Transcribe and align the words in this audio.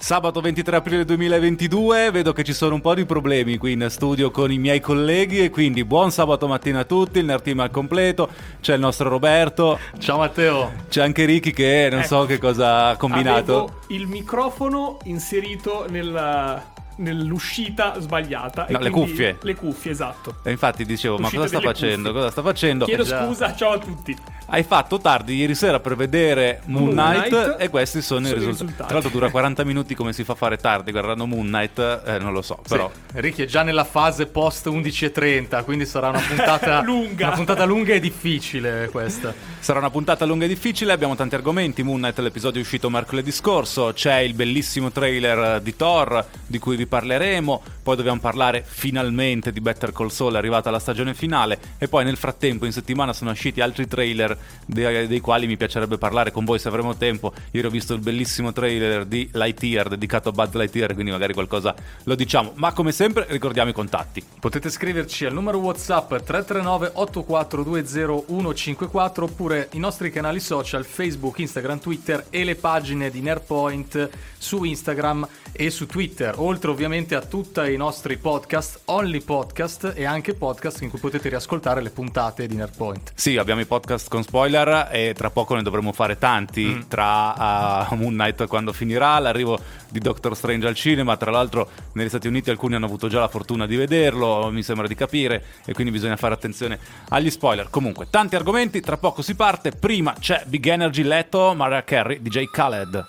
Sabato 0.00 0.40
23 0.40 0.76
aprile 0.76 1.04
2022, 1.04 2.12
vedo 2.12 2.32
che 2.32 2.44
ci 2.44 2.52
sono 2.52 2.76
un 2.76 2.80
po' 2.80 2.94
di 2.94 3.04
problemi 3.04 3.58
qui 3.58 3.72
in 3.72 3.84
studio 3.90 4.30
con 4.30 4.52
i 4.52 4.56
miei 4.56 4.78
colleghi 4.78 5.40
e 5.40 5.50
quindi 5.50 5.84
buon 5.84 6.12
sabato 6.12 6.46
mattina 6.46 6.80
a 6.80 6.84
tutti, 6.84 7.18
il 7.18 7.24
Nerd 7.24 7.42
Team 7.42 7.58
al 7.58 7.72
completo, 7.72 8.28
c'è 8.60 8.74
il 8.74 8.80
nostro 8.80 9.08
Roberto. 9.08 9.76
Ciao 9.98 10.18
Matteo. 10.18 10.72
C'è 10.88 11.02
anche 11.02 11.24
Ricky 11.24 11.50
che 11.50 11.88
non 11.90 11.98
ecco, 11.98 12.08
so 12.08 12.26
che 12.26 12.38
cosa 12.38 12.90
ha 12.90 12.96
combinato. 12.96 13.52
Avevo 13.52 13.80
il 13.88 14.06
microfono 14.06 14.98
inserito 15.02 15.86
nel 15.88 16.62
nell'uscita 16.98 17.98
sbagliata. 17.98 18.66
No, 18.68 18.78
le 18.78 18.90
cuffie. 18.90 19.38
Le 19.40 19.54
cuffie, 19.54 19.90
esatto. 19.90 20.36
E 20.42 20.50
infatti 20.50 20.84
dicevo, 20.84 21.18
ma 21.18 21.30
cosa 21.30 21.46
sta 21.46 21.60
facendo? 21.60 22.12
Cosa 22.12 22.30
sta 22.30 22.42
facendo? 22.42 22.84
Chiedo 22.84 23.02
eh 23.02 23.06
scusa, 23.06 23.54
ciao 23.54 23.72
a 23.72 23.78
tutti. 23.78 24.16
Hai 24.50 24.62
fatto 24.62 24.98
tardi 24.98 25.36
ieri 25.36 25.54
sera 25.54 25.78
per 25.78 25.94
vedere 25.94 26.62
Moon 26.66 26.90
Knight, 26.90 27.30
Moon 27.30 27.42
Knight 27.44 27.56
e 27.60 27.68
questi 27.68 28.00
sono, 28.00 28.26
sono 28.26 28.30
i, 28.30 28.38
risultati. 28.38 28.62
risultati. 28.62 28.88
Tra 28.88 28.98
l'altro 28.98 29.10
dura 29.10 29.30
40 29.30 29.64
minuti 29.64 29.94
come 29.94 30.12
si 30.14 30.24
fa 30.24 30.32
a 30.32 30.36
fare 30.36 30.56
tardi 30.56 30.90
guardando 30.90 31.26
Moon 31.26 31.46
Knight, 31.46 32.02
eh, 32.06 32.18
non 32.18 32.32
lo 32.32 32.40
so, 32.40 32.58
però... 32.66 32.90
Sì. 33.12 33.20
Ricky 33.20 33.42
è 33.42 33.46
già 33.46 33.62
nella 33.62 33.84
fase 33.84 34.26
post 34.26 34.68
11.30, 34.68 35.64
quindi 35.64 35.84
sarà 35.84 36.08
una 36.08 36.20
puntata 36.20 36.80
lunga. 36.84 37.26
Una 37.26 37.36
puntata 37.36 37.64
lunga 37.64 37.92
e 37.92 38.00
difficile 38.00 38.88
questa. 38.90 39.34
Sarà 39.60 39.80
una 39.80 39.90
puntata 39.90 40.24
lunga 40.24 40.44
e 40.44 40.48
difficile, 40.48 40.92
abbiamo 40.92 41.14
tanti 41.14 41.34
argomenti. 41.34 41.82
Moon 41.82 41.98
Knight, 41.98 42.18
l'episodio 42.20 42.60
è 42.60 42.62
uscito 42.62 42.88
mercoledì 42.88 43.30
scorso, 43.32 43.92
c'è 43.92 44.18
il 44.18 44.32
bellissimo 44.32 44.90
trailer 44.90 45.60
di 45.60 45.76
Thor 45.76 46.24
di 46.46 46.58
cui 46.58 46.76
vi 46.76 46.86
parleremo, 46.86 47.62
poi 47.82 47.96
dobbiamo 47.96 48.20
parlare 48.20 48.64
finalmente 48.66 49.52
di 49.52 49.60
Better 49.60 49.92
Call 49.92 50.08
Saul, 50.08 50.34
è 50.34 50.36
arrivata 50.38 50.70
la 50.70 50.78
stagione 50.78 51.12
finale 51.12 51.58
e 51.76 51.88
poi 51.88 52.04
nel 52.04 52.16
frattempo 52.16 52.64
in 52.64 52.72
settimana 52.72 53.12
sono 53.12 53.30
usciti 53.32 53.60
altri 53.60 53.86
trailer 53.86 54.36
dei, 54.64 55.06
dei 55.06 55.20
quali 55.20 55.46
mi 55.46 55.56
piacerebbe 55.56 55.98
parlare 55.98 56.30
con 56.30 56.44
voi 56.44 56.58
se 56.58 56.68
avremo 56.68 56.96
tempo. 56.96 57.32
Ieri 57.50 57.66
ho 57.66 57.70
visto 57.70 57.92
il 57.94 58.00
bellissimo 58.00 58.52
trailer 58.52 59.04
di 59.04 59.28
Lightyear 59.32 59.88
dedicato 59.88 60.30
a 60.30 60.32
Buzz 60.32 60.54
Lightyear, 60.54 60.94
quindi 60.94 61.10
magari 61.10 61.34
qualcosa 61.34 61.74
lo 62.04 62.14
diciamo, 62.14 62.52
ma 62.54 62.72
come 62.72 62.92
sempre 62.92 63.26
ricordiamo 63.28 63.70
i 63.70 63.74
contatti. 63.74 64.24
Potete 64.38 64.70
scriverci 64.70 65.26
al 65.26 65.34
numero 65.34 65.58
WhatsApp 65.58 66.08
339 66.08 66.92
8420 66.94 68.26
154 68.28 69.24
oppure 69.24 69.47
i 69.54 69.78
nostri 69.78 70.10
canali 70.10 70.40
social 70.40 70.84
Facebook, 70.84 71.38
Instagram, 71.38 71.80
Twitter 71.80 72.26
e 72.30 72.44
le 72.44 72.54
pagine 72.54 73.10
di 73.10 73.20
Nerpoint 73.20 74.08
su 74.36 74.62
Instagram 74.64 75.26
e 75.52 75.70
su 75.70 75.86
Twitter, 75.86 76.34
oltre 76.36 76.70
ovviamente 76.70 77.14
a 77.14 77.20
tutti 77.20 77.60
i 77.60 77.76
nostri 77.76 78.16
podcast, 78.16 78.82
only 78.86 79.20
podcast 79.20 79.92
e 79.94 80.04
anche 80.04 80.34
podcast 80.34 80.82
in 80.82 80.90
cui 80.90 80.98
potete 80.98 81.28
riascoltare 81.28 81.80
le 81.80 81.90
puntate 81.90 82.46
di 82.46 82.54
Nerpoint. 82.54 83.12
Sì, 83.14 83.36
abbiamo 83.36 83.60
i 83.60 83.66
podcast 83.66 84.08
con 84.08 84.22
spoiler 84.22 84.88
e 84.92 85.14
tra 85.14 85.30
poco 85.30 85.54
ne 85.54 85.62
dovremo 85.62 85.92
fare 85.92 86.18
tanti 86.18 86.64
mm. 86.64 86.80
tra 86.88 87.86
uh, 87.90 87.94
Moon 87.94 88.12
Knight 88.12 88.46
quando 88.46 88.72
finirà, 88.72 89.18
l'arrivo 89.18 89.58
di 89.88 89.98
Doctor 89.98 90.36
Strange 90.36 90.66
al 90.66 90.74
cinema, 90.74 91.16
tra 91.16 91.30
l'altro 91.30 91.68
negli 91.92 92.08
Stati 92.08 92.28
Uniti 92.28 92.50
alcuni 92.50 92.74
hanno 92.74 92.86
avuto 92.86 93.08
già 93.08 93.20
la 93.20 93.28
fortuna 93.28 93.66
di 93.66 93.76
vederlo, 93.76 94.50
mi 94.50 94.62
sembra 94.62 94.86
di 94.86 94.94
capire, 94.94 95.44
e 95.64 95.72
quindi 95.72 95.92
bisogna 95.92 96.16
fare 96.16 96.34
attenzione 96.34 96.78
agli 97.08 97.30
spoiler. 97.30 97.68
Comunque, 97.70 98.06
tanti 98.10 98.36
argomenti, 98.36 98.80
tra 98.80 98.96
poco 98.96 99.22
si 99.22 99.34
parte, 99.38 99.70
prima 99.70 100.16
c'è 100.18 100.42
Big 100.46 100.66
Energy 100.66 101.04
Leto, 101.04 101.54
Mariah 101.54 101.84
Carey, 101.84 102.20
DJ 102.20 102.46
Khaled. 102.50 103.06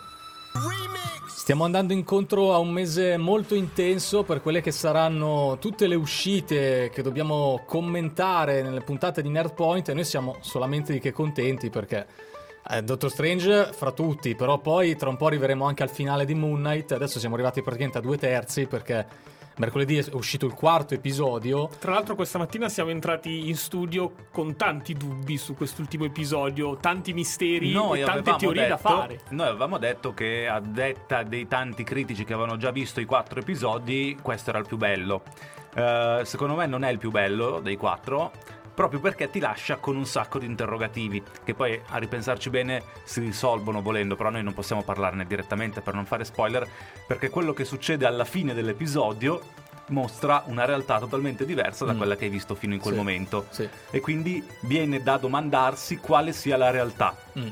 Stiamo 1.27 1.63
andando 1.63 1.91
incontro 1.91 2.53
a 2.53 2.59
un 2.59 2.69
mese 2.69 3.17
molto 3.17 3.55
intenso 3.55 4.21
per 4.21 4.39
quelle 4.39 4.61
che 4.61 4.69
saranno 4.69 5.57
tutte 5.59 5.87
le 5.87 5.95
uscite 5.95 6.91
che 6.93 7.01
dobbiamo 7.01 7.63
commentare 7.65 8.61
nelle 8.61 8.81
puntate 8.81 9.23
di 9.23 9.29
Nerdpoint 9.29 9.89
e 9.89 9.95
noi 9.95 10.03
siamo 10.03 10.37
solamente 10.41 10.93
di 10.93 10.99
che 10.99 11.11
contenti 11.11 11.71
perché 11.71 12.05
eh, 12.69 12.83
Doctor 12.83 13.09
Strange 13.09 13.73
fra 13.73 13.91
tutti, 13.91 14.35
però 14.35 14.59
poi 14.59 14.95
tra 14.95 15.09
un 15.09 15.17
po' 15.17 15.25
arriveremo 15.25 15.65
anche 15.65 15.81
al 15.81 15.89
finale 15.89 16.25
di 16.25 16.35
Moon 16.35 16.59
Knight, 16.59 16.91
adesso 16.91 17.17
siamo 17.17 17.33
arrivati 17.33 17.63
praticamente 17.63 17.97
a 17.97 18.01
due 18.01 18.19
terzi 18.19 18.67
perché 18.67 19.07
Mercoledì 19.59 19.97
è 19.97 20.05
uscito 20.13 20.45
il 20.45 20.53
quarto 20.53 20.93
episodio. 20.93 21.69
Tra 21.79 21.91
l'altro 21.91 22.15
questa 22.15 22.37
mattina 22.37 22.69
siamo 22.69 22.91
entrati 22.91 23.49
in 23.49 23.57
studio 23.57 24.13
con 24.31 24.55
tanti 24.55 24.93
dubbi 24.93 25.37
su 25.37 25.53
quest'ultimo 25.53 26.05
episodio, 26.05 26.77
tanti 26.77 27.11
misteri 27.11 27.73
noi 27.73 27.99
e 27.99 28.05
tante 28.05 28.35
teorie 28.37 28.61
detto, 28.61 28.73
da 28.73 28.77
fare. 28.77 29.21
Noi 29.31 29.47
avevamo 29.47 29.77
detto 29.77 30.13
che 30.13 30.47
a 30.47 30.61
detta 30.61 31.23
dei 31.23 31.45
tanti 31.49 31.83
critici 31.83 32.23
che 32.23 32.31
avevano 32.31 32.55
già 32.55 32.71
visto 32.71 33.01
i 33.01 33.05
quattro 33.05 33.41
episodi, 33.41 34.17
questo 34.21 34.51
era 34.51 34.59
il 34.59 34.65
più 34.65 34.77
bello. 34.77 35.23
Uh, 35.75 36.23
secondo 36.23 36.55
me 36.55 36.65
non 36.65 36.85
è 36.85 36.89
il 36.89 36.97
più 36.97 37.11
bello 37.11 37.59
dei 37.59 37.75
quattro 37.75 38.31
proprio 38.79 39.01
perché 39.01 39.29
ti 39.29 39.39
lascia 39.39 39.75
con 39.75 39.97
un 39.97 40.05
sacco 40.05 40.39
di 40.39 40.45
interrogativi 40.45 41.21
che 41.43 41.53
poi 41.53 41.77
a 41.85 41.97
ripensarci 41.97 42.49
bene 42.49 42.81
si 43.03 43.19
risolvono 43.19 43.81
volendo, 43.81 44.15
però 44.15 44.29
noi 44.29 44.41
non 44.41 44.53
possiamo 44.53 44.83
parlarne 44.83 45.25
direttamente 45.25 45.81
per 45.81 45.95
non 45.95 46.05
fare 46.05 46.23
spoiler, 46.23 46.65
perché 47.05 47.29
quello 47.29 47.51
che 47.51 47.65
succede 47.65 48.05
alla 48.05 48.23
fine 48.23 48.53
dell'episodio 48.53 49.41
mostra 49.87 50.43
una 50.45 50.63
realtà 50.63 50.97
totalmente 50.97 51.45
diversa 51.45 51.83
da 51.83 51.91
mm. 51.91 51.97
quella 51.97 52.15
che 52.15 52.23
hai 52.23 52.29
visto 52.29 52.55
fino 52.55 52.73
in 52.73 52.79
quel 52.79 52.93
sì, 52.93 52.99
momento 52.99 53.47
sì. 53.49 53.67
e 53.89 53.99
quindi 53.99 54.41
viene 54.61 55.03
da 55.03 55.17
domandarsi 55.17 55.97
quale 55.97 56.31
sia 56.31 56.55
la 56.55 56.69
realtà. 56.69 57.17
Mm. 57.37 57.49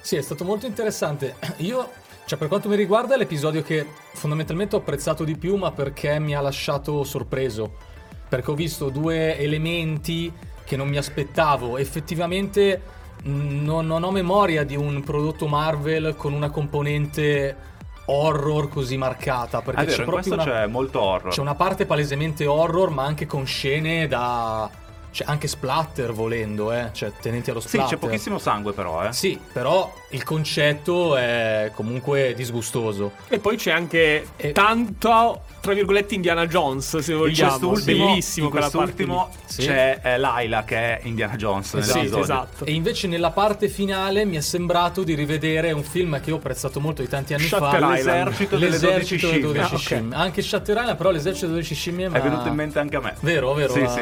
Sì, 0.00 0.16
è 0.16 0.22
stato 0.22 0.42
molto 0.42 0.64
interessante. 0.64 1.36
Io 1.58 1.86
cioè, 2.24 2.38
per 2.38 2.48
quanto 2.48 2.70
mi 2.70 2.76
riguarda, 2.76 3.14
è 3.14 3.18
l'episodio 3.18 3.60
che 3.60 3.86
fondamentalmente 4.14 4.74
ho 4.74 4.78
apprezzato 4.78 5.22
di 5.22 5.36
più, 5.36 5.56
ma 5.56 5.70
perché 5.70 6.18
mi 6.18 6.34
ha 6.34 6.40
lasciato 6.40 7.04
sorpreso. 7.04 7.90
Perché 8.26 8.50
ho 8.50 8.54
visto 8.54 8.88
due 8.88 9.36
elementi 9.36 10.32
che 10.72 10.76
non 10.78 10.88
mi 10.88 10.96
aspettavo. 10.96 11.76
Effettivamente 11.76 12.80
non, 13.24 13.86
non 13.86 14.02
ho 14.04 14.10
memoria 14.10 14.64
di 14.64 14.74
un 14.74 15.02
prodotto 15.02 15.46
Marvel 15.46 16.14
con 16.16 16.32
una 16.32 16.48
componente 16.48 17.70
horror 18.06 18.68
così 18.68 18.96
marcata 18.96 19.60
perché 19.60 19.84
vero, 19.84 19.96
c'è 19.96 20.04
proprio 20.04 20.32
una, 20.32 20.42
c'è 20.42 20.66
molto 20.66 21.00
horror 21.00 21.30
c'è 21.30 21.40
una 21.40 21.54
parte 21.54 21.86
palesemente 21.86 22.46
horror 22.46 22.90
ma 22.90 23.04
anche 23.04 23.26
con 23.26 23.46
scene 23.46 24.08
da 24.08 24.68
c'è 25.12 25.24
anche 25.26 25.46
splatter 25.46 26.12
volendo, 26.12 26.72
eh? 26.72 26.88
Cioè, 26.92 27.12
tenenti 27.20 27.50
allo 27.50 27.60
splatter. 27.60 27.88
Sì, 27.88 27.94
c'è 27.94 28.00
pochissimo 28.00 28.38
sangue 28.38 28.72
però, 28.72 29.06
eh. 29.06 29.12
Sì, 29.12 29.38
però 29.52 29.92
il 30.10 30.24
concetto 30.24 31.16
è 31.16 31.70
comunque 31.74 32.32
disgustoso. 32.34 33.12
E 33.28 33.38
poi 33.38 33.56
c'è 33.56 33.70
anche 33.70 34.26
e... 34.36 34.52
tanto, 34.52 35.42
tra 35.60 35.74
virgolette, 35.74 36.14
Indiana 36.14 36.46
Jones, 36.46 36.98
se 36.98 37.12
vogliamo. 37.12 37.68
Quest'ultimo, 37.68 38.06
Bellissimo 38.06 38.46
in 38.46 38.52
quest'ultimo 38.52 39.30
sì. 39.44 39.62
c'è 39.62 40.00
eh, 40.02 40.16
Laila 40.16 40.64
che 40.64 40.76
è 40.76 41.00
Indiana 41.04 41.36
Jones 41.36 41.78
sì, 41.78 42.10
esatto. 42.14 42.64
E 42.64 42.72
invece 42.72 43.06
nella 43.06 43.30
parte 43.30 43.68
finale 43.68 44.24
mi 44.24 44.36
è 44.36 44.40
sembrato 44.40 45.02
di 45.02 45.14
rivedere 45.14 45.72
un 45.72 45.82
film 45.82 46.20
che 46.20 46.32
ho 46.32 46.36
apprezzato 46.36 46.80
molto 46.80 47.02
di 47.02 47.08
tanti 47.08 47.34
anni 47.34 47.44
Shutter 47.44 47.80
fa. 47.80 47.90
L'esercito, 47.90 48.56
l'esercito 48.56 49.26
delle 49.28 49.40
12 49.40 49.76
scimmie. 49.76 50.14
Ah, 50.14 50.18
okay. 50.18 50.26
Anche 50.26 50.42
Shutter 50.42 50.76
Island, 50.76 50.96
però 50.96 51.10
l'esercito 51.10 51.46
delle 51.46 51.58
12 51.58 51.74
scimmie 51.74 52.06
è 52.06 52.20
venuto 52.20 52.48
in 52.48 52.54
mente 52.54 52.78
anche 52.78 52.96
a 52.96 53.00
me. 53.00 53.14
Vero, 53.20 53.52
vero. 53.52 53.72
Sì, 53.72 53.86
sì. 53.86 54.00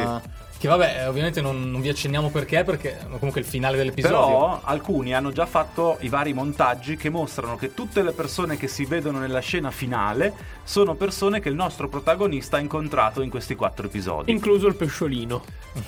Che 0.61 0.69
vabbè, 0.69 0.97
eh, 0.99 1.07
ovviamente 1.07 1.41
non, 1.41 1.71
non, 1.71 1.81
vi 1.81 1.89
accenniamo 1.89 2.29
perché, 2.29 2.65
perché 2.65 2.99
comunque 3.05 3.41
è 3.41 3.45
il 3.45 3.47
finale 3.47 3.79
dell'episodio. 3.79 4.19
Però 4.19 4.61
alcuni 4.63 5.15
hanno 5.15 5.33
già 5.33 5.47
fatto 5.47 5.97
i 6.01 6.11
vari 6.11 6.35
montaggi 6.35 6.99
che 6.99 7.09
mostrano 7.09 7.57
che 7.57 7.73
tutte 7.73 8.03
le 8.03 8.13
persone 8.13 8.59
che 8.59 8.69
si 8.69 8.85
vedono 8.85 9.21
nella 9.21 9.41
scena 9.41 9.71
finale 9.71 10.59
sono 10.71 10.95
persone 10.95 11.41
che 11.41 11.49
il 11.49 11.55
nostro 11.55 11.89
protagonista 11.89 12.59
ha 12.59 12.61
incontrato 12.61 13.23
in 13.23 13.31
questi 13.31 13.55
quattro 13.57 13.87
episodi. 13.87 14.31
Incluso 14.31 14.67
il 14.67 14.75
pesciolino. 14.75 15.43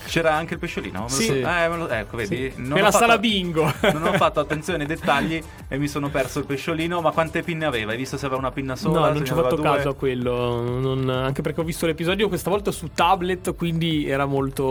C'era 0.06 0.34
anche 0.34 0.54
il 0.54 0.60
pesciolino? 0.60 1.06
Sì. 1.06 1.26
So. 1.26 1.34
Eh, 1.34 1.68
lo... 1.68 1.88
ecco, 1.88 2.16
vedi. 2.16 2.50
Sì. 2.50 2.52
Non 2.56 2.70
Nella 2.70 2.90
fatto... 2.90 3.04
sala 3.04 3.18
bingo. 3.18 3.70
non 3.92 4.06
ho 4.06 4.12
fatto 4.14 4.40
attenzione 4.40 4.80
ai 4.80 4.86
dettagli 4.86 5.42
e 5.68 5.78
mi 5.78 5.86
sono 5.86 6.08
perso 6.08 6.38
il 6.38 6.46
pesciolino. 6.46 7.00
Ma 7.00 7.10
quante 7.12 7.42
pinne 7.42 7.64
aveva? 7.64 7.92
Hai 7.92 7.96
visto 7.98 8.16
se 8.16 8.24
aveva 8.24 8.40
una 8.40 8.50
pinna 8.50 8.74
sola? 8.74 9.00
No, 9.06 9.12
non 9.12 9.24
ci 9.24 9.32
ho 9.32 9.36
fatto 9.36 9.56
due? 9.56 9.64
caso 9.64 9.90
a 9.90 9.94
quello. 9.94 10.80
Non... 10.80 11.08
Anche 11.10 11.42
perché 11.42 11.60
ho 11.60 11.64
visto 11.64 11.86
l'episodio 11.86 12.28
questa 12.28 12.50
volta 12.50 12.70
su 12.70 12.90
tablet, 12.92 13.54
quindi 13.54 14.08
era 14.08 14.24
molto. 14.24 14.61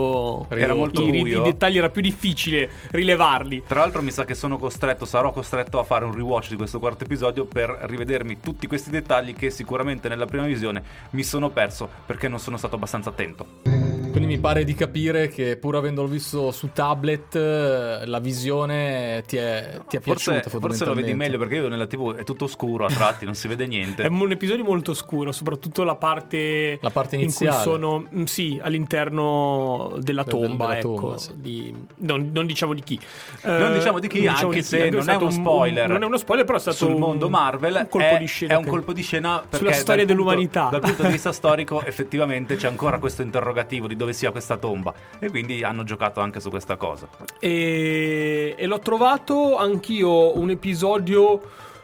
Era 0.48 0.72
era 0.72 0.74
molto 0.74 1.02
I, 1.02 1.10
buio. 1.10 1.40
I 1.40 1.44
dettagli 1.44 1.78
era 1.78 1.90
più 1.90 2.02
difficile 2.02 2.68
rilevarli. 2.90 3.64
Tra 3.66 3.80
l'altro 3.80 4.02
mi 4.02 4.10
sa 4.10 4.24
che 4.24 4.34
sono 4.34 4.58
costretto, 4.58 5.04
sarò 5.04 5.32
costretto 5.32 5.78
a 5.78 5.84
fare 5.84 6.04
un 6.04 6.14
rewatch 6.14 6.48
di 6.48 6.56
questo 6.56 6.78
quarto 6.78 7.04
episodio 7.04 7.44
per 7.44 7.76
rivedermi 7.82 8.40
tutti 8.40 8.66
questi 8.66 8.90
dettagli 8.90 9.34
che 9.34 9.50
sicuramente 9.50 10.08
nella 10.08 10.26
prima 10.26 10.44
visione 10.44 10.82
mi 11.10 11.22
sono 11.22 11.50
perso 11.50 11.88
perché 12.06 12.28
non 12.28 12.38
sono 12.38 12.56
stato 12.56 12.76
abbastanza 12.76 13.10
attento. 13.10 14.00
Quindi 14.12 14.26
mi 14.26 14.38
pare 14.38 14.64
di 14.64 14.74
capire 14.74 15.28
che 15.28 15.56
pur 15.56 15.74
avendolo 15.74 16.06
visto 16.06 16.50
su 16.50 16.70
tablet 16.70 17.34
la 17.34 18.18
visione 18.18 19.24
ti 19.26 19.38
è, 19.38 19.80
ti 19.88 19.96
è 19.96 20.00
forse, 20.00 20.32
piaciuta 20.32 20.58
Forse 20.58 20.84
lo 20.84 20.92
vedi 20.92 21.14
meglio 21.14 21.38
perché 21.38 21.56
io 21.56 21.68
nella 21.68 21.86
tv 21.86 22.16
è 22.16 22.22
tutto 22.22 22.46
scuro 22.46 22.84
a 22.84 22.88
tratti, 22.88 23.24
non 23.24 23.34
si 23.34 23.48
vede 23.48 23.66
niente. 23.66 24.02
È 24.04 24.08
un 24.08 24.30
episodio 24.30 24.64
molto 24.64 24.92
scuro, 24.92 25.32
soprattutto 25.32 25.82
la 25.82 25.96
parte, 25.96 26.78
la 26.82 26.90
parte 26.90 27.16
iniziale. 27.16 27.56
in 27.56 27.62
cui 27.62 27.72
sono 27.72 28.06
mm, 28.14 28.24
sì, 28.24 28.60
all'interno 28.62 29.81
della 29.98 30.24
tomba, 30.24 30.66
della 30.66 30.78
ecco, 30.78 30.94
tomba, 30.94 31.18
sì. 31.18 31.32
di, 31.36 31.74
non, 31.96 32.30
non, 32.32 32.46
diciamo 32.46 32.74
di 32.74 32.82
chi. 32.82 33.00
Non 33.42 33.70
uh, 33.70 33.74
diciamo 33.74 33.98
di 33.98 34.08
chi, 34.08 34.20
diciamo 34.20 34.38
anche 34.38 34.56
di 34.56 34.62
se 34.62 34.90
non 34.90 35.08
è 35.08 35.14
uno 35.16 35.30
spoiler. 35.30 35.86
Un, 35.86 35.92
non 35.92 36.02
è 36.02 36.06
uno 36.06 36.16
spoiler, 36.16 36.44
però 36.44 36.58
è 36.58 36.60
stato 36.60 36.76
sul 36.76 36.96
mondo 36.96 37.28
Marvel 37.28 37.74
un 37.74 37.88
colpo 37.88 38.06
è, 38.06 38.18
di 38.18 38.26
scena. 38.26 38.54
È 38.54 38.56
un 38.56 38.66
colpo 38.66 38.92
di 38.92 39.02
scena 39.02 39.42
sulla 39.50 39.72
storia 39.72 40.04
dal 40.04 40.14
dell'umanità. 40.14 40.62
Punto, 40.62 40.78
dal 40.78 40.88
punto 40.88 41.02
di 41.04 41.12
vista 41.12 41.32
storico 41.32 41.82
effettivamente 41.82 42.56
c'è 42.56 42.68
ancora 42.68 42.98
questo 42.98 43.22
interrogativo 43.22 43.86
di 43.86 43.96
dove 43.96 44.12
sia 44.12 44.30
questa 44.30 44.56
tomba 44.56 44.92
e 45.18 45.30
quindi 45.30 45.62
hanno 45.62 45.84
giocato 45.84 46.20
anche 46.20 46.40
su 46.40 46.50
questa 46.50 46.76
cosa. 46.76 47.08
E, 47.38 48.54
e 48.56 48.66
l'ho 48.66 48.78
trovato 48.78 49.56
anch'io 49.56 50.38
un 50.38 50.50
episodio 50.50 51.40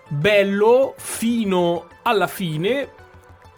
bello 0.08 0.94
fino 0.96 1.86
alla 2.02 2.26
fine 2.26 2.96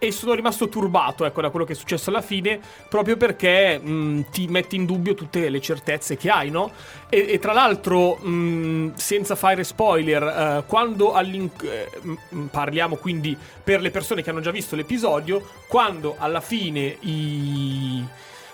e 0.00 0.12
sono 0.12 0.32
rimasto 0.32 0.70
turbato 0.70 1.26
ecco, 1.26 1.42
da 1.42 1.50
quello 1.50 1.66
che 1.66 1.74
è 1.74 1.76
successo 1.76 2.08
alla 2.08 2.22
fine, 2.22 2.58
proprio 2.88 3.18
perché 3.18 3.78
mh, 3.78 4.30
ti 4.30 4.46
metti 4.46 4.74
in 4.74 4.86
dubbio 4.86 5.12
tutte 5.12 5.50
le 5.50 5.60
certezze 5.60 6.16
che 6.16 6.30
hai, 6.30 6.48
no? 6.48 6.72
E, 7.10 7.26
e 7.28 7.38
tra 7.38 7.52
l'altro, 7.52 8.16
mh, 8.16 8.94
senza 8.94 9.34
fare 9.34 9.62
spoiler, 9.62 10.22
eh, 10.22 10.64
quando 10.66 11.16
eh, 11.20 11.50
parliamo 12.50 12.96
quindi 12.96 13.36
per 13.62 13.82
le 13.82 13.90
persone 13.90 14.22
che 14.22 14.30
hanno 14.30 14.40
già 14.40 14.50
visto 14.50 14.74
l'episodio, 14.74 15.46
quando 15.68 16.14
alla 16.18 16.40
fine 16.40 16.96
i, 17.00 18.02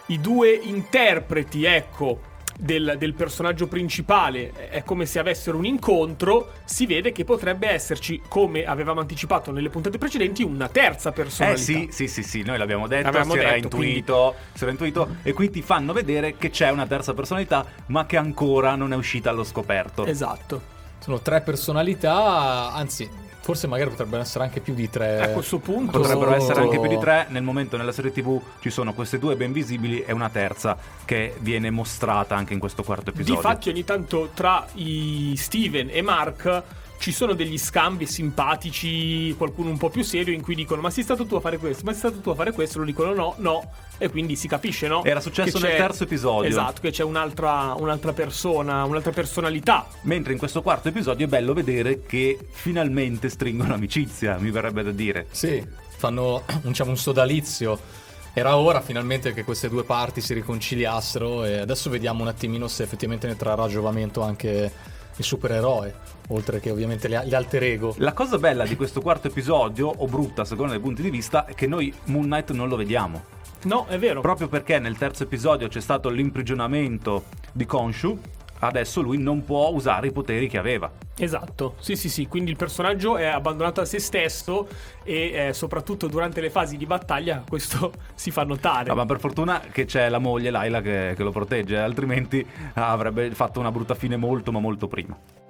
i 0.06 0.20
due 0.20 0.50
interpreti, 0.50 1.64
ecco, 1.64 2.34
del, 2.58 2.96
del, 2.98 3.14
personaggio 3.14 3.66
principale 3.66 4.52
è 4.70 4.82
come 4.82 5.06
se 5.06 5.18
avessero 5.18 5.56
un 5.56 5.64
incontro, 5.64 6.52
si 6.64 6.86
vede 6.86 7.12
che 7.12 7.24
potrebbe 7.24 7.68
esserci, 7.68 8.22
come 8.28 8.64
avevamo 8.64 9.00
anticipato 9.00 9.52
nelle 9.52 9.68
puntate 9.68 9.98
precedenti, 9.98 10.42
una 10.42 10.68
terza 10.68 11.12
personalità. 11.12 11.60
Eh 11.60 11.62
sì, 11.62 11.88
sì, 11.90 12.08
sì, 12.08 12.22
sì, 12.22 12.42
noi 12.42 12.58
l'abbiamo 12.58 12.86
detto, 12.86 13.04
l'abbiamo 13.04 13.32
si, 13.32 13.38
detto 13.38 13.48
era 13.48 13.56
intuito, 13.56 14.14
quindi... 14.16 14.50
si 14.54 14.62
era 14.62 14.70
intuito 14.70 15.08
e 15.22 15.32
qui 15.32 15.50
ti 15.50 15.62
fanno 15.62 15.92
vedere 15.92 16.36
che 16.36 16.50
c'è 16.50 16.70
una 16.70 16.86
terza 16.86 17.14
personalità, 17.14 17.64
ma 17.86 18.06
che 18.06 18.16
ancora 18.16 18.74
non 18.74 18.92
è 18.92 18.96
uscita 18.96 19.30
allo 19.30 19.44
scoperto. 19.44 20.04
Esatto. 20.04 20.74
Sono 20.98 21.20
tre 21.20 21.40
personalità, 21.42 22.72
anzi 22.72 23.08
Forse 23.46 23.68
magari 23.68 23.90
potrebbero 23.90 24.22
essere 24.22 24.42
anche 24.42 24.58
più 24.58 24.74
di 24.74 24.90
tre. 24.90 25.22
A 25.22 25.28
questo 25.28 25.58
punto 25.60 26.00
potrebbero 26.00 26.34
essere 26.34 26.62
anche 26.62 26.80
più 26.80 26.88
di 26.88 26.98
tre. 26.98 27.26
Nel 27.28 27.44
momento 27.44 27.76
nella 27.76 27.92
serie 27.92 28.10
TV 28.10 28.42
ci 28.58 28.70
sono 28.70 28.92
queste 28.92 29.20
due 29.20 29.36
ben 29.36 29.52
visibili 29.52 30.02
e 30.02 30.10
una 30.10 30.28
terza 30.28 30.76
che 31.04 31.36
viene 31.38 31.70
mostrata 31.70 32.34
anche 32.34 32.54
in 32.54 32.58
questo 32.58 32.82
quarto 32.82 33.10
episodio. 33.10 33.36
Difatti, 33.36 33.68
ogni 33.68 33.84
tanto 33.84 34.30
tra 34.34 34.66
i 34.74 35.34
Steven 35.36 35.90
e 35.92 36.02
Mark 36.02 36.62
ci 36.98 37.12
sono 37.12 37.34
degli 37.34 37.58
scambi 37.58 38.06
simpatici, 38.06 39.34
qualcuno 39.36 39.70
un 39.70 39.76
po' 39.76 39.90
più 39.90 40.02
serio, 40.02 40.34
in 40.34 40.42
cui 40.42 40.54
dicono: 40.54 40.80
Ma 40.80 40.90
sei 40.90 41.04
stato 41.04 41.26
tu 41.26 41.34
a 41.34 41.40
fare 41.40 41.58
questo? 41.58 41.84
Ma 41.84 41.92
sei 41.92 42.00
stato 42.00 42.18
tu 42.20 42.30
a 42.30 42.34
fare 42.34 42.52
questo? 42.52 42.78
Lo 42.78 42.84
dicono 42.84 43.14
no, 43.14 43.34
no. 43.38 43.70
E 43.98 44.10
quindi 44.10 44.36
si 44.36 44.48
capisce, 44.48 44.88
no? 44.88 45.04
Era 45.04 45.20
successo 45.20 45.58
nel 45.58 45.76
terzo 45.76 46.04
episodio. 46.04 46.48
Esatto, 46.48 46.80
che 46.80 46.90
c'è 46.90 47.02
un'altra, 47.02 47.74
un'altra 47.78 48.12
persona, 48.12 48.84
un'altra 48.84 49.12
personalità. 49.12 49.86
Mentre 50.02 50.32
in 50.32 50.38
questo 50.38 50.62
quarto 50.62 50.88
episodio 50.88 51.26
è 51.26 51.28
bello 51.28 51.52
vedere 51.52 52.02
che 52.02 52.38
finalmente 52.50 53.28
stringono 53.28 53.74
amicizia, 53.74 54.36
mi 54.38 54.50
verrebbe 54.50 54.82
da 54.82 54.92
dire. 54.92 55.26
Sì, 55.30 55.64
fanno 55.96 56.42
diciamo, 56.62 56.90
un 56.90 56.96
sodalizio. 56.96 58.04
Era 58.32 58.56
ora 58.58 58.82
finalmente 58.82 59.32
che 59.32 59.44
queste 59.44 59.70
due 59.70 59.84
parti 59.84 60.20
si 60.20 60.34
riconciliassero 60.34 61.44
e 61.44 61.56
adesso 61.56 61.88
vediamo 61.88 62.20
un 62.20 62.28
attimino 62.28 62.68
se 62.68 62.82
effettivamente 62.82 63.26
ne 63.26 63.34
trarrà 63.34 63.66
giovamento 63.66 64.20
anche 64.20 64.70
il 65.16 65.24
supereroe, 65.24 65.94
oltre 66.28 66.60
che 66.60 66.70
ovviamente 66.70 67.08
gli 67.08 67.34
alter 67.34 67.62
ego. 67.62 67.94
La 67.98 68.12
cosa 68.12 68.38
bella 68.38 68.64
di 68.64 68.76
questo 68.76 69.00
quarto 69.00 69.28
episodio, 69.28 69.88
o 69.88 70.06
brutta 70.06 70.44
secondo 70.44 70.74
i 70.74 70.80
punti 70.80 71.02
di 71.02 71.10
vista, 71.10 71.44
è 71.46 71.54
che 71.54 71.66
noi 71.66 71.92
Moon 72.04 72.24
Knight 72.24 72.52
non 72.52 72.68
lo 72.68 72.76
vediamo. 72.76 73.24
No, 73.64 73.86
è 73.86 73.98
vero. 73.98 74.20
Proprio 74.20 74.48
perché 74.48 74.78
nel 74.78 74.96
terzo 74.96 75.24
episodio 75.24 75.68
c'è 75.68 75.80
stato 75.80 76.08
l'imprigionamento 76.08 77.24
di 77.52 77.66
Konshu, 77.66 78.18
adesso 78.60 79.00
lui 79.00 79.18
non 79.18 79.44
può 79.44 79.68
usare 79.68 80.08
i 80.08 80.12
poteri 80.12 80.48
che 80.48 80.58
aveva. 80.58 80.90
Esatto, 81.18 81.76
sì 81.78 81.96
sì 81.96 82.08
sì, 82.08 82.26
quindi 82.26 82.50
il 82.50 82.56
personaggio 82.56 83.16
è 83.16 83.26
abbandonato 83.26 83.80
a 83.80 83.84
se 83.84 83.98
stesso 83.98 84.68
e 85.02 85.48
eh, 85.48 85.52
soprattutto 85.52 86.06
durante 86.08 86.40
le 86.40 86.50
fasi 86.50 86.76
di 86.76 86.86
battaglia 86.86 87.42
questo 87.48 87.92
si 88.14 88.30
fa 88.30 88.44
notare. 88.44 88.88
No, 88.88 88.94
ma 88.94 89.06
per 89.06 89.20
fortuna 89.20 89.60
che 89.70 89.84
c'è 89.84 90.08
la 90.08 90.18
moglie 90.18 90.50
Laila 90.50 90.80
che, 90.80 91.14
che 91.16 91.22
lo 91.22 91.30
protegge, 91.30 91.78
altrimenti 91.78 92.44
avrebbe 92.74 93.30
fatto 93.32 93.60
una 93.60 93.70
brutta 93.70 93.94
fine 93.94 94.16
molto 94.16 94.52
ma 94.52 94.60
molto 94.60 94.88
prima. 94.88 95.45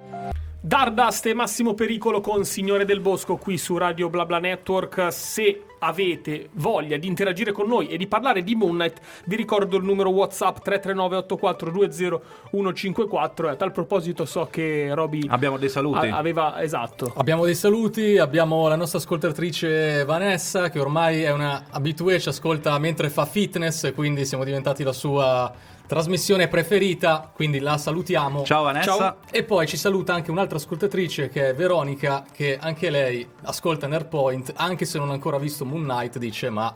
Dardust 0.67 1.25
e 1.27 1.33
Massimo 1.33 1.73
Pericolo 1.73 2.19
con 2.19 2.43
Signore 2.43 2.83
del 2.83 2.99
Bosco 2.99 3.37
qui 3.37 3.57
su 3.57 3.77
Radio 3.77 4.09
BlaBla 4.09 4.39
Network. 4.39 5.13
Se 5.13 5.61
avete 5.79 6.49
voglia 6.55 6.97
di 6.97 7.07
interagire 7.07 7.53
con 7.53 7.69
noi 7.69 7.87
e 7.87 7.95
di 7.95 8.05
parlare 8.05 8.43
di 8.43 8.53
Moon 8.53 8.73
Knight, 8.73 8.99
vi 9.27 9.37
ricordo 9.37 9.77
il 9.77 9.85
numero 9.85 10.09
WhatsApp 10.09 10.57
339 10.57 11.15
8420 11.19 12.19
154. 12.51 13.47
E 13.47 13.51
a 13.51 13.55
tal 13.55 13.71
proposito 13.71 14.25
so 14.25 14.49
che 14.51 14.93
Roby 14.93 15.25
Abbiamo 15.29 15.57
dei 15.57 15.69
saluti. 15.69 16.07
A- 16.07 16.17
aveva 16.17 16.61
esatto. 16.61 17.13
Abbiamo 17.15 17.45
dei 17.45 17.55
saluti, 17.55 18.17
abbiamo 18.17 18.67
la 18.67 18.75
nostra 18.75 18.99
ascoltatrice 18.99 20.03
Vanessa 20.03 20.67
che 20.69 20.81
ormai 20.81 21.21
è 21.21 21.31
una 21.31 21.67
abituée, 21.69 22.19
ci 22.19 22.27
ascolta 22.27 22.77
mentre 22.77 23.09
fa 23.09 23.25
fitness, 23.25 23.93
quindi 23.93 24.25
siamo 24.25 24.43
diventati 24.43 24.83
la 24.83 24.91
sua 24.91 25.75
trasmissione 25.87 26.47
preferita, 26.47 27.31
quindi 27.33 27.59
la 27.59 27.77
salutiamo. 27.77 28.43
Ciao 28.43 28.63
Vanessa. 28.63 28.95
Ciao. 28.95 29.17
E 29.31 29.43
poi 29.43 29.65
ci 29.65 29.77
saluta 29.77 30.13
anche 30.13 30.29
un'altra 30.29 30.57
ascoltatrice 30.57 31.29
che 31.29 31.49
è 31.49 31.55
Veronica, 31.55 32.25
che 32.31 32.57
anche 32.59 32.89
lei 32.89 33.27
ascolta 33.43 33.87
Nerdpoint, 33.87 34.53
anche 34.55 34.85
se 34.85 34.99
non 34.99 35.09
ha 35.09 35.13
ancora 35.13 35.39
visto 35.39 35.65
Moon 35.65 35.83
Knight, 35.83 36.17
dice 36.17 36.49
ma 36.49 36.73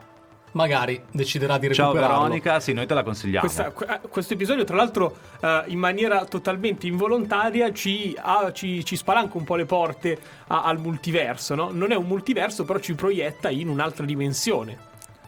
magari 0.54 1.02
deciderà 1.12 1.58
di 1.58 1.68
recuperarlo. 1.68 2.00
Ciao 2.00 2.22
Veronica, 2.22 2.60
sì, 2.60 2.74
noi 2.74 2.86
te 2.86 2.94
la 2.94 3.04
consigliamo. 3.04 3.40
Questa, 3.42 3.68
eh, 3.68 4.08
questo 4.10 4.34
episodio, 4.34 4.64
tra 4.64 4.76
l'altro, 4.76 5.18
uh, 5.42 5.48
in 5.68 5.80
maniera 5.80 6.26
totalmente 6.26 6.88
involontaria 6.88 7.72
ci, 7.72 8.16
uh, 8.18 8.52
ci, 8.52 8.84
ci 8.84 8.96
spalanca 8.96 9.38
un 9.38 9.44
po' 9.44 9.56
le 9.56 9.66
porte 9.66 10.18
a, 10.48 10.64
al 10.64 10.80
multiverso, 10.80 11.56
no? 11.56 11.70
Non 11.72 11.92
è 11.92 11.96
un 11.96 12.06
multiverso, 12.06 12.66
però 12.66 12.80
ci 12.80 12.96
proietta 12.96 13.50
in 13.50 13.70
un'altra 13.70 14.06
dimensione 14.06 14.78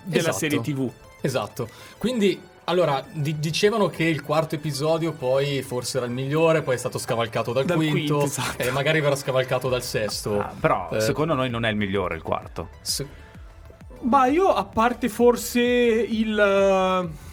della 0.03 0.29
esatto. 0.29 0.38
serie 0.38 0.62
TV. 0.62 0.91
Esatto. 1.21 1.69
Quindi 1.97 2.51
allora, 2.65 3.04
di- 3.12 3.39
dicevano 3.39 3.88
che 3.88 4.04
il 4.04 4.21
quarto 4.21 4.56
episodio 4.56 5.12
poi 5.12 5.62
forse 5.62 5.98
era 5.98 6.06
il 6.06 6.12
migliore, 6.12 6.62
poi 6.62 6.75
è 6.75 6.77
stato 6.77 6.98
scavalcato 6.98 7.51
dal, 7.51 7.65
dal 7.65 7.77
quinto, 7.77 8.18
quinto 8.18 8.24
esatto. 8.24 8.62
e 8.62 8.71
magari 8.71 9.01
verrà 9.01 9.15
scavalcato 9.15 9.69
dal 9.69 9.83
sesto. 9.83 10.39
Ah, 10.39 10.54
però 10.57 10.89
eh, 10.92 11.01
secondo 11.01 11.33
noi 11.33 11.50
non 11.50 11.65
è 11.65 11.69
il 11.69 11.75
migliore 11.75 12.15
il 12.15 12.21
quarto. 12.21 12.69
Se... 12.81 13.06
Ma 14.01 14.27
io, 14.27 14.54
a 14.54 14.63
parte 14.63 15.10
forse 15.10 15.62
il... 15.62 17.04
Uh... 17.10 17.31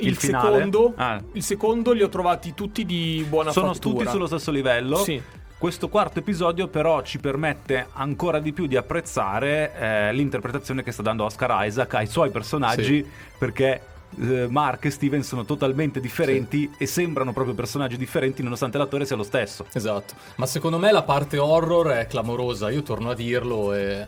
Il, 0.00 0.10
il 0.10 0.18
secondo, 0.18 0.92
ah. 0.94 1.20
il 1.32 1.42
secondo 1.42 1.90
li 1.90 2.04
ho 2.04 2.08
trovati 2.08 2.54
tutti 2.54 2.86
di 2.86 3.26
buona 3.28 3.50
Sono 3.50 3.72
fattura. 3.72 3.96
tutti 3.96 4.08
sullo 4.08 4.28
stesso 4.28 4.52
livello. 4.52 4.98
Sì. 4.98 5.20
Questo 5.58 5.88
quarto 5.88 6.20
episodio 6.20 6.68
però 6.68 7.02
ci 7.02 7.18
permette 7.18 7.88
ancora 7.94 8.38
di 8.38 8.52
più 8.52 8.66
di 8.66 8.76
apprezzare 8.76 9.72
eh, 9.76 10.12
l'interpretazione 10.12 10.84
che 10.84 10.92
sta 10.92 11.02
dando 11.02 11.24
Oscar 11.24 11.66
Isaac 11.66 11.94
ai 11.94 12.06
suoi 12.06 12.30
personaggi 12.30 13.02
sì. 13.02 13.10
perché 13.36 13.80
eh, 14.20 14.46
Mark 14.48 14.86
e 14.86 14.90
Steven 14.90 15.22
sono 15.22 15.44
totalmente 15.44 16.00
differenti 16.00 16.70
sì. 16.72 16.82
e 16.82 16.86
sembrano 16.86 17.32
proprio 17.32 17.54
personaggi 17.54 17.96
differenti 17.96 18.42
nonostante 18.42 18.78
l'attore 18.78 19.04
sia 19.04 19.16
lo 19.16 19.22
stesso. 19.22 19.66
Esatto, 19.72 20.14
ma 20.36 20.46
secondo 20.46 20.78
me 20.78 20.92
la 20.92 21.02
parte 21.02 21.38
horror 21.38 21.88
è 21.88 22.06
clamorosa, 22.06 22.70
io 22.70 22.82
torno 22.82 23.10
a 23.10 23.14
dirlo 23.14 23.74
e... 23.74 24.06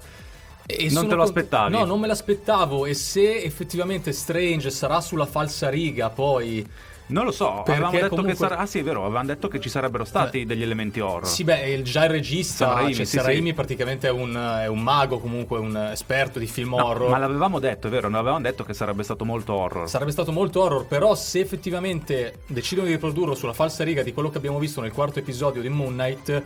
E 0.66 0.88
non 0.90 1.08
te 1.08 1.16
lo 1.16 1.24
aspettavi? 1.24 1.72
No, 1.72 1.84
non 1.84 1.98
me 1.98 2.06
l'aspettavo 2.06 2.86
e 2.86 2.94
se 2.94 3.42
effettivamente 3.42 4.12
Strange 4.12 4.70
sarà 4.70 5.00
sulla 5.00 5.26
falsa 5.26 5.68
riga 5.68 6.10
poi 6.10 6.64
non 7.10 7.24
lo 7.24 7.30
so, 7.30 7.62
Perché 7.64 7.72
avevamo 7.72 7.92
detto 7.92 8.08
comunque... 8.08 8.32
che 8.32 8.38
sar- 8.38 8.58
ah 8.58 8.66
sì, 8.66 8.78
è 8.78 8.82
vero, 8.82 9.04
avevamo 9.04 9.26
detto 9.26 9.48
che 9.48 9.60
ci 9.60 9.68
sarebbero 9.68 10.04
stati 10.04 10.40
eh. 10.40 10.46
degli 10.46 10.62
elementi 10.62 11.00
horror. 11.00 11.26
Sì, 11.26 11.44
beh, 11.44 11.82
già 11.82 12.04
il 12.04 12.10
regista, 12.10 12.66
Sam 12.66 12.74
Raimi, 12.76 12.94
cioè, 12.94 13.04
sì, 13.04 13.18
Raimi 13.18 13.48
sì. 13.48 13.54
praticamente 13.54 14.08
è 14.08 14.10
un, 14.10 14.34
è 14.62 14.66
un, 14.66 14.80
mago, 14.80 15.18
comunque 15.18 15.58
un 15.58 15.76
esperto 15.92 16.38
di 16.38 16.46
film 16.46 16.74
no, 16.74 16.86
horror. 16.86 17.10
Ma 17.10 17.18
l'avevamo 17.18 17.58
detto, 17.58 17.86
è 17.86 17.90
vero, 17.90 18.08
non 18.08 18.18
avevamo 18.18 18.40
detto 18.40 18.64
che 18.64 18.74
sarebbe 18.74 19.02
stato 19.02 19.24
molto 19.24 19.54
horror. 19.54 19.88
Sarebbe 19.88 20.12
stato 20.12 20.32
molto 20.32 20.62
horror, 20.62 20.86
però 20.86 21.14
se 21.14 21.40
effettivamente 21.40 22.40
decidono 22.46 22.86
di 22.86 22.94
riprodurlo 22.94 23.34
sulla 23.34 23.52
falsa 23.52 23.84
riga 23.84 24.02
di 24.02 24.12
quello 24.12 24.30
che 24.30 24.38
abbiamo 24.38 24.58
visto 24.58 24.80
nel 24.80 24.92
quarto 24.92 25.18
episodio 25.18 25.60
di 25.62 25.68
Moon 25.68 25.92
Knight 25.92 26.42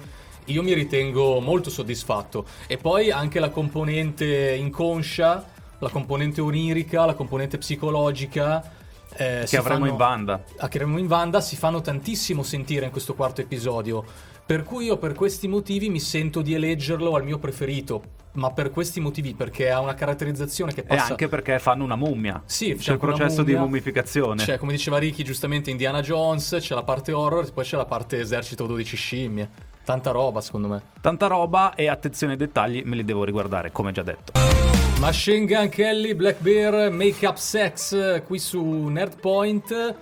io 0.46 0.62
mi 0.62 0.74
ritengo 0.74 1.40
molto 1.40 1.70
soddisfatto. 1.70 2.44
E 2.66 2.76
poi 2.76 3.10
anche 3.10 3.40
la 3.40 3.48
componente 3.48 4.54
inconscia, 4.54 5.46
la 5.78 5.88
componente 5.88 6.40
onirica, 6.40 7.06
la 7.06 7.14
componente 7.14 7.58
psicologica 7.58 8.82
eh, 9.16 9.44
che 9.46 9.56
avremo 9.56 9.80
fanno, 9.80 9.90
in 9.90 9.96
banda. 9.96 10.44
Ah, 10.58 10.68
che 10.68 10.78
avremo 10.78 10.98
in 10.98 11.06
banda 11.06 11.40
si 11.40 11.56
fanno 11.56 11.80
tantissimo 11.80 12.42
sentire 12.42 12.86
in 12.86 12.90
questo 12.90 13.14
quarto 13.14 13.40
episodio. 13.40 14.04
Per 14.46 14.62
cui 14.62 14.86
io 14.86 14.98
per 14.98 15.14
questi 15.14 15.48
motivi 15.48 15.88
mi 15.88 16.00
sento 16.00 16.42
di 16.42 16.54
eleggerlo 16.54 17.14
al 17.14 17.24
mio 17.24 17.38
preferito. 17.38 18.22
Ma 18.34 18.50
per 18.50 18.70
questi 18.70 18.98
motivi, 18.98 19.32
perché 19.32 19.70
ha 19.70 19.78
una 19.78 19.94
caratterizzazione 19.94 20.74
che 20.74 20.82
passa... 20.82 21.06
E 21.06 21.10
anche 21.10 21.28
perché 21.28 21.60
fanno 21.60 21.84
una 21.84 21.94
mummia. 21.94 22.42
Sì, 22.46 22.74
c'è 22.74 22.92
il 22.92 22.98
processo 22.98 23.44
di 23.44 23.54
mummificazione. 23.54 24.42
C'è, 24.42 24.58
come 24.58 24.72
diceva 24.72 24.98
Ricky, 24.98 25.22
giustamente 25.22 25.70
Indiana 25.70 26.02
Jones, 26.02 26.56
c'è 26.58 26.74
la 26.74 26.82
parte 26.82 27.12
horror 27.12 27.52
poi 27.52 27.64
c'è 27.64 27.76
la 27.76 27.84
parte 27.84 28.18
esercito 28.18 28.66
12 28.66 28.96
scimmie. 28.96 29.48
Tanta 29.84 30.10
roba, 30.10 30.40
secondo 30.40 30.66
me. 30.66 30.82
Tanta 31.00 31.26
roba 31.28 31.74
e 31.74 31.88
attenzione 31.88 32.32
ai 32.32 32.38
dettagli, 32.38 32.82
me 32.84 32.96
li 32.96 33.04
devo 33.04 33.22
riguardare, 33.22 33.70
come 33.70 33.92
già 33.92 34.02
detto. 34.02 34.73
Machine 35.04 35.44
Gun 35.44 35.68
Kelly, 35.68 36.14
Black 36.14 36.40
Bear, 36.40 36.90
Make 36.90 37.26
Up 37.26 37.36
Sex 37.36 38.22
qui 38.22 38.38
su 38.38 38.86
Nerdpoint. 38.86 39.94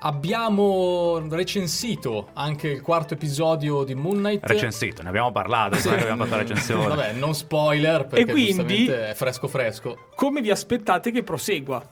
Abbiamo 0.00 1.18
recensito 1.30 2.28
anche 2.34 2.68
il 2.68 2.82
quarto 2.82 3.14
episodio 3.14 3.84
di 3.84 3.94
Moon 3.94 4.18
Knight. 4.18 4.46
Recensito, 4.46 5.00
ne 5.00 5.08
abbiamo 5.08 5.32
parlato, 5.32 5.76
sì. 5.76 5.88
abbiamo 5.88 6.24
fatto 6.24 6.36
la 6.36 6.42
recensione. 6.42 6.88
Vabbè, 6.88 7.12
non 7.14 7.34
spoiler 7.34 8.04
perché 8.04 8.30
e 8.30 8.30
quindi, 8.30 8.86
è 8.86 9.12
fresco 9.14 9.48
fresco. 9.48 10.08
Come 10.14 10.42
vi 10.42 10.50
aspettate 10.50 11.10
che 11.10 11.22
prosegua? 11.22 11.82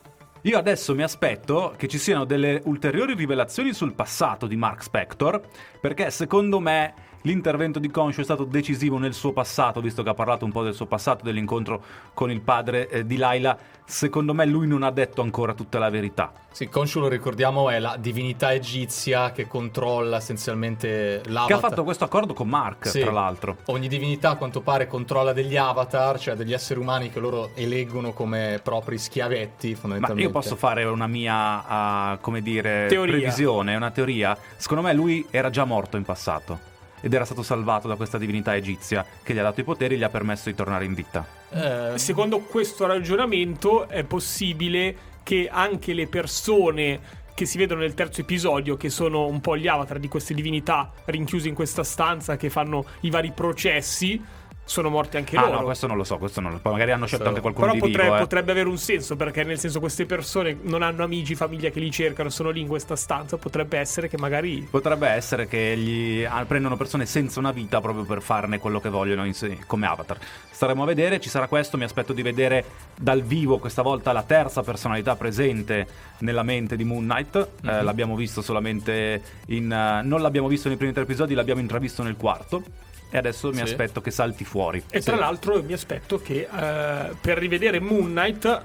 Io 0.42 0.58
adesso 0.58 0.94
mi 0.94 1.02
aspetto 1.02 1.72
che 1.74 1.88
ci 1.88 1.96
siano 1.96 2.26
delle 2.26 2.60
ulteriori 2.64 3.14
rivelazioni 3.14 3.72
sul 3.72 3.94
passato 3.94 4.46
di 4.46 4.56
Mark 4.56 4.82
Spector, 4.82 5.40
perché 5.80 6.10
secondo 6.10 6.60
me 6.60 6.92
l'intervento 7.22 7.78
di 7.78 7.90
Conscio 7.90 8.20
è 8.20 8.24
stato 8.24 8.44
decisivo 8.44 8.98
nel 8.98 9.14
suo 9.14 9.32
passato, 9.32 9.80
visto 9.80 10.02
che 10.02 10.08
ha 10.10 10.14
parlato 10.14 10.44
un 10.44 10.52
po' 10.52 10.62
del 10.62 10.74
suo 10.74 10.86
passato, 10.86 11.24
dell'incontro 11.24 11.82
con 12.14 12.30
il 12.30 12.40
padre 12.40 12.88
eh, 12.88 13.06
di 13.06 13.16
Laila. 13.16 13.56
Secondo 13.84 14.34
me 14.34 14.44
lui 14.44 14.66
non 14.66 14.82
ha 14.82 14.90
detto 14.90 15.22
ancora 15.22 15.54
tutta 15.54 15.78
la 15.78 15.88
verità. 15.88 16.30
Sì, 16.50 16.68
Khonshu 16.68 17.00
lo 17.00 17.08
ricordiamo 17.08 17.70
è 17.70 17.78
la 17.78 17.96
divinità 17.98 18.52
egizia 18.52 19.32
che 19.32 19.46
controlla 19.46 20.16
essenzialmente 20.16 21.22
l'avatar. 21.26 21.46
Che 21.46 21.52
ha 21.52 21.58
fatto 21.58 21.84
questo 21.84 22.04
accordo 22.04 22.34
con 22.34 22.48
Mark, 22.48 22.86
Sì. 22.88 23.00
tra 23.00 23.12
l'altro. 23.12 23.58
Ogni 23.66 23.88
divinità 23.88 24.30
a 24.30 24.34
quanto 24.36 24.60
pare 24.60 24.86
controlla 24.86 25.32
degli 25.32 25.56
avatar, 25.56 26.18
cioè 26.18 26.34
degli 26.34 26.52
esseri 26.52 26.80
umani 26.80 27.10
che 27.10 27.18
loro 27.20 27.50
eleggono 27.54 28.12
come 28.12 28.60
propri 28.62 28.98
schiavetti 28.98 29.70
Ma 29.70 29.76
fondamentalmente. 29.76 30.26
io 30.28 30.32
posso 30.32 30.56
fare 30.56 30.84
una 30.84 31.06
mia, 31.06 31.64
ah, 31.66 32.18
come 32.20 32.42
dire, 32.42 32.86
Teoria. 32.88 33.14
previsione, 33.16 33.74
una 33.74 33.90
teoria. 33.90 34.36
Secondo 34.56 34.82
me 34.82 34.92
lui 34.92 35.26
era 35.30 35.48
già 35.48 35.64
morto 35.64 35.96
in 35.96 36.04
passato 36.04 36.67
ed 37.00 37.12
era 37.12 37.24
stato 37.24 37.42
salvato 37.42 37.88
da 37.88 37.96
questa 37.96 38.18
divinità 38.18 38.54
egizia 38.56 39.04
che 39.22 39.34
gli 39.34 39.38
ha 39.38 39.42
dato 39.42 39.60
i 39.60 39.64
poteri 39.64 39.94
e 39.94 39.98
gli 39.98 40.02
ha 40.02 40.08
permesso 40.08 40.48
di 40.48 40.54
tornare 40.54 40.84
in 40.84 40.94
vita. 40.94 41.26
Eh, 41.50 41.92
Secondo 41.96 42.40
questo 42.40 42.86
ragionamento 42.86 43.88
è 43.88 44.04
possibile 44.04 44.96
che 45.22 45.48
anche 45.50 45.92
le 45.92 46.06
persone 46.06 47.00
che 47.34 47.46
si 47.46 47.56
vedono 47.56 47.82
nel 47.82 47.94
terzo 47.94 48.22
episodio, 48.22 48.76
che 48.76 48.90
sono 48.90 49.26
un 49.26 49.40
po' 49.40 49.56
gli 49.56 49.68
avatar 49.68 50.00
di 50.00 50.08
queste 50.08 50.34
divinità 50.34 50.90
rinchiuse 51.04 51.46
in 51.46 51.54
questa 51.54 51.84
stanza, 51.84 52.36
che 52.36 52.50
fanno 52.50 52.84
i 53.02 53.10
vari 53.10 53.30
processi, 53.30 54.20
sono 54.68 54.90
morti 54.90 55.16
anche 55.16 55.36
ah 55.36 55.46
loro. 55.46 55.58
no, 55.58 55.64
questo 55.64 55.86
non 55.86 55.96
lo 55.96 56.04
so, 56.04 56.18
questo 56.18 56.40
non 56.40 56.52
lo 56.52 56.58
Poi 56.58 56.72
magari 56.72 56.92
hanno 56.92 57.06
scelto 57.06 57.24
Sì. 57.24 57.28
anche 57.30 57.40
qualcuno 57.40 57.66
Però 57.66 57.78
di 57.78 57.80
potrebbe, 57.80 58.02
vivo, 58.10 58.16
eh. 58.16 58.20
potrebbe 58.20 58.50
avere 58.52 58.68
un 58.68 58.76
senso 58.78 59.16
perché 59.16 59.42
nel 59.44 59.58
senso 59.58 59.80
queste 59.80 60.04
persone 60.06 60.58
non 60.62 60.82
hanno 60.82 61.02
amici, 61.02 61.34
famiglia 61.34 61.70
che 61.70 61.80
li 61.80 61.90
cercano, 61.90 62.28
sono 62.28 62.50
lì 62.50 62.60
in 62.60 62.66
questa 62.68 62.94
stanza, 62.94 63.36
potrebbe 63.38 63.78
essere 63.78 64.08
che 64.08 64.18
magari 64.18 64.66
Potrebbe 64.70 65.08
essere 65.08 65.46
che 65.48 65.76
gli 65.76 66.22
ah, 66.24 66.44
prendono 66.46 66.76
persone 66.76 67.06
senza 67.06 67.38
una 67.38 67.50
vita 67.52 67.80
proprio 67.80 68.04
per 68.04 68.20
farne 68.20 68.58
quello 68.58 68.80
che 68.80 68.90
vogliono 68.90 69.30
sé- 69.32 69.58
come 69.66 69.86
avatar. 69.86 70.18
Staremo 70.50 70.82
a 70.82 70.86
vedere, 70.86 71.18
ci 71.20 71.28
sarà 71.28 71.46
questo, 71.48 71.76
mi 71.76 71.84
aspetto 71.84 72.12
di 72.12 72.22
vedere 72.22 72.64
dal 72.96 73.22
vivo 73.22 73.58
questa 73.58 73.82
volta 73.82 74.12
la 74.12 74.22
terza 74.22 74.62
personalità 74.62 75.16
presente 75.16 75.86
nella 76.18 76.42
mente 76.42 76.76
di 76.76 76.84
Moon 76.84 77.04
Knight. 77.04 77.48
Eh, 77.64 77.82
l'abbiamo 77.82 78.16
visto 78.16 78.42
solamente 78.42 79.22
in... 79.46 79.70
eh, 79.72 80.02
non 80.02 80.20
l'abbiamo 80.20 80.48
visto 80.48 80.68
nei 80.68 80.76
primi 80.76 80.92
tre 80.92 81.02
episodi, 81.04 81.34
l'abbiamo 81.34 81.60
intravisto 81.60 82.02
nel 82.02 82.16
quarto. 82.16 82.62
E 83.10 83.16
adesso 83.18 83.48
mi 83.48 83.56
Sì. 83.56 83.62
aspetto 83.62 84.00
che 84.00 84.10
salti 84.10 84.44
fuori. 84.44 84.82
E 84.90 85.00
tra 85.00 85.16
l'altro 85.16 85.62
mi 85.62 85.72
aspetto 85.72 86.20
che 86.20 86.40
eh, 86.52 87.10
per 87.20 87.38
rivedere 87.38 87.80
Moon 87.80 88.06
Knight, 88.10 88.62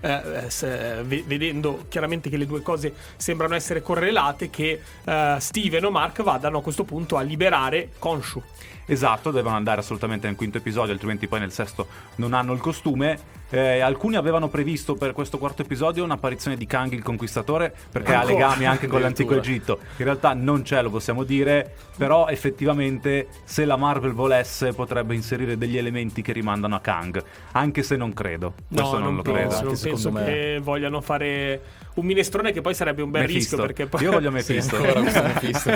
eh, 0.00 0.44
se- 0.48 1.02
ve- 1.04 1.22
vedendo 1.26 1.84
chiaramente 1.88 2.28
che 2.30 2.36
le 2.36 2.46
due 2.46 2.62
cose 2.62 2.94
sembrano 3.16 3.54
essere 3.54 3.82
correlate, 3.82 4.48
che 4.50 4.80
eh, 5.04 5.36
Steven 5.38 5.84
o 5.84 5.90
Mark 5.90 6.22
vadano 6.22 6.58
a 6.58 6.62
questo 6.62 6.84
punto 6.84 7.16
a 7.16 7.20
liberare 7.22 7.90
Khonshu. 7.98 8.42
Esatto, 8.86 9.30
devono 9.30 9.56
andare 9.56 9.80
assolutamente 9.80 10.26
nel 10.26 10.36
quinto 10.36 10.58
episodio, 10.58 10.92
altrimenti 10.92 11.28
poi 11.28 11.40
nel 11.40 11.52
sesto 11.52 11.86
non 12.16 12.32
hanno 12.32 12.52
il 12.52 12.60
costume. 12.60 13.40
Eh, 13.50 13.80
alcuni 13.80 14.16
avevano 14.16 14.48
previsto 14.48 14.94
per 14.94 15.12
questo 15.12 15.36
quarto 15.36 15.60
episodio 15.60 16.02
un'apparizione 16.04 16.56
di 16.56 16.66
Kang 16.66 16.90
il 16.92 17.02
Conquistatore, 17.02 17.74
perché 17.90 18.14
ha 18.14 18.24
legami 18.24 18.64
anche 18.66 18.86
con 18.86 19.00
l'antico. 19.00 19.34
Egitto. 19.34 19.78
In 19.98 20.04
realtà 20.04 20.32
non 20.34 20.62
c'è, 20.62 20.82
lo 20.82 20.90
possiamo 20.90 21.22
dire, 21.22 21.74
però 21.96 22.28
effettivamente 22.28 23.28
se 23.44 23.64
la 23.64 23.76
Marvel 23.76 24.12
volesse 24.12 24.72
potrebbe 24.72 25.14
inserire 25.14 25.56
degli 25.58 25.76
elementi 25.76 26.22
che 26.22 26.32
rimandano 26.32 26.76
a 26.76 26.80
Kang, 26.80 27.22
anche 27.52 27.82
se 27.82 27.96
non 27.96 28.12
credo. 28.14 28.54
Questo 28.68 28.98
non, 28.98 29.16
lo 29.16 29.22
penso, 29.22 29.32
credo. 29.32 29.54
non 29.54 29.64
penso 29.66 29.96
secondo 29.96 30.10
me. 30.18 30.24
che 30.24 30.60
vogliano 30.62 31.00
fare 31.00 31.60
un 31.94 32.06
minestrone 32.06 32.52
che 32.52 32.62
poi 32.62 32.74
sarebbe 32.74 33.02
un 33.02 33.10
bel 33.10 33.22
Mephisto. 33.22 33.56
rischio 33.56 33.66
perché 33.66 33.86
poi 33.86 34.02
Io 34.02 34.12
voglio 34.12 34.30
sì, 34.40 34.52
Mephisto. 34.52 34.76
ancora 34.76 35.00
questo 35.00 35.22
Mephisto. 35.22 35.70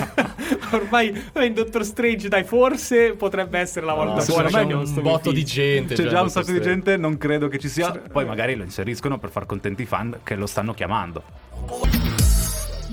ormai 0.72 1.14
in 1.42 1.54
Doctor 1.54 1.84
Strange 1.84 2.28
dai 2.28 2.44
forse 2.44 3.12
potrebbe 3.12 3.58
essere 3.58 3.86
la 3.86 3.94
volta 3.94 4.20
No, 4.20 4.24
buona 4.26 4.48
per 4.48 4.66
c'è 4.66 4.74
un 4.74 5.02
botto 5.02 5.32
di 5.32 5.44
gente. 5.44 5.94
C'è 5.94 6.06
già 6.06 6.22
un 6.22 6.30
sacco 6.30 6.52
di 6.52 6.60
gente, 6.60 6.96
non 6.96 7.18
credo 7.18 7.48
che 7.48 7.58
ci 7.58 7.68
sia. 7.68 7.90
Poi 7.92 8.24
magari 8.24 8.54
lo 8.54 8.62
inseriscono 8.62 9.18
per 9.18 9.30
far 9.30 9.46
contenti 9.46 9.82
i 9.82 9.86
fan 9.86 10.18
che 10.22 10.34
lo 10.34 10.46
stanno 10.46 10.74
chiamando. 10.74 11.22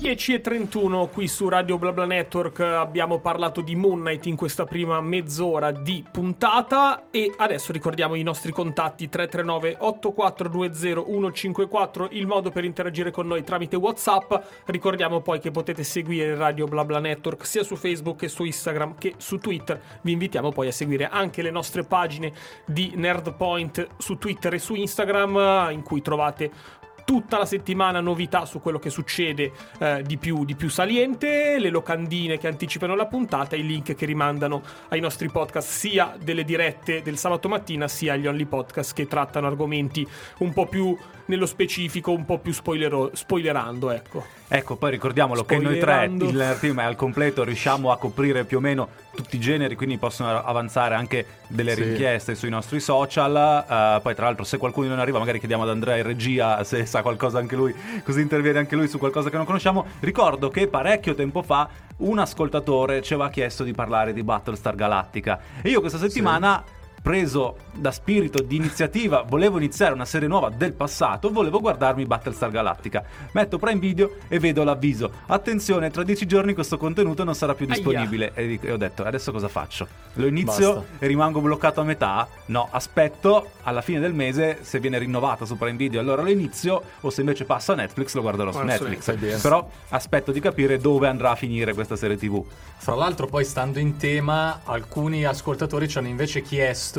10 0.04 0.34
e 0.34 0.42
31 0.42 1.08
qui 1.08 1.30
su 1.30 1.48
Radio 1.48 1.78
BlaBla 1.78 2.04
Network. 2.04 2.60
Abbiamo 2.60 3.20
parlato 3.20 3.62
di 3.62 3.74
Moon 3.74 4.02
Knight 4.02 4.26
in 4.26 4.36
questa 4.36 4.66
prima 4.66 5.00
mezz'ora 5.00 5.72
di 5.72 6.04
puntata 6.12 7.06
e 7.10 7.34
adesso 7.38 7.72
ricordiamo 7.72 8.16
i 8.16 8.22
nostri 8.22 8.52
contatti 8.52 9.08
339 9.08 9.78
8420 9.80 11.06
154 11.06 12.10
il 12.12 12.28
modo 12.28 12.52
per 12.52 12.66
interagire 12.66 13.12
con 13.12 13.28
noi 13.28 13.46
tramite 13.46 13.78
Whatsapp. 13.78 14.34
Ricordiamo 14.66 15.22
poi 15.22 15.40
che 15.40 15.52
potete 15.52 15.86
seguire 15.86 16.36
Radio 16.36 16.66
BlaBla 16.66 17.00
Network 17.00 17.46
sia 17.46 17.64
su 17.64 17.78
Facebook 17.78 18.18
che 18.18 18.28
su 18.28 18.44
Instagram 18.44 18.96
che 18.98 19.14
su 19.16 19.38
Twitter. 19.38 19.82
Vi 20.02 20.12
invitiamo 20.12 20.52
poi 20.52 20.68
a 20.68 20.74
seguire 20.74 21.08
anche 21.08 21.42
le 21.42 21.50
nostre 21.50 21.86
pagine 21.86 22.34
di 22.66 22.92
Nerdpoint 22.96 23.88
su 24.00 24.18
Twitter 24.18 24.54
e 24.54 24.60
su 24.60 24.76
Instagram 24.76 25.70
in 25.72 25.82
cui 25.82 26.02
trovate 26.02 26.82
tutta 27.06 27.38
la 27.38 27.46
settimana 27.46 28.00
novità 28.00 28.46
su 28.46 28.62
quello 28.62 28.80
che 28.80 28.90
succede 28.90 29.52
eh, 29.80 30.04
di, 30.06 30.18
più, 30.18 30.46
di 30.46 30.56
più 30.56 30.70
saliente, 30.70 31.60
le 31.60 31.70
locandine 31.70 32.38
che 32.38 32.48
anticipano 32.48 32.96
la 32.96 33.06
puntata, 33.08 33.56
i 33.56 33.66
link 33.66 33.96
che 33.96 34.06
rimandano 34.06 34.62
ai 34.90 35.00
nostri 35.00 35.30
podcast 35.30 35.68
sia 35.68 36.16
delle 36.22 36.44
dirette 36.44 37.02
del 37.02 37.18
sabato 37.18 37.48
mattina 37.50 37.88
sia 37.88 38.14
agli 38.14 38.28
only 38.28 38.46
podcast 38.46 38.94
che 38.94 39.08
trattano 39.08 39.48
argomenti 39.48 40.08
un 40.40 40.54
po' 40.54 40.68
più 40.68 40.98
nello 41.26 41.46
specifico, 41.46 42.12
un 42.12 42.26
po' 42.26 42.40
più 42.40 42.52
spoilero- 42.54 43.12
spoilerando, 43.14 43.92
ecco. 43.92 44.26
Ecco, 44.48 44.76
poi 44.76 44.92
ricordiamolo 44.92 45.46
che 45.46 45.58
noi 45.58 45.80
tre, 45.80 46.06
il 46.06 46.58
team 46.60 46.80
è 46.80 46.84
al 46.84 46.96
completo, 46.96 47.44
riusciamo 47.44 47.92
a 47.92 47.98
coprire 47.98 48.44
più 48.44 48.58
o 48.58 48.60
meno 48.60 48.88
tutti 49.16 49.38
i 49.38 49.40
generi, 49.40 49.76
quindi 49.76 49.98
possono 49.98 50.44
avanzare 50.44 50.94
anche 50.94 51.26
delle 51.48 51.74
Sì. 51.74 51.84
richieste 51.84 52.36
sui 52.36 52.50
nostri 52.50 52.80
social. 52.80 53.36
Eh, 53.36 54.00
poi, 54.02 54.14
tra 54.14 54.26
l'altro, 54.26 54.44
se 54.44 54.58
qualcuno 54.58 54.90
non 54.90 55.00
arriva, 55.00 55.18
magari 55.18 55.40
chiediamo 55.40 55.64
ad 55.64 55.70
Andrea 55.70 55.98
in 55.98 56.04
regia 56.04 56.64
se 56.64 56.86
sa 56.86 57.02
qualcosa 57.02 57.40
anche 57.40 57.56
lui, 57.56 57.74
così 58.04 58.22
interviene 58.22 58.60
anche 58.60 58.76
lui 58.76 58.88
su 58.88 59.00
qualcosa 59.00 59.30
che 59.32 59.38
non 59.38 59.46
conosciamo. 59.46 59.86
Ricordo 60.02 60.50
che 60.50 60.68
parecchio 60.68 61.16
tempo 61.16 61.42
fa 61.42 61.68
un 61.98 62.20
ascoltatore 62.20 63.02
ci 63.02 63.14
aveva 63.14 63.30
chiesto 63.30 63.64
di 63.64 63.72
parlare 63.72 64.14
di 64.14 64.24
Battlestar 64.24 64.76
Galactica. 64.76 65.40
E 65.62 65.70
io 65.70 65.80
questa 65.80 65.98
settimana. 65.98 66.73
Preso 67.04 67.58
da 67.74 67.92
spirito 67.92 68.42
di 68.42 68.56
iniziativa, 68.56 69.26
volevo 69.28 69.58
iniziare 69.58 69.94
una 69.94 70.06
serie 70.06 70.30
nuova 70.30 70.50
del 70.50 70.72
passato, 70.72 71.32
volevo 71.32 71.60
guardarmi 71.60 72.06
Battlestar 72.06 72.50
Galactica. 72.50 73.04
Metto 73.34 73.58
Prime 73.58 73.78
Video 73.78 74.20
e 74.30 74.40
vedo 74.40 74.64
l'avviso. 74.64 75.12
Attenzione, 75.26 75.92
tra 75.92 76.04
dieci 76.04 76.26
giorni 76.26 76.54
questo 76.54 76.78
contenuto 76.78 77.26
non 77.26 77.36
sarà 77.36 77.56
più 77.56 77.66
disponibile. 77.66 78.32
E 78.34 78.58
e 78.62 78.72
ho 78.72 78.78
detto, 78.78 79.04
adesso 79.04 79.34
cosa 79.34 79.50
faccio? 79.50 79.86
Lo 80.14 80.28
inizio 80.28 80.76
Basta. 80.76 81.04
e 81.04 81.08
rimango 81.08 81.42
bloccato 81.42 81.82
a 81.82 81.84
metà? 81.84 82.26
No, 82.46 82.70
aspetto 82.72 83.50
alla 83.64 83.82
fine 83.82 84.00
del 84.00 84.14
mese 84.14 84.60
se 84.62 84.80
viene 84.80 84.98
rinnovato 84.98 85.44
su 85.44 85.58
Prime 85.58 85.76
Video, 85.76 86.00
allora 86.00 86.22
lo 86.22 86.30
inizio. 86.30 86.82
O 87.02 87.10
se 87.10 87.20
invece 87.20 87.44
passa 87.44 87.74
a 87.74 87.76
Netflix, 87.76 88.14
lo 88.14 88.22
guarderò 88.22 88.54
su 88.54 88.62
Netflix. 88.62 89.42
Però 89.42 89.70
aspetto 89.90 90.32
di 90.32 90.40
capire 90.40 90.78
dove 90.78 91.10
andrà 91.10 91.32
a 91.32 91.36
finire 91.36 91.74
questa 91.74 91.98
serie 91.98 92.16
TV. 92.16 92.42
Fra 92.78 92.96
l'altro, 92.96 93.28
poi 93.28 93.44
stando 93.44 93.80
in 93.80 93.98
tema, 93.98 94.62
alcuni 94.64 95.26
ascoltatori 95.26 95.90
ci 95.90 95.98
hanno 95.98 96.08
invece 96.08 96.42
chiesto 96.42 96.93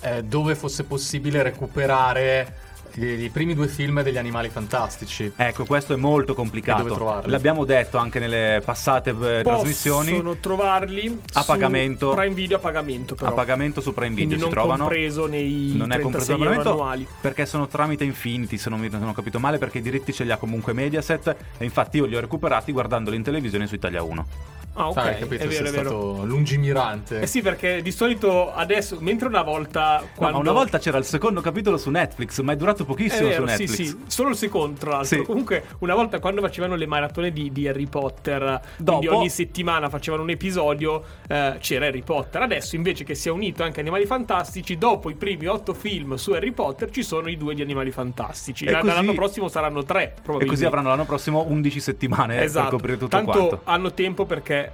eh, 0.00 0.22
dove 0.22 0.54
fosse 0.54 0.84
possibile 0.84 1.42
recuperare 1.42 2.68
i, 2.96 3.30
primi 3.32 3.54
due 3.54 3.68
film 3.68 4.02
degli 4.02 4.18
animali 4.18 4.48
fantastici. 4.48 5.30
Ecco, 5.36 5.64
questo 5.64 5.92
è 5.92 5.96
molto 5.96 6.34
complicato. 6.34 6.82
dove 6.82 6.94
trovarli? 6.94 7.30
L'abbiamo 7.30 7.64
detto 7.64 7.98
anche 7.98 8.18
nelle 8.18 8.62
passate 8.64 9.10
eh, 9.10 9.42
trasmissioni. 9.42 10.10
Possono 10.10 10.36
trovarli 10.36 11.20
A 11.34 11.40
su 11.40 11.46
pagamento. 11.46 12.10
Prime 12.14 12.34
Video 12.34 12.56
a 12.56 12.60
pagamento 12.60 13.14
però. 13.14 13.30
A 13.30 13.32
pagamento 13.32 13.80
su 13.80 13.92
Prime 13.92 14.14
Video 14.14 14.36
Quindi 14.36 14.44
si 14.44 14.50
non 14.50 14.50
trovano. 14.50 14.84
compreso 14.84 15.26
nei 15.26 15.72
non 15.76 15.92
è 15.92 15.98
36 15.98 16.02
compreso 16.02 16.32
l'abbonamento 16.32 16.70
annuali. 16.70 17.06
perché 17.20 17.46
sono 17.46 17.68
tramite 17.68 18.04
Infinity 18.04 18.58
se 18.58 18.70
non, 18.70 18.80
mi, 18.80 18.88
non 18.88 19.08
ho 19.08 19.12
capito 19.12 19.38
male 19.38 19.58
perché 19.58 19.78
i 19.78 19.82
diritti 19.82 20.12
ce 20.12 20.24
li 20.24 20.32
ha 20.32 20.36
comunque 20.36 20.72
Mediaset 20.72 21.36
e 21.58 21.64
infatti 21.64 21.98
io 21.98 22.06
li 22.06 22.16
ho 22.16 22.20
recuperati 22.20 22.72
guardandoli 22.72 23.16
in 23.16 23.22
televisione 23.22 23.66
su 23.66 23.74
Italia 23.74 24.02
1 24.02 24.58
Ah, 24.74 24.88
ok, 24.88 24.96
hai 24.98 25.18
capito, 25.18 25.42
è 25.44 25.46
vero, 25.48 25.50
sei 25.50 25.66
è 25.66 25.70
vero. 25.70 25.88
stato 25.88 26.24
lungimirante. 26.24 27.20
Eh 27.20 27.26
sì, 27.26 27.42
perché 27.42 27.82
di 27.82 27.90
solito 27.90 28.52
adesso, 28.52 28.96
mentre 29.00 29.26
una 29.28 29.42
volta 29.42 29.98
No, 30.00 30.06
quando... 30.14 30.36
ma 30.36 30.42
una 30.42 30.52
volta 30.52 30.78
c'era 30.78 30.96
il 30.98 31.04
secondo 31.04 31.40
capitolo 31.40 31.76
su 31.76 31.90
Netflix 31.90 32.40
ma 32.40 32.52
è 32.52 32.56
durato 32.56 32.84
È 32.84 32.86
pochissimo 32.86 33.28
vero, 33.28 33.46
su 33.46 33.52
sì, 33.54 33.58
Netflix 33.62 33.88
sì, 33.90 33.98
solo 34.06 34.28
il 34.30 34.36
secondo 34.36 34.78
tra 34.78 34.90
l'altro. 34.90 35.18
Sì. 35.18 35.24
Comunque, 35.24 35.64
una 35.78 35.94
volta 35.94 36.18
quando 36.20 36.40
facevano 36.40 36.76
le 36.76 36.86
maratone 36.86 37.32
di, 37.32 37.50
di 37.52 37.66
Harry 37.68 37.86
Potter, 37.86 38.60
Dopo- 38.76 38.98
quindi 38.98 39.16
ogni 39.16 39.28
settimana 39.30 39.88
facevano 39.88 40.22
un 40.22 40.30
episodio, 40.30 41.02
eh, 41.28 41.56
c'era 41.60 41.86
Harry 41.86 42.02
Potter. 42.02 42.42
Adesso 42.42 42.76
invece 42.76 43.04
che 43.04 43.14
si 43.14 43.28
è 43.28 43.30
unito 43.30 43.62
anche 43.62 43.80
Animali 43.80 44.06
Fantastici, 44.06 44.78
dopo 44.78 45.10
i 45.10 45.14
primi 45.14 45.46
otto 45.46 45.74
film 45.74 46.14
su 46.14 46.30
Harry 46.32 46.52
Potter 46.52 46.90
ci 46.90 47.02
sono 47.02 47.28
i 47.28 47.36
due 47.36 47.54
di 47.54 47.62
Animali 47.62 47.90
Fantastici. 47.90 48.64
E 48.64 48.72
così- 48.72 48.86
L'anno 48.86 49.12
prossimo 49.14 49.48
saranno 49.48 49.82
tre, 49.82 50.02
e 50.04 50.06
probabilmente. 50.22 50.46
così 50.46 50.64
avranno 50.64 50.88
l'anno 50.88 51.04
prossimo 51.04 51.44
11 51.48 51.80
settimane 51.80 52.42
Esatto. 52.42 52.62
per 52.62 52.72
coprire 52.74 52.96
tutto 52.98 53.08
Tanto 53.16 53.30
quanto 53.32 53.60
hanno 53.64 53.92
tempo 53.92 54.24
perché 54.26 54.69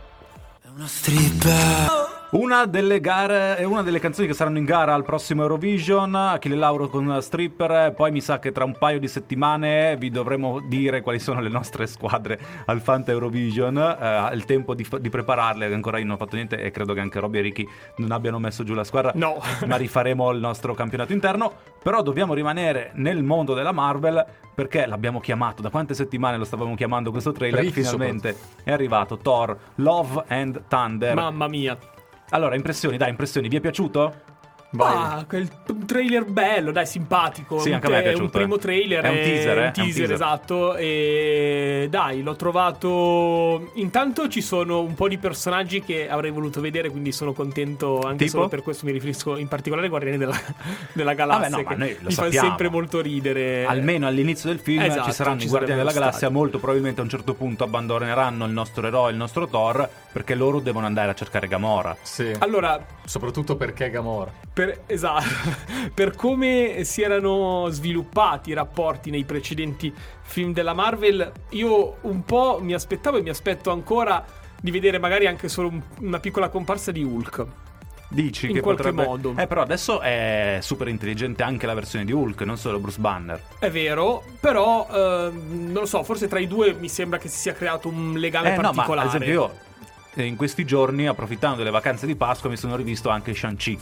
Una 2.32 2.66
delle 2.66 3.00
gare, 3.00 3.64
una 3.64 3.82
delle 3.82 3.98
canzoni 3.98 4.26
che 4.26 4.34
saranno 4.34 4.58
in 4.58 4.66
gara 4.66 4.92
al 4.92 5.04
prossimo 5.04 5.40
Eurovision, 5.40 6.14
Achille 6.14 6.54
Lauro 6.56 6.88
con 6.88 7.16
Stripper, 7.22 7.94
poi 7.94 8.10
mi 8.10 8.20
sa 8.20 8.38
che 8.38 8.52
tra 8.52 8.64
un 8.64 8.76
paio 8.76 8.98
di 8.98 9.08
settimane 9.08 9.96
vi 9.96 10.10
dovremo 10.10 10.60
dire 10.60 11.00
quali 11.00 11.18
sono 11.18 11.40
le 11.40 11.48
nostre 11.48 11.86
squadre 11.86 12.38
al 12.66 12.82
Fanta 12.82 13.10
Eurovision, 13.10 13.78
eh, 13.78 14.34
il 14.34 14.44
tempo 14.44 14.74
di, 14.74 14.86
di, 15.00 15.08
prepararle, 15.08 15.72
ancora 15.72 15.96
io 15.96 16.04
non 16.04 16.16
ho 16.16 16.18
fatto 16.18 16.36
niente 16.36 16.60
e 16.60 16.70
credo 16.70 16.92
che 16.92 17.00
anche 17.00 17.20
Robby 17.20 17.38
e 17.38 17.40
Ricky 17.40 17.66
non 17.96 18.12
abbiano 18.12 18.38
messo 18.38 18.62
giù 18.62 18.74
la 18.74 18.84
squadra, 18.84 19.12
no. 19.14 19.40
ma 19.66 19.76
rifaremo 19.76 20.30
il 20.30 20.40
nostro 20.40 20.74
campionato 20.74 21.14
interno, 21.14 21.54
però 21.86 22.02
dobbiamo 22.02 22.34
rimanere 22.34 22.90
nel 22.94 23.22
mondo 23.22 23.54
della 23.54 23.70
Marvel 23.70 24.26
perché 24.52 24.86
l'abbiamo 24.86 25.20
chiamato, 25.20 25.62
da 25.62 25.70
quante 25.70 25.94
settimane 25.94 26.36
lo 26.36 26.42
stavamo 26.42 26.74
chiamando 26.74 27.12
questo 27.12 27.30
trailer, 27.30 27.60
Ricky 27.60 27.80
finalmente 27.80 28.36
è 28.64 28.72
arrivato 28.72 29.18
Thor, 29.18 29.56
Love 29.76 30.24
and 30.26 30.62
Thunder. 30.66 31.14
Mamma 31.14 31.46
mia. 31.46 31.78
Allora, 32.30 32.56
impressioni, 32.56 32.96
dai, 32.96 33.10
impressioni, 33.10 33.46
vi 33.46 33.58
è 33.58 33.60
piaciuto? 33.60 34.14
Ah, 34.78 35.24
quel 35.28 35.48
trailer 35.86 36.24
bello, 36.24 36.70
dai, 36.72 36.86
simpatico. 36.86 37.58
Sì, 37.60 37.68
un, 37.68 37.74
anche 37.74 37.86
a 37.86 37.90
me 37.90 37.98
è 37.98 38.02
piaciuto, 38.02 38.24
un 38.24 38.30
primo 38.30 38.56
eh. 38.56 38.58
trailer. 38.58 39.04
È 39.04 39.08
un 39.08 39.14
teaser, 39.14 39.58
eh? 39.58 39.60
un 39.60 39.62
È 39.62 39.66
un 39.66 39.72
teaser, 39.72 39.94
teaser. 39.94 40.12
esatto. 40.12 40.76
E 40.76 41.86
dai, 41.90 42.22
l'ho 42.22 42.36
trovato. 42.36 43.70
Intanto 43.74 44.28
ci 44.28 44.42
sono 44.42 44.80
un 44.80 44.94
po' 44.94 45.08
di 45.08 45.18
personaggi 45.18 45.82
che 45.82 46.08
avrei 46.08 46.30
voluto 46.30 46.60
vedere, 46.60 46.90
quindi 46.90 47.12
sono 47.12 47.32
contento 47.32 48.00
anche 48.00 48.24
Tipo? 48.26 48.36
solo 48.38 48.48
per 48.48 48.62
questo. 48.62 48.84
Mi 48.86 48.92
riferisco 48.92 49.36
in 49.36 49.48
particolare 49.48 49.86
ai 49.86 49.90
Guardiani 49.90 50.18
della, 50.18 50.38
della 50.92 51.14
Galassia. 51.14 51.48
Vabbè, 51.48 51.56
no, 51.56 51.62
ma 51.62 51.68
che 51.70 51.76
noi 51.76 51.96
lo 52.00 52.08
mi 52.08 52.14
fa 52.14 52.22
sappiamo. 52.24 52.48
sempre 52.48 52.68
molto 52.68 53.00
ridere. 53.00 53.64
Almeno 53.64 54.06
all'inizio 54.06 54.48
del 54.50 54.58
film 54.58 54.82
Esatto, 54.82 55.04
ci 55.04 55.12
saranno 55.12 55.38
ci 55.40 55.46
i 55.46 55.48
Guardiani 55.48 55.78
della 55.80 55.92
Galassia, 55.92 56.18
stati. 56.18 56.32
molto 56.32 56.58
probabilmente 56.58 57.00
a 57.00 57.04
un 57.04 57.08
certo 57.10 57.34
punto 57.34 57.64
abbandoneranno 57.64 58.44
il 58.44 58.52
nostro 58.52 58.86
eroe, 58.86 59.10
il 59.10 59.16
nostro 59.16 59.46
Thor, 59.46 59.88
perché 60.12 60.34
loro 60.34 60.60
devono 60.60 60.86
andare 60.86 61.10
a 61.10 61.14
cercare 61.14 61.48
Gamora. 61.48 61.96
Sì. 62.02 62.30
Allora, 62.38 62.84
Soprattutto 63.04 63.56
perché 63.56 63.88
Gamora. 63.90 64.32
Per, 64.56 64.84
esatto, 64.86 65.26
per 65.92 66.16
come 66.16 66.82
si 66.84 67.02
erano 67.02 67.66
sviluppati 67.68 68.48
i 68.48 68.52
rapporti 68.54 69.10
nei 69.10 69.24
precedenti 69.24 69.92
film 70.22 70.54
della 70.54 70.72
Marvel, 70.72 71.30
io 71.50 71.98
un 72.00 72.24
po' 72.24 72.58
mi 72.62 72.72
aspettavo 72.72 73.18
e 73.18 73.20
mi 73.20 73.28
aspetto 73.28 73.70
ancora 73.70 74.24
di 74.58 74.70
vedere 74.70 74.98
magari 74.98 75.26
anche 75.26 75.50
solo 75.50 75.68
un- 75.68 75.82
una 76.00 76.20
piccola 76.20 76.48
comparsa 76.48 76.90
di 76.90 77.04
Hulk. 77.04 77.46
Dici 78.08 78.46
In 78.46 78.54
che 78.54 78.60
qualche 78.62 78.84
potrebbe... 78.84 79.06
modo. 79.06 79.34
Eh, 79.36 79.46
però 79.46 79.60
adesso 79.60 80.00
è 80.00 80.58
super 80.62 80.88
intelligente 80.88 81.42
anche 81.42 81.66
la 81.66 81.74
versione 81.74 82.06
di 82.06 82.12
Hulk, 82.12 82.40
non 82.40 82.56
solo 82.56 82.78
Bruce 82.78 82.98
Banner. 82.98 83.38
È 83.58 83.70
vero, 83.70 84.24
però 84.40 84.88
ehm, 84.90 85.64
non 85.70 85.80
lo 85.82 85.86
so, 85.86 86.02
forse 86.02 86.28
tra 86.28 86.38
i 86.38 86.46
due 86.46 86.72
mi 86.72 86.88
sembra 86.88 87.18
che 87.18 87.28
si 87.28 87.36
sia 87.36 87.52
creato 87.52 87.88
un 87.88 88.14
legame 88.14 88.54
Eh 88.54 88.56
no, 88.56 88.62
ma 88.62 88.72
particolare. 88.72 89.08
ad 89.08 89.14
esempio 89.16 89.32
io 89.32 89.58
eh, 90.14 90.24
in 90.24 90.36
questi 90.36 90.64
giorni, 90.64 91.06
approfittando 91.06 91.58
delle 91.58 91.70
vacanze 91.70 92.06
di 92.06 92.16
Pasqua, 92.16 92.48
mi 92.48 92.56
sono 92.56 92.74
rivisto 92.74 93.10
anche 93.10 93.34
Shang-Chi. 93.34 93.78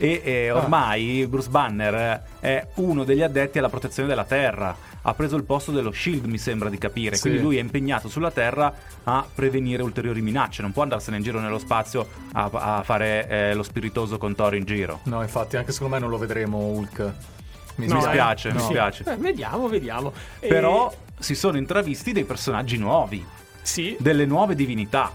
E 0.00 0.20
eh, 0.24 0.50
ormai 0.52 1.26
Bruce 1.26 1.48
Banner 1.48 2.22
è 2.38 2.66
uno 2.76 3.02
degli 3.02 3.20
addetti 3.22 3.58
alla 3.58 3.68
protezione 3.68 4.08
della 4.08 4.24
Terra. 4.24 4.74
Ha 5.02 5.14
preso 5.14 5.34
il 5.36 5.42
posto 5.42 5.72
dello 5.72 5.90
Shield, 5.90 6.24
mi 6.26 6.38
sembra 6.38 6.68
di 6.68 6.78
capire. 6.78 7.16
Sì. 7.16 7.22
Quindi 7.22 7.40
lui 7.42 7.56
è 7.56 7.60
impegnato 7.60 8.08
sulla 8.08 8.30
Terra 8.30 8.72
a 9.04 9.26
prevenire 9.34 9.82
ulteriori 9.82 10.20
minacce. 10.20 10.62
Non 10.62 10.70
può 10.72 10.82
andarsene 10.84 11.16
in 11.16 11.22
giro 11.24 11.40
nello 11.40 11.58
spazio 11.58 12.06
a, 12.32 12.48
a 12.52 12.82
fare 12.84 13.26
eh, 13.28 13.54
lo 13.54 13.62
spiritoso 13.64 14.18
con 14.18 14.34
Thor 14.36 14.54
in 14.54 14.64
giro. 14.64 15.00
No, 15.04 15.20
infatti, 15.22 15.56
anche 15.56 15.72
secondo 15.72 15.94
me 15.94 16.00
non 16.00 16.10
lo 16.10 16.18
vedremo 16.18 16.58
Hulk. 16.58 16.98
Mi 17.76 17.86
Mi 17.86 17.92
No, 17.92 18.00
spiace, 18.00 18.50
eh, 18.50 18.52
mi 18.52 18.60
spiace. 18.60 19.04
Eh, 19.06 19.16
vediamo, 19.16 19.66
vediamo. 19.68 20.12
E- 20.38 20.46
Però 20.46 20.92
si 21.18 21.34
sono 21.34 21.56
intravisti 21.56 22.12
dei 22.12 22.24
personaggi 22.24 22.76
nuovi. 22.76 23.24
sì, 23.62 23.96
delle 23.98 24.26
nuove 24.26 24.54
divinità. 24.54 25.12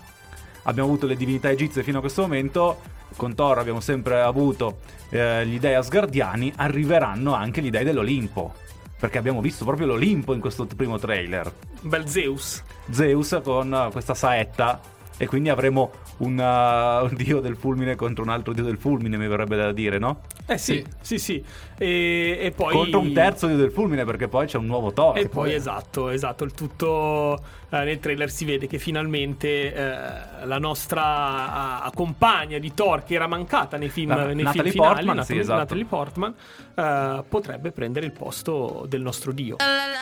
Abbiamo 0.63 0.89
avuto 0.89 1.07
le 1.07 1.15
divinità 1.15 1.49
egizie 1.49 1.83
fino 1.83 1.97
a 1.97 2.01
questo 2.01 2.21
momento, 2.21 2.79
con 3.15 3.35
Thor 3.35 3.57
abbiamo 3.57 3.79
sempre 3.79 4.21
avuto 4.21 4.79
eh, 5.09 5.45
gli 5.45 5.59
dei 5.59 5.75
asgardiani, 5.75 6.53
arriveranno 6.55 7.33
anche 7.33 7.61
gli 7.61 7.69
dei 7.69 7.83
dell'Olimpo. 7.83 8.53
Perché 8.99 9.17
abbiamo 9.17 9.41
visto 9.41 9.65
proprio 9.65 9.87
l'Olimpo 9.87 10.33
in 10.33 10.39
questo 10.39 10.65
primo 10.65 10.97
trailer. 10.97 11.51
bel 11.81 12.07
Zeus. 12.07 12.63
Zeus 12.89 13.39
con 13.43 13.73
eh, 13.73 13.89
questa 13.91 14.13
saetta 14.13 14.79
e 15.17 15.27
quindi 15.27 15.49
avremo 15.49 15.91
un, 16.17 16.37
uh, 16.37 17.05
un 17.05 17.15
dio 17.15 17.39
del 17.39 17.55
fulmine 17.55 17.95
contro 17.95 18.23
un 18.23 18.29
altro 18.29 18.53
dio 18.53 18.63
del 18.63 18.77
fulmine, 18.77 19.17
mi 19.17 19.27
verrebbe 19.27 19.55
da 19.55 19.71
dire, 19.71 19.97
no? 19.99 20.21
Eh 20.45 20.57
sì, 20.57 20.83
sì, 21.01 21.17
sì. 21.17 21.43
E, 21.77 22.37
e 22.39 22.51
poi... 22.51 22.73
Contro 22.73 22.99
un 22.99 23.13
terzo 23.13 23.47
dio 23.47 23.57
del 23.57 23.71
fulmine 23.71 24.05
perché 24.05 24.27
poi 24.27 24.47
c'è 24.47 24.57
un 24.57 24.65
nuovo 24.65 24.91
Thor. 24.91 25.17
E 25.17 25.29
poi 25.29 25.53
esatto, 25.53 26.09
esatto, 26.09 26.43
il 26.43 26.53
tutto 26.53 27.39
eh, 27.73 27.83
nel 27.83 27.99
trailer 27.99 28.29
si 28.29 28.45
vede 28.45 28.67
che 28.67 28.77
finalmente 28.77 29.73
eh, 29.73 30.45
la 30.45 30.59
nostra 30.59 31.87
eh, 31.87 31.89
compagna 31.95 32.59
di 32.59 32.71
Thor 32.73 33.03
che 33.03 33.15
era 33.15 33.25
mancata 33.25 33.77
nei 33.77 33.89
film, 33.89 34.09
La- 34.09 34.25
nei 34.25 34.35
film 34.35 34.43
Natalie 34.43 34.71
finali, 34.71 34.93
Portman, 34.93 35.15
Natalie, 35.15 35.23
sì, 35.23 35.41
esatto. 35.41 35.59
Natalie 35.59 35.85
Portman, 35.85 36.35
eh, 36.75 37.23
potrebbe 37.27 37.71
prendere 37.71 38.05
il 38.05 38.11
posto 38.11 38.85
del 38.87 39.01
nostro 39.01 39.31
dio. 39.31 39.55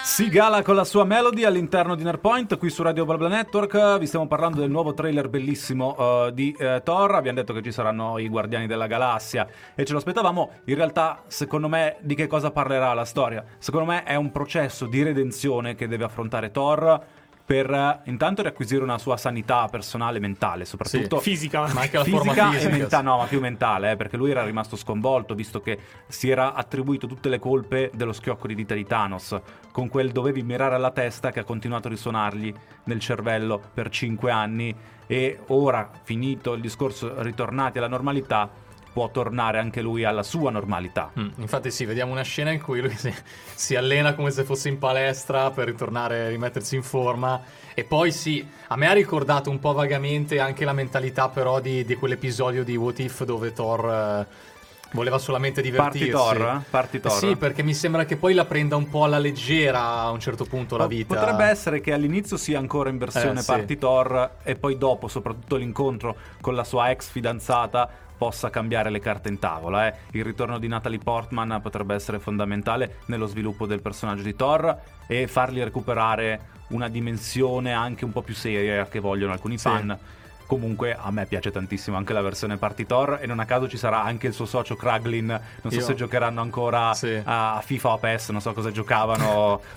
Sigala 0.03 0.61
con 0.63 0.75
la 0.75 0.83
sua 0.83 1.05
melody 1.05 1.45
all'interno 1.45 1.95
di 1.95 2.03
Nerpoint 2.03 2.57
qui 2.57 2.69
su 2.69 2.83
Radio 2.83 3.05
Blabla 3.05 3.29
Network. 3.29 3.99
Vi 3.99 4.05
stiamo 4.05 4.27
parlando 4.27 4.59
del 4.59 4.69
nuovo 4.69 4.93
trailer 4.93 5.29
bellissimo 5.29 5.95
eh, 5.97 6.31
di 6.33 6.53
eh, 6.59 6.81
Thor. 6.83 7.15
Abbiamo 7.15 7.37
detto 7.37 7.53
che 7.53 7.61
ci 7.61 7.71
saranno 7.71 8.17
i 8.17 8.27
Guardiani 8.27 8.67
della 8.67 8.87
Galassia 8.87 9.47
e 9.75 9.85
ce 9.85 9.93
lo 9.93 9.99
aspettavamo. 9.99 10.51
In 10.65 10.75
realtà, 10.75 11.23
secondo 11.27 11.69
me, 11.69 11.95
di 12.01 12.15
che 12.15 12.27
cosa 12.27 12.51
parlerà 12.51 12.93
la 12.93 13.05
storia? 13.05 13.45
Secondo 13.59 13.91
me 13.91 14.03
è 14.03 14.15
un 14.15 14.31
processo 14.31 14.87
di 14.87 15.03
redenzione 15.03 15.75
che 15.75 15.87
deve 15.87 16.03
affrontare 16.03 16.51
Thor 16.51 17.19
per 17.51 17.69
eh, 17.69 17.99
intanto 18.05 18.43
riacquisire 18.43 18.81
una 18.81 18.97
sua 18.97 19.17
sanità 19.17 19.67
personale 19.69 20.19
e 20.19 20.21
mentale, 20.21 20.63
soprattutto 20.63 21.19
Fisica. 21.19 21.59
Ma 21.73 21.81
anche 21.81 21.97
la 21.97 22.05
fisica, 22.05 22.23
forma 22.23 22.51
e 22.51 22.53
fisica. 22.53 22.77
mentale, 22.77 23.03
no, 23.03 23.17
ma 23.17 23.25
più 23.25 23.41
mentale, 23.41 23.91
eh, 23.91 23.95
perché 23.97 24.15
lui 24.15 24.31
era 24.31 24.45
rimasto 24.45 24.77
sconvolto 24.77 25.35
visto 25.35 25.59
che 25.59 25.77
si 26.07 26.29
era 26.29 26.53
attribuito 26.53 27.07
tutte 27.07 27.27
le 27.27 27.39
colpe 27.39 27.91
dello 27.93 28.13
schiocco 28.13 28.47
di 28.47 28.55
dita 28.55 28.73
di 28.73 28.85
Thanos, 28.85 29.37
con 29.73 29.89
quel 29.89 30.13
dovevi 30.13 30.43
mirare 30.43 30.75
alla 30.75 30.91
testa 30.91 31.31
che 31.31 31.41
ha 31.41 31.43
continuato 31.43 31.87
a 31.87 31.91
risuonargli 31.91 32.53
nel 32.85 33.01
cervello 33.01 33.61
per 33.73 33.89
cinque 33.89 34.31
anni 34.31 34.73
e 35.05 35.39
ora, 35.47 35.89
finito 36.03 36.53
il 36.53 36.61
discorso, 36.61 37.21
ritornati 37.21 37.79
alla 37.79 37.89
normalità, 37.89 38.49
può 38.91 39.09
tornare 39.09 39.59
anche 39.59 39.81
lui 39.81 40.03
alla 40.03 40.23
sua 40.23 40.51
normalità. 40.51 41.11
Mm, 41.17 41.29
infatti 41.37 41.71
sì, 41.71 41.85
vediamo 41.85 42.11
una 42.11 42.23
scena 42.23 42.51
in 42.51 42.61
cui 42.61 42.81
lui 42.81 42.95
si, 42.97 43.13
si 43.53 43.75
allena 43.75 44.13
come 44.13 44.31
se 44.31 44.43
fosse 44.43 44.69
in 44.69 44.77
palestra 44.77 45.49
per 45.51 45.67
ritornare, 45.67 46.29
rimettersi 46.29 46.75
in 46.75 46.83
forma. 46.83 47.41
E 47.73 47.83
poi 47.83 48.11
sì, 48.11 48.45
a 48.67 48.75
me 48.75 48.87
ha 48.87 48.93
ricordato 48.93 49.49
un 49.49 49.59
po' 49.59 49.73
vagamente 49.73 50.39
anche 50.39 50.65
la 50.65 50.73
mentalità 50.73 51.29
però 51.29 51.59
di, 51.61 51.85
di 51.85 51.95
quell'episodio 51.95 52.63
di 52.63 52.75
What 52.75 52.99
If 52.99 53.23
dove 53.23 53.53
Thor 53.53 53.89
eh, 53.89 54.49
voleva 54.91 55.17
solamente 55.17 55.61
divertirsi. 55.61 56.11
Parti 56.11 56.35
Thor? 56.37 56.61
Parti 56.69 56.99
Thor? 56.99 57.11
Sì, 57.13 57.35
perché 57.37 57.63
mi 57.63 57.73
sembra 57.73 58.03
che 58.03 58.17
poi 58.17 58.33
la 58.33 58.43
prenda 58.43 58.75
un 58.75 58.89
po' 58.89 59.05
alla 59.05 59.19
leggera 59.19 60.01
a 60.01 60.09
un 60.09 60.19
certo 60.19 60.43
punto 60.43 60.75
la 60.75 60.87
vita. 60.87 61.15
Potrebbe 61.15 61.45
essere 61.45 61.79
che 61.79 61.93
all'inizio 61.93 62.35
sia 62.35 62.59
ancora 62.59 62.89
in 62.89 62.97
versione 62.97 63.39
Eh, 63.39 63.41
sì. 63.43 63.51
Party 63.51 63.77
Thor 63.77 64.31
e 64.43 64.55
poi 64.55 64.77
dopo, 64.77 65.07
soprattutto 65.07 65.55
l'incontro 65.55 66.15
con 66.41 66.55
la 66.55 66.65
sua 66.65 66.91
ex 66.91 67.07
fidanzata, 67.07 67.89
possa 68.21 68.51
cambiare 68.51 68.91
le 68.91 68.99
carte 68.99 69.29
in 69.29 69.39
tavola. 69.39 69.87
eh. 69.87 69.93
Il 70.11 70.23
ritorno 70.23 70.59
di 70.59 70.67
Natalie 70.67 70.99
Portman 70.99 71.57
potrebbe 71.59 71.95
essere 71.95 72.19
fondamentale 72.19 72.97
nello 73.07 73.25
sviluppo 73.25 73.65
del 73.65 73.81
personaggio 73.81 74.21
di 74.21 74.35
Thor 74.35 74.77
e 75.07 75.25
fargli 75.25 75.59
recuperare 75.63 76.39
una 76.67 76.87
dimensione 76.87 77.73
anche 77.73 78.05
un 78.05 78.11
po' 78.11 78.21
più 78.21 78.35
seria 78.35 78.85
che 78.85 78.99
vogliono 78.99 79.31
alcuni 79.33 79.57
Sì. 79.57 79.63
fan. 79.67 79.97
Comunque 80.45 80.95
a 80.95 81.09
me 81.09 81.25
piace 81.25 81.49
tantissimo 81.49 81.97
anche 81.97 82.13
la 82.13 82.21
versione 82.21 82.57
Party 82.57 82.85
Thor 82.85 83.17
e 83.21 83.25
non 83.25 83.39
a 83.39 83.45
caso 83.45 83.67
ci 83.67 83.77
sarà 83.77 84.03
anche 84.03 84.27
il 84.27 84.33
suo 84.33 84.45
socio 84.45 84.75
Kraglin, 84.75 85.25
non 85.25 85.71
so 85.71 85.79
Io- 85.79 85.83
se 85.83 85.95
giocheranno 85.95 86.41
ancora 86.41 86.93
Sì. 86.93 87.19
a 87.23 87.59
FIFA 87.65 87.89
o 87.89 87.93
a 87.93 87.97
PES, 87.97 88.29
non 88.29 88.41
so 88.41 88.53
cosa 88.53 88.69
giocavano 88.69 89.25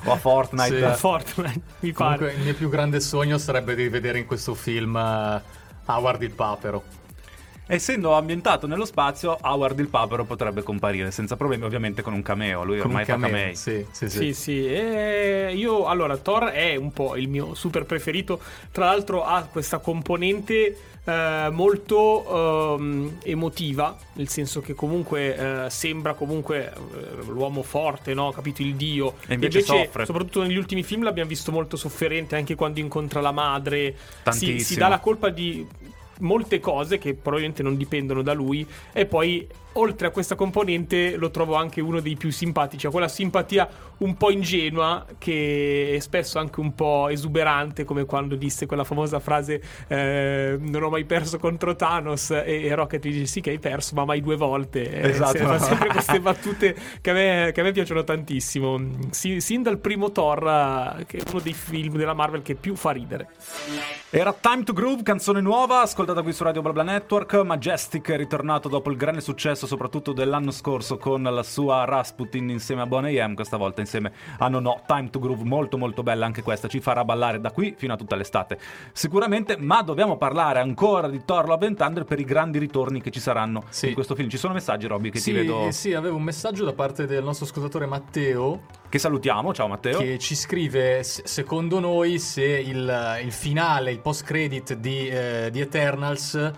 o 0.04 0.12
a 0.12 0.16
Fortnite. 0.16 0.92
Sì. 0.92 0.98
Fortnite, 1.00 1.60
mi 1.80 1.92
pare. 1.92 2.16
Comunque 2.18 2.32
il 2.34 2.40
mio 2.44 2.54
più 2.54 2.68
grande 2.68 3.00
sogno 3.00 3.38
sarebbe 3.38 3.74
di 3.74 3.88
vedere 3.88 4.18
in 4.18 4.26
questo 4.26 4.52
film 4.52 4.94
eh, 4.98 5.40
Howard 5.86 6.20
il 6.22 6.32
papero. 6.32 6.82
Essendo 7.66 8.12
ambientato 8.12 8.66
nello 8.66 8.84
spazio, 8.84 9.38
Howard 9.40 9.78
il 9.78 9.88
papero 9.88 10.24
potrebbe 10.24 10.62
comparire 10.62 11.10
senza 11.10 11.34
problemi, 11.36 11.64
ovviamente 11.64 12.02
con 12.02 12.12
un 12.12 12.20
cameo. 12.22 12.62
Lui 12.62 12.76
Con 12.78 12.88
ormai 12.88 13.04
fa 13.06 13.12
cameo. 13.12 13.28
camei. 13.30 13.56
Sì, 13.56 13.86
sì, 13.90 14.10
sì. 14.10 14.18
Sì, 14.18 14.34
sì, 14.34 14.66
e 14.66 15.52
io 15.54 15.86
allora 15.86 16.16
Thor 16.18 16.44
è 16.44 16.76
un 16.76 16.92
po' 16.92 17.16
il 17.16 17.28
mio 17.28 17.54
super 17.54 17.84
preferito. 17.86 18.38
Tra 18.70 18.84
l'altro 18.84 19.24
ha 19.24 19.48
questa 19.50 19.78
componente 19.78 20.76
eh, 21.04 21.48
molto 21.50 22.76
ehm, 22.76 23.18
emotiva, 23.22 23.96
nel 24.14 24.28
senso 24.28 24.60
che 24.60 24.74
comunque 24.74 25.64
eh, 25.64 25.70
sembra 25.70 26.12
comunque 26.12 26.70
eh, 26.70 27.24
l'uomo 27.26 27.62
forte, 27.62 28.12
no? 28.12 28.30
Capito 28.30 28.60
il 28.60 28.74
dio. 28.74 29.14
E 29.26 29.34
invece 29.34 29.62
soffre. 29.62 30.04
soprattutto 30.04 30.42
negli 30.42 30.56
ultimi 30.56 30.82
film 30.82 31.02
l'abbiamo 31.02 31.28
visto 31.30 31.50
molto 31.50 31.76
sofferente 31.76 32.36
anche 32.36 32.54
quando 32.54 32.80
incontra 32.80 33.22
la 33.22 33.32
madre. 33.32 33.94
Si, 33.96 34.22
Tantissimo. 34.22 34.58
si 34.60 34.76
dà 34.76 34.88
la 34.88 34.98
colpa 34.98 35.30
di 35.30 35.66
molte 36.20 36.60
cose 36.60 36.98
che 36.98 37.14
probabilmente 37.14 37.62
non 37.62 37.76
dipendono 37.76 38.22
da 38.22 38.32
lui 38.32 38.66
e 38.92 39.06
poi 39.06 39.46
oltre 39.74 40.08
a 40.08 40.10
questa 40.10 40.34
componente 40.34 41.16
lo 41.16 41.30
trovo 41.30 41.54
anche 41.54 41.80
uno 41.80 42.00
dei 42.00 42.16
più 42.16 42.30
simpatici, 42.30 42.86
ha 42.86 42.90
quella 42.90 43.08
simpatia 43.08 43.68
un 43.98 44.16
po' 44.16 44.30
ingenua 44.30 45.06
che 45.18 45.94
è 45.94 45.98
spesso 46.00 46.38
anche 46.38 46.60
un 46.60 46.74
po' 46.74 47.08
esuberante 47.08 47.84
come 47.84 48.04
quando 48.04 48.34
disse 48.34 48.66
quella 48.66 48.84
famosa 48.84 49.20
frase 49.20 49.62
eh, 49.86 50.56
non 50.58 50.82
ho 50.82 50.88
mai 50.88 51.04
perso 51.04 51.38
contro 51.38 51.76
Thanos 51.76 52.30
e, 52.30 52.64
e 52.64 52.74
Rocket 52.74 53.00
dice 53.00 53.26
sì 53.26 53.40
che 53.40 53.50
hai 53.50 53.58
perso 53.58 53.94
ma 53.94 54.04
mai 54.04 54.20
due 54.20 54.36
volte 54.36 54.90
eh, 54.90 55.08
Esatto. 55.10 55.38
fa 55.38 55.58
sempre 55.58 55.88
queste 55.94 56.20
battute 56.20 56.76
che 57.00 57.10
a 57.10 57.12
me, 57.12 57.50
che 57.52 57.60
a 57.60 57.64
me 57.64 57.72
piacciono 57.72 58.02
tantissimo 58.02 58.80
sin, 59.10 59.40
sin 59.40 59.62
dal 59.62 59.78
primo 59.78 60.10
Thor 60.10 60.96
eh, 60.98 61.04
che 61.06 61.18
è 61.18 61.22
uno 61.30 61.40
dei 61.40 61.54
film 61.54 61.96
della 61.96 62.14
Marvel 62.14 62.42
che 62.42 62.56
più 62.56 62.74
fa 62.74 62.90
ridere 62.90 63.28
Era 64.10 64.32
Time 64.32 64.62
to 64.62 64.72
Groove, 64.72 65.02
canzone 65.02 65.40
nuova, 65.40 65.80
ascoltata 65.80 66.22
qui 66.22 66.32
su 66.32 66.44
Radio 66.44 66.62
BlaBla 66.62 66.84
Network. 66.84 67.34
Majestic 67.34 68.10
è 68.12 68.16
ritornato 68.16 68.68
dopo 68.68 68.88
il 68.90 68.96
grande 68.96 69.20
successo, 69.20 69.63
soprattutto 69.66 70.12
dell'anno 70.12 70.50
scorso, 70.50 70.96
con 70.96 71.22
la 71.22 71.42
sua 71.42 71.84
Rasputin 71.84 72.50
insieme 72.50 72.82
a 72.82 72.86
Bonnie 72.86 73.26
M. 73.26 73.34
Questa 73.34 73.56
volta 73.56 73.80
insieme 73.80 74.12
a 74.38 74.48
No 74.48 74.58
No. 74.60 74.82
Time 74.86 75.10
to 75.10 75.18
Groove, 75.18 75.44
molto 75.44 75.76
molto 75.78 76.02
bella 76.02 76.26
anche 76.26 76.42
questa, 76.42 76.68
ci 76.68 76.80
farà 76.80 77.04
ballare 77.04 77.40
da 77.40 77.50
qui 77.50 77.74
fino 77.76 77.92
a 77.92 77.96
tutta 77.96 78.16
l'estate. 78.16 78.58
Sicuramente, 78.92 79.56
ma 79.56 79.82
dobbiamo 79.82 80.16
parlare 80.16 80.60
ancora 80.60 81.08
di 81.08 81.22
Thor 81.24 81.46
Love 81.46 81.66
and 81.66 81.76
Thunder 81.76 82.04
per 82.04 82.18
i 82.20 82.24
grandi 82.24 82.58
ritorni 82.58 83.00
che 83.00 83.10
ci 83.10 83.20
saranno 83.20 83.64
Sì. 83.68 83.88
in 83.88 83.94
questo 83.94 84.14
film. 84.14 84.28
Ci 84.28 84.36
sono 84.38 84.54
messaggi, 84.54 84.86
Robby, 84.86 85.10
che 85.10 85.18
Sì, 85.18 85.32
ti 85.32 85.38
vedo. 85.38 85.70
sì, 85.70 85.92
avevo 85.94 86.16
un 86.16 86.22
messaggio 86.22 86.64
da 86.64 86.72
parte 86.72 87.06
del 87.06 87.22
nostro 87.24 87.44
ascoltatore 87.46 87.86
Matteo 87.86 88.60
Che 88.88 88.98
salutiamo. 88.98 89.52
Ciao 89.52 89.66
Matteo. 89.68 89.98
che 89.98 90.18
ci 90.18 90.34
scrive 90.36 91.02
se- 91.02 91.22
secondo 91.26 91.80
noi 91.80 92.18
se 92.18 92.44
il, 92.44 93.20
il 93.24 93.32
finale, 93.32 93.90
il 93.90 93.98
post 94.00 94.24
credit 94.24 94.74
di, 94.74 95.08
eh, 95.08 95.48
di 95.50 95.60
Eternals 95.60 96.50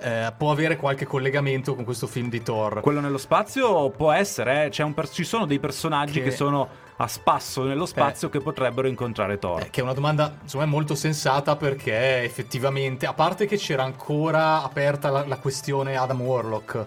eh, 0.00 0.32
può 0.36 0.50
avere 0.50 0.76
qualche 0.76 1.06
collegamento 1.06 1.74
con 1.74 1.84
questo 1.84 2.06
film 2.06 2.28
di 2.28 2.42
Thor. 2.42 2.80
Quello 2.80 3.00
nello 3.00 3.18
spazio 3.18 3.90
può 3.90 4.12
essere, 4.12 4.66
eh, 4.66 4.68
c'è 4.70 4.82
un 4.82 4.94
per- 4.94 5.10
ci 5.10 5.24
sono 5.24 5.46
dei 5.46 5.58
personaggi 5.58 6.20
che... 6.20 6.30
Che- 6.30 6.36
sono 6.38 6.86
a 7.00 7.06
spasso 7.06 7.62
nello 7.62 7.86
spazio 7.86 8.28
che 8.28 8.40
potrebbero 8.40 8.88
incontrare 8.88 9.38
Thor. 9.38 9.62
Eh, 9.62 9.70
che 9.70 9.80
è 9.80 9.82
una 9.84 9.92
domanda 9.92 10.36
insomma 10.42 10.66
molto 10.66 10.96
sensata 10.96 11.54
perché 11.54 12.24
effettivamente, 12.24 13.06
a 13.06 13.12
parte 13.12 13.46
che 13.46 13.56
c'era 13.56 13.84
ancora 13.84 14.62
aperta 14.64 15.08
la, 15.08 15.24
la 15.24 15.38
questione 15.38 15.96
Adam 15.96 16.20
Warlock, 16.20 16.86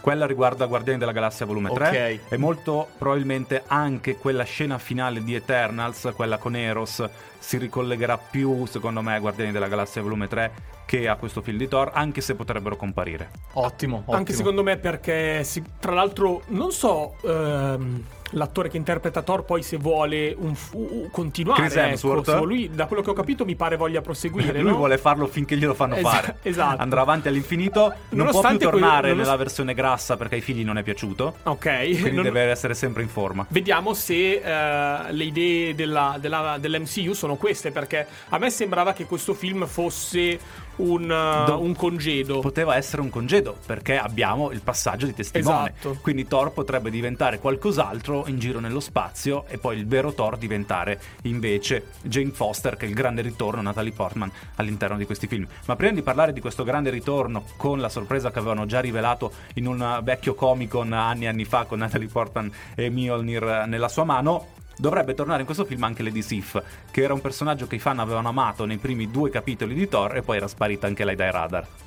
Quella 0.00 0.26
riguarda 0.26 0.66
Guardiani 0.66 0.98
della 0.98 1.12
Galassia 1.12 1.46
volume 1.46 1.70
3 1.72 1.88
Ok. 1.88 2.32
e 2.32 2.36
molto 2.36 2.88
probabilmente 2.96 3.62
anche 3.66 4.16
quella 4.16 4.44
scena 4.44 4.78
finale 4.78 5.22
di 5.24 5.34
Eternals, 5.34 6.12
quella 6.14 6.38
con 6.38 6.54
Eros, 6.54 7.04
si 7.38 7.58
ricollegherà 7.58 8.16
più, 8.18 8.66
secondo 8.66 9.02
me, 9.02 9.14
a 9.16 9.18
Guardiani 9.18 9.50
della 9.52 9.66
Galassia 9.68 10.02
volume 10.02 10.28
3 10.28 10.74
che 10.86 11.08
a 11.08 11.16
questo 11.16 11.42
film 11.42 11.58
di 11.58 11.66
Thor, 11.66 11.90
anche 11.92 12.20
se 12.20 12.36
potrebbero 12.36 12.76
comparire. 12.76 13.30
ottimo, 13.54 13.96
ottimo. 13.98 14.16
Anche 14.16 14.32
secondo 14.32 14.62
me 14.62 14.76
perché, 14.76 15.42
si- 15.42 15.64
tra 15.80 15.92
l'altro, 15.92 16.42
non 16.48 16.70
so 16.70 17.16
ehm, 17.24 18.04
l'attore 18.32 18.68
che 18.68 18.76
interpreta 18.76 19.22
Thor 19.22 19.44
poi 19.44 19.62
se 19.62 19.76
vuole 19.76 20.34
un 20.36 20.54
f- 20.54 20.72
u- 20.74 20.78
u- 21.04 21.10
continuare. 21.10 21.60
Chris 21.62 21.76
ecco, 21.76 21.86
Hemsworth? 21.88 22.30
se 22.30 22.44
lui, 22.44 22.70
da 22.72 22.86
quello 22.86 23.02
che 23.02 23.10
ho 23.10 23.14
capito, 23.14 23.44
mi 23.44 23.54
pare 23.54 23.76
voglia 23.76 24.00
proseguire. 24.00 24.60
Lui 24.60 24.70
no? 24.70 24.76
vuole 24.76 24.98
farlo 24.98 25.26
finché 25.26 25.56
glielo 25.56 25.74
fanno 25.74 25.94
Esa- 25.94 26.08
fare. 26.10 26.36
esatto. 26.42 26.80
Andrà 26.82 27.00
avanti 27.02 27.28
all'infinito, 27.28 27.92
non 28.10 28.28
può 28.28 28.40
più 28.40 28.58
tornare 28.58 29.08
nonost- 29.08 29.24
nella 29.26 29.36
versione 29.36 29.74
grassa 29.74 30.16
perché 30.16 30.36
ai 30.36 30.40
figli 30.40 30.64
non 30.64 30.78
è 30.78 30.82
piaciuto. 30.82 31.36
Ok. 31.44 31.82
Quindi 32.00 32.10
Non- 32.12 32.24
deve 32.24 32.42
essere 32.42 32.74
sempre 32.74 33.02
in 33.02 33.08
forma. 33.08 33.46
Vediamo 33.48 33.94
se 33.94 34.40
eh, 34.42 35.12
le 35.12 35.24
idee 35.24 35.74
della- 35.74 36.16
della- 36.20 36.56
dell'MCU 36.58 37.12
sono 37.12 37.36
queste, 37.36 37.70
perché 37.70 38.06
a 38.30 38.38
me 38.38 38.50
sembrava 38.50 38.92
che 38.92 39.04
questo 39.06 39.34
film 39.34 39.66
fosse 39.66 40.38
un, 40.76 41.02
uh, 41.02 41.46
Do- 41.46 41.60
un 41.60 41.74
congedo. 41.74 42.40
Poteva 42.40 42.76
essere 42.76 43.02
un 43.02 43.10
congedo 43.10 43.56
perché 43.64 43.98
abbiamo 43.98 44.50
il 44.50 44.60
passaggio 44.60 45.06
di 45.06 45.14
testimone. 45.14 45.72
Esatto. 45.76 45.98
Quindi 46.00 46.26
Thor 46.26 46.52
potrebbe 46.52 46.90
diventare 46.90 47.38
qualcos'altro 47.38 48.24
in 48.28 48.38
giro 48.38 48.60
nello 48.60 48.80
spazio 48.80 49.44
e 49.48 49.58
poi 49.58 49.78
il 49.78 49.86
vero 49.86 50.12
Thor 50.12 50.36
diventare 50.36 51.00
invece 51.22 51.86
Jane 52.02 52.30
Foster, 52.30 52.76
che 52.76 52.86
è 52.86 52.88
il 52.88 52.94
grande 52.94 53.22
ritorno 53.22 53.62
Natalie 53.62 53.92
Portman 53.92 54.30
all'interno 54.56 54.96
di 54.96 55.06
questi 55.06 55.26
film. 55.26 55.46
Ma 55.66 55.76
prima 55.76 55.92
di 55.92 56.02
parlare 56.02 56.32
di 56.32 56.40
questo 56.40 56.64
grande 56.64 56.90
ritorno 56.90 57.44
con 57.56 57.80
la 57.80 57.88
sorpresa 57.88 58.30
che 58.30 58.38
avevano 58.38 58.66
già 58.66 58.80
rivelato 58.80 59.32
in 59.54 59.66
un 59.66 60.00
vecchio 60.02 60.34
Comic 60.34 60.74
Con 60.76 60.92
anni 60.92 61.24
e 61.24 61.28
anni 61.28 61.44
fa 61.44 61.64
con 61.64 61.78
Natalie 61.78 62.08
Portman 62.08 62.52
e 62.74 62.90
Mjolnir 62.90 63.64
nella 63.66 63.88
sua 63.88 64.04
mano, 64.04 64.48
Dovrebbe 64.78 65.14
tornare 65.14 65.40
in 65.40 65.46
questo 65.46 65.64
film 65.64 65.82
anche 65.84 66.02
Lady 66.02 66.22
Sif, 66.22 66.62
che 66.90 67.02
era 67.02 67.14
un 67.14 67.20
personaggio 67.20 67.66
che 67.66 67.76
i 67.76 67.80
fan 67.80 67.98
avevano 67.98 68.28
amato 68.28 68.66
nei 68.66 68.76
primi 68.76 69.10
due 69.10 69.30
capitoli 69.30 69.74
di 69.74 69.88
Thor 69.88 70.16
e 70.16 70.22
poi 70.22 70.36
era 70.36 70.48
sparita 70.48 70.86
anche 70.86 71.04
lei 71.04 71.16
dai 71.16 71.30
radar. 71.30 71.85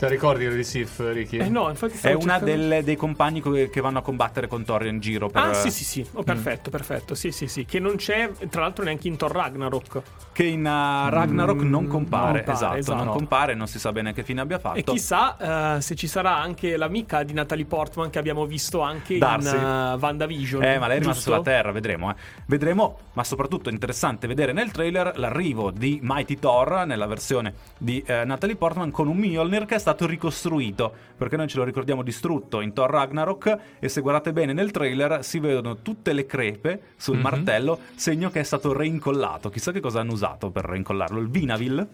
Te 0.00 0.06
la 0.06 0.12
ricordi 0.12 0.48
di 0.48 0.64
Sif, 0.64 1.12
Ricky? 1.12 1.36
Eh 1.36 1.50
no, 1.50 1.68
infatti 1.68 1.98
È 2.00 2.14
una 2.14 2.38
delle- 2.38 2.82
dei 2.82 2.96
compagni 2.96 3.40
co- 3.40 3.50
che 3.52 3.80
vanno 3.82 3.98
a 3.98 4.00
combattere 4.00 4.46
con 4.46 4.64
Thor 4.64 4.86
in 4.86 4.98
giro. 4.98 5.28
Per, 5.28 5.42
Ah, 5.42 5.52
sì, 5.52 5.70
sì, 5.70 5.84
sì. 5.84 6.00
Mm. 6.00 6.16
Oh, 6.16 6.22
perfetto, 6.22 6.70
perfetto. 6.70 7.14
Sì, 7.14 7.32
sì, 7.32 7.48
sì. 7.48 7.66
Che 7.66 7.78
non 7.78 7.96
c'è, 7.96 8.30
tra 8.48 8.62
l'altro, 8.62 8.82
neanche 8.82 9.08
in 9.08 9.18
Thor 9.18 9.30
Ragnarok. 9.30 10.00
Che 10.32 10.42
in 10.42 10.60
uh, 10.60 11.10
Ragnarok 11.10 11.60
non 11.60 11.86
compare. 11.86 12.32
non 12.32 12.32
compare, 12.32 12.50
esatto, 12.50 12.76
esatto. 12.76 13.04
non 13.04 13.12
compare, 13.12 13.54
non 13.54 13.66
si 13.66 13.78
sa 13.78 13.92
bene 13.92 14.14
che 14.14 14.22
fine 14.22 14.40
abbia 14.40 14.58
fatto. 14.58 14.78
E 14.78 14.84
chissà 14.84 15.76
eh, 15.76 15.80
se 15.82 15.94
ci 15.94 16.06
sarà 16.06 16.34
anche 16.34 16.78
l'amica 16.78 17.22
di 17.22 17.34
Natalie 17.34 17.66
Portman 17.66 18.08
che 18.08 18.18
abbiamo 18.18 18.46
visto 18.46 18.80
anche 18.80 19.18
Darcy. 19.18 19.54
in 19.54 19.62
uh, 19.62 19.98
WandaVision. 20.00 20.62
Eh, 20.62 20.78
ma 20.78 20.86
lei 20.86 20.96
è 20.96 21.00
rimasta 21.00 21.20
sulla 21.20 21.42
Terra, 21.42 21.72
vedremo. 21.72 22.08
eh. 22.10 22.14
Vedremo, 22.46 23.00
ma 23.12 23.22
soprattutto 23.22 23.68
è 23.68 23.72
interessante 23.72 24.26
vedere 24.26 24.52
nel 24.52 24.70
trailer 24.70 25.18
l'arrivo 25.18 25.70
di 25.70 25.98
Mighty 26.02 26.38
Thor 26.38 26.86
nella 26.86 27.06
versione 27.06 27.52
di 27.76 28.02
eh, 28.06 28.24
Natalie 28.24 28.56
Portman 28.56 28.90
con 28.90 29.06
un 29.06 29.18
Mjolnir 29.18 29.66
che 29.66 29.74
è 29.74 29.78
stato 29.78 29.88
ricostruito, 30.06 30.92
perché 31.16 31.36
noi 31.36 31.48
ce 31.48 31.58
lo 31.58 31.64
ricordiamo 31.64 32.02
distrutto 32.02 32.60
in 32.60 32.72
Thor 32.72 32.90
Ragnarok 32.90 33.58
e 33.78 33.88
se 33.88 34.00
guardate 34.00 34.32
bene 34.32 34.52
nel 34.52 34.70
trailer 34.70 35.24
si 35.24 35.38
vedono 35.38 35.76
tutte 35.82 36.12
le 36.12 36.26
crepe 36.26 36.82
sul 36.96 37.16
Mhm. 37.16 37.22
martello, 37.22 37.78
segno 37.94 38.30
che 38.30 38.40
è 38.40 38.44
stato 38.44 38.72
reincollato. 38.72 39.50
Chissà 39.50 39.72
che 39.72 39.80
cosa 39.80 40.00
hanno 40.00 40.12
usato 40.12 40.50
per 40.50 40.64
reincollarlo, 40.64 41.20
il 41.20 41.28
Vinavil? 41.28 41.86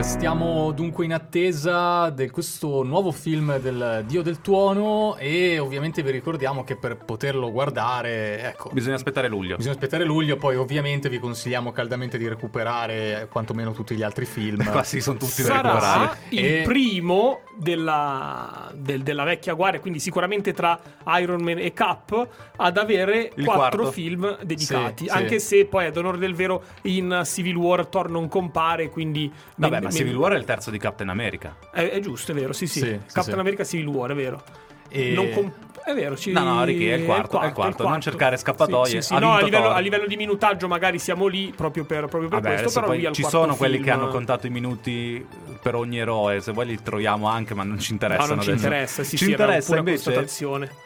Stiamo 0.00 0.72
dunque 0.72 1.04
in 1.04 1.12
attesa 1.12 2.08
di 2.10 2.30
questo 2.30 2.82
nuovo 2.82 3.10
film 3.12 3.58
del 3.58 4.02
Dio 4.06 4.22
del 4.22 4.40
Tuono 4.40 5.16
e 5.16 5.58
ovviamente 5.58 6.02
vi 6.02 6.10
ricordiamo 6.10 6.64
che 6.64 6.76
per 6.76 6.96
poterlo 6.96 7.50
guardare, 7.52 8.40
ecco, 8.42 8.70
Bisogna 8.72 8.94
aspettare 8.96 9.28
luglio. 9.28 9.56
bisogna 9.56 9.74
aspettare 9.74 10.04
luglio, 10.04 10.36
poi 10.36 10.56
ovviamente 10.56 11.08
vi 11.10 11.18
consigliamo 11.18 11.70
caldamente 11.72 12.16
di 12.16 12.26
recuperare 12.28 13.28
quantomeno 13.30 13.72
tutti 13.72 13.94
gli 13.94 14.02
altri 14.02 14.24
film. 14.24 14.64
Qua 14.70 14.82
sì, 14.84 15.00
sono 15.00 15.18
tutti 15.18 15.42
da 15.42 15.48
recuperare. 15.60 15.80
Sarà 15.80 16.16
il 16.30 16.44
E- 16.44 16.62
primo 16.62 17.40
della, 17.58 18.70
del- 18.74 19.02
della 19.02 19.24
vecchia 19.24 19.52
guardia, 19.52 19.80
quindi 19.80 19.98
sicuramente 19.98 20.54
tra 20.54 20.80
Iron 21.20 21.42
Man 21.42 21.58
e 21.58 21.72
Cap, 21.74 22.28
ad 22.56 22.76
avere 22.78 23.32
Il 23.34 23.44
quattro 23.44 23.80
quarto. 23.82 23.92
film 23.92 24.38
dedicati. 24.42 25.04
Sì, 25.04 25.10
sì. 25.10 25.16
Anche 25.16 25.38
se 25.40 25.66
poi, 25.66 25.86
ad 25.86 25.96
onore 25.98 26.16
del 26.16 26.34
vero, 26.34 26.62
in 26.82 27.20
Civil 27.24 27.56
War 27.56 27.86
Thor 27.86 28.08
non 28.08 28.28
compare, 28.28 28.88
quindi... 28.88 29.30
Vabbè, 29.70 29.82
ma 29.84 29.90
Civil 29.90 30.16
War 30.16 30.32
è 30.32 30.36
il 30.36 30.44
terzo 30.44 30.70
di 30.70 30.78
Captain 30.78 31.08
America. 31.08 31.56
È, 31.72 31.88
è 31.88 32.00
giusto, 32.00 32.32
è 32.32 32.34
vero, 32.34 32.52
sì, 32.52 32.66
sì. 32.66 32.80
Sì, 32.80 32.86
sì, 32.86 32.98
Captain 33.06 33.34
sì. 33.34 33.40
America 33.40 33.64
Civil 33.64 33.86
War, 33.86 34.10
è 34.10 34.14
vero. 34.14 34.42
E- 34.88 35.12
Non 35.12 35.30
comp- 35.30 35.69
è 35.84 35.94
vero, 35.94 36.16
ci... 36.16 36.32
No, 36.32 36.42
no, 36.42 36.64
Ricky, 36.64 36.86
è 36.86 36.94
il 36.94 37.04
quarto, 37.04 37.40
è 37.40 37.46
il 37.46 37.52
quarto, 37.52 37.88
non 37.88 38.00
cercare 38.00 38.36
scappatoie. 38.36 39.00
Sì, 39.00 39.08
sì, 39.08 39.14
Ha 39.14 39.18
no, 39.18 39.32
a 39.34 39.42
livello, 39.42 39.70
a 39.70 39.78
livello 39.78 40.06
di 40.06 40.16
minutaggio 40.16 40.68
magari 40.68 40.98
siamo 40.98 41.26
lì 41.26 41.52
proprio 41.54 41.84
per, 41.84 42.06
proprio 42.06 42.28
per 42.28 42.40
Vabbè, 42.40 42.60
questo, 42.60 42.80
però 42.80 42.92
lui 42.92 43.00
ci 43.12 43.20
quarto 43.22 43.38
sono 43.38 43.56
quelli 43.56 43.74
film- 43.74 43.84
che 43.86 43.90
hanno 43.90 44.08
contato 44.08 44.46
i 44.46 44.50
minuti 44.50 45.26
per 45.62 45.74
ogni 45.74 45.98
eroe, 45.98 46.40
se 46.40 46.52
vuoi 46.52 46.66
li 46.66 46.82
troviamo 46.82 47.28
anche, 47.28 47.54
ma 47.54 47.62
non 47.62 47.78
ci 47.78 47.92
interessano 47.92 48.28
No, 48.30 48.34
non 48.36 48.44
ci 48.44 48.50
adesso. 48.50 48.66
interessa, 48.66 49.02
sì, 49.02 49.16
ci 49.16 49.24
sì, 49.24 49.30
interessa 49.30 49.76
invece 49.76 50.28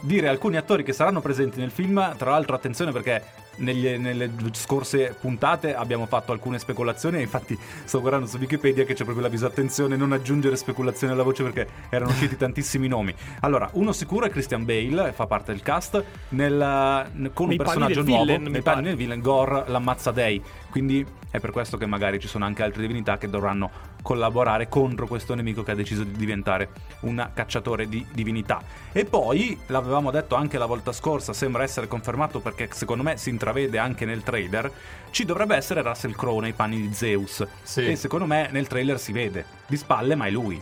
dire 0.01 0.29
alcuni 0.29 0.57
attori 0.57 0.83
che 0.83 0.93
saranno 0.93 1.21
presenti 1.21 1.59
nel 1.61 1.71
film, 1.71 2.15
tra 2.17 2.31
l'altro 2.31 2.55
attenzione 2.55 2.93
perché 2.93 3.23
negli- 3.57 3.97
nelle 3.99 4.31
scorse 4.53 5.15
puntate 5.21 5.75
abbiamo 5.77 6.07
fatto 6.07 6.33
alcune 6.33 6.59
speculazioni 6.59 7.19
e 7.19 7.21
infatti 7.21 7.57
sto 7.85 8.01
guardando 8.01 8.27
su 8.27 8.37
Wikipedia 8.39 8.85
che 8.85 8.95
c'è 8.95 9.05
proprio 9.05 9.23
l'avviso 9.25 9.47
attenzione 9.47 9.95
non 9.97 10.11
aggiungere 10.13 10.57
speculazioni 10.57 11.13
alla 11.13 11.23
voce 11.23 11.45
perché 11.45 11.69
erano 11.89 12.11
usciti 12.11 12.37
tantissimi 12.37 12.89
nomi. 12.89 13.15
Allora, 13.41 13.69
uno 13.75 13.93
sicuro 13.93 14.27
è 14.27 14.31
Christian 14.31 14.65
Bale, 14.65 14.81
fa 15.13 15.27
parte 15.27 15.53
del 15.53 15.63
cast, 15.63 16.03
nel- 16.31 17.31
con 17.33 17.49
un 17.49 17.49
Nei 17.49 17.57
panni 17.57 17.57
personaggio 17.57 18.03
nuovo, 18.03 18.25
villain, 18.25 18.43
mi 18.43 18.51
nei 18.51 18.63
panni 18.63 18.83
del 18.85 18.97
villain, 18.97 19.21
Gore 19.21 19.65
l'ammazza 19.67 20.11
Day, 20.11 20.43
quindi 20.71 21.07
è 21.31 21.41
per 21.41 21.51
questo 21.51 21.77
che 21.77 21.87
magari 21.87 22.21
ci 22.21 22.29
sono 22.29 22.45
anche 22.45 22.63
altre 22.63 22.83
divinità 22.83 23.19
che 23.19 23.29
dovranno 23.29 23.93
collaborare 24.03 24.69
contro 24.69 25.07
questo 25.07 25.35
nemico 25.35 25.63
che 25.63 25.73
ha 25.73 25.75
deciso 25.75 26.05
di 26.05 26.13
diventare 26.13 26.69
un 27.01 27.31
cacciatore 27.35 27.89
di 27.89 28.07
divinità. 28.13 28.63
E 28.93 29.05
poi, 29.05 29.59
l'avevamo 29.67 30.11
detto 30.11 30.35
anche 30.37 30.59
la 30.59 30.67
volta 30.67 30.93
scorsa, 30.93 31.33
sembra 31.33 31.63
essere 31.63 31.89
confermato 31.89 32.41
perché 32.41 32.69
secondo 32.73 33.03
me 33.03 33.17
si 33.17 33.31
intravede 33.31 33.79
anche 33.79 34.05
nel 34.05 34.23
trailer, 34.23 34.71
ci 35.11 35.25
dovrebbe 35.25 35.57
essere 35.57 35.83
Russell 35.83 36.13
Crowe 36.13 36.43
nei 36.43 36.53
panni 36.53 36.81
di 36.81 36.95
Zeus. 36.95 37.45
Sì. 37.63 37.89
E 37.89 37.97
secondo 37.97 38.27
me 38.27 38.49
nel 38.53 38.69
trailer 38.69 39.01
si 39.01 39.13
vede, 39.13 39.45
di 39.67 39.77
spalle 39.77 40.15
ma 40.15 40.27
è 40.27 40.31
lui. 40.31 40.61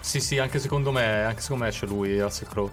Sì, 0.00 0.18
sì, 0.18 0.38
anche 0.38 0.58
secondo 0.58 0.90
me, 0.90 1.22
anche 1.22 1.42
secondo 1.42 1.64
me 1.64 1.70
c'è 1.70 1.86
lui, 1.86 2.20
Russell 2.20 2.48
Crowe. 2.48 2.72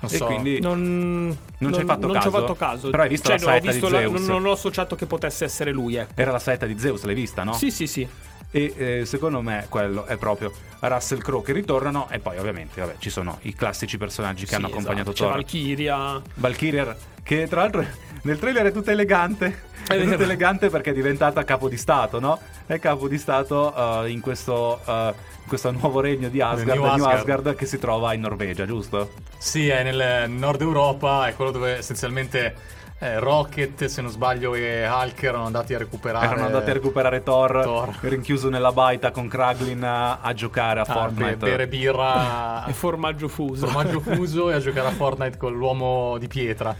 Non 0.00 0.10
E 0.12 0.16
so. 0.16 0.24
quindi... 0.26 0.60
Non, 0.60 1.36
Non 1.58 1.72
ci 1.72 1.80
hai 1.80 1.84
fatto 1.86 2.06
non 2.06 2.14
caso? 2.14 2.28
ci 2.30 2.34
ho 2.36 2.38
fatto 2.40 2.54
caso. 2.54 2.90
Però 2.90 3.02
hai 3.02 3.08
visto 3.08 3.28
Cioè, 3.28 3.38
la 3.38 3.42
no, 3.44 3.48
ho 3.48 3.52
saetta 3.60 3.72
di 3.72 3.80
la- 3.92 3.98
Zeus? 3.98 4.12
non, 4.12 4.24
non 4.26 4.46
ho 4.46 4.52
associato 4.52 4.94
che 4.96 5.06
potesse 5.06 5.44
essere 5.44 5.72
lui, 5.72 5.96
ecco. 5.96 6.12
Era 6.14 6.30
la 6.30 6.38
saetta 6.38 6.66
di 6.66 6.78
Zeus, 6.78 7.02
l'hai 7.02 7.14
vista, 7.14 7.42
no? 7.42 7.52
Sì, 7.54 7.70
sì, 7.70 7.86
sì. 7.86 8.06
E 8.50 8.74
eh, 8.76 9.04
secondo 9.04 9.42
me 9.42 9.66
quello 9.68 10.06
è 10.06 10.16
proprio 10.16 10.52
Russell 10.80 11.18
Crowe 11.18 11.42
che 11.42 11.52
ritornano 11.52 12.08
e 12.10 12.18
poi 12.18 12.38
ovviamente 12.38 12.80
vabbè, 12.80 12.94
ci 12.98 13.10
sono 13.10 13.38
i 13.42 13.54
classici 13.54 13.98
personaggi 13.98 14.42
che 14.42 14.50
Sì, 14.50 14.54
hanno 14.54 14.68
accompagnato 14.68 15.10
esatto. 15.10 15.12
C'è 15.12 15.24
Thor. 15.24 15.32
Valkyria. 15.34 16.22
Valkyria 16.34 16.96
che 17.22 17.46
tra 17.46 17.60
l'altro 17.60 17.84
nel 18.22 18.38
trailer 18.38 18.66
è 18.66 18.72
tutta 18.72 18.90
elegante. 18.90 19.66
È, 19.86 19.94
È 19.94 20.02
tutta 20.02 20.22
elegante 20.22 20.68
perché 20.68 20.90
è 20.90 20.92
diventata 20.92 21.44
capo 21.44 21.68
di 21.68 21.76
Stato, 21.78 22.20
no? 22.20 22.38
È 22.66 22.78
capo 22.78 23.08
di 23.08 23.16
Stato 23.16 24.04
eh, 24.04 24.10
in, 24.10 24.20
questo, 24.20 24.80
in 24.86 25.14
questo 25.46 25.70
nuovo 25.70 26.00
regno 26.00 26.28
di 26.28 26.42
Asgard, 26.42 26.78
New 26.78 26.82
New 26.82 26.92
Asgard. 26.92 27.18
Asgard, 27.18 27.54
che 27.54 27.64
si 27.64 27.78
trova 27.78 28.12
in 28.12 28.20
Norvegia, 28.20 28.66
giusto? 28.66 29.12
Sì, 29.38 29.68
è 29.68 29.82
nel 29.82 30.28
nord 30.30 30.60
Europa, 30.60 31.26
è 31.26 31.34
quello 31.34 31.52
dove 31.52 31.78
essenzialmente 31.78 32.54
eh, 33.00 33.18
Rocket, 33.18 33.84
se 33.84 34.02
non 34.02 34.10
sbaglio, 34.10 34.54
e 34.54 34.86
Hulk 34.88 35.22
erano 35.22 35.44
andati 35.44 35.74
a 35.74 35.78
recuperare. 35.78 36.26
Erano 36.26 36.46
andati 36.46 36.70
a 36.70 36.72
recuperare 36.72 37.22
Thor, 37.22 37.60
Thor. 37.62 37.96
rinchiuso 38.02 38.48
nella 38.48 38.72
baita 38.72 39.10
con 39.10 39.28
Kraglin 39.28 39.82
a, 39.84 40.20
a 40.20 40.32
giocare 40.32 40.80
a 40.80 40.82
a 40.82 40.92
Fortnite. 40.92 41.36
be- 41.36 41.50
bere 41.50 41.68
birra, 41.68 42.66
E 42.66 42.72
formaggio 42.72 43.28
fuso. 43.28 43.66
formaggio 43.66 44.00
fuso 44.14 44.50
e 44.50 44.54
a 44.54 44.58
giocare 44.58 44.88
a 44.88 44.92
Fortnite 44.92 45.36
con 45.36 45.52
l'uomo 45.56 46.18
di 46.18 46.26
pietra. 46.26 46.74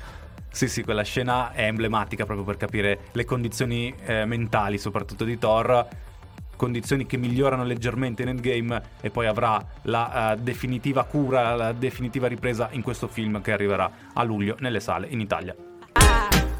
Sì, 0.51 0.67
sì, 0.67 0.83
quella 0.83 1.03
scena 1.03 1.53
è 1.53 1.65
emblematica 1.65 2.25
proprio 2.25 2.45
per 2.45 2.57
capire 2.57 2.99
le 3.13 3.25
condizioni 3.25 3.95
eh, 4.05 4.25
mentali, 4.25 4.79
soprattutto 4.79 5.25
di 5.25 5.39
Thor. 5.39 5.87
Condizioni 6.57 7.07
che 7.07 7.17
migliorano 7.17 7.63
leggermente 7.63 8.23
in 8.23 8.29
endgame 8.31 8.83
e 9.01 9.11
poi 9.11 9.27
avrà 9.27 9.65
la 9.83 10.33
eh, 10.33 10.37
definitiva 10.39 11.05
cura, 11.05 11.55
la 11.55 11.71
definitiva 11.73 12.27
ripresa 12.27 12.69
in 12.73 12.83
questo 12.83 13.07
film 13.07 13.41
che 13.41 13.53
arriverà 13.53 13.89
a 14.15 14.23
luglio 14.25 14.57
nelle 14.59 14.81
sale 14.81 15.07
in 15.11 15.21
Italia. 15.21 15.55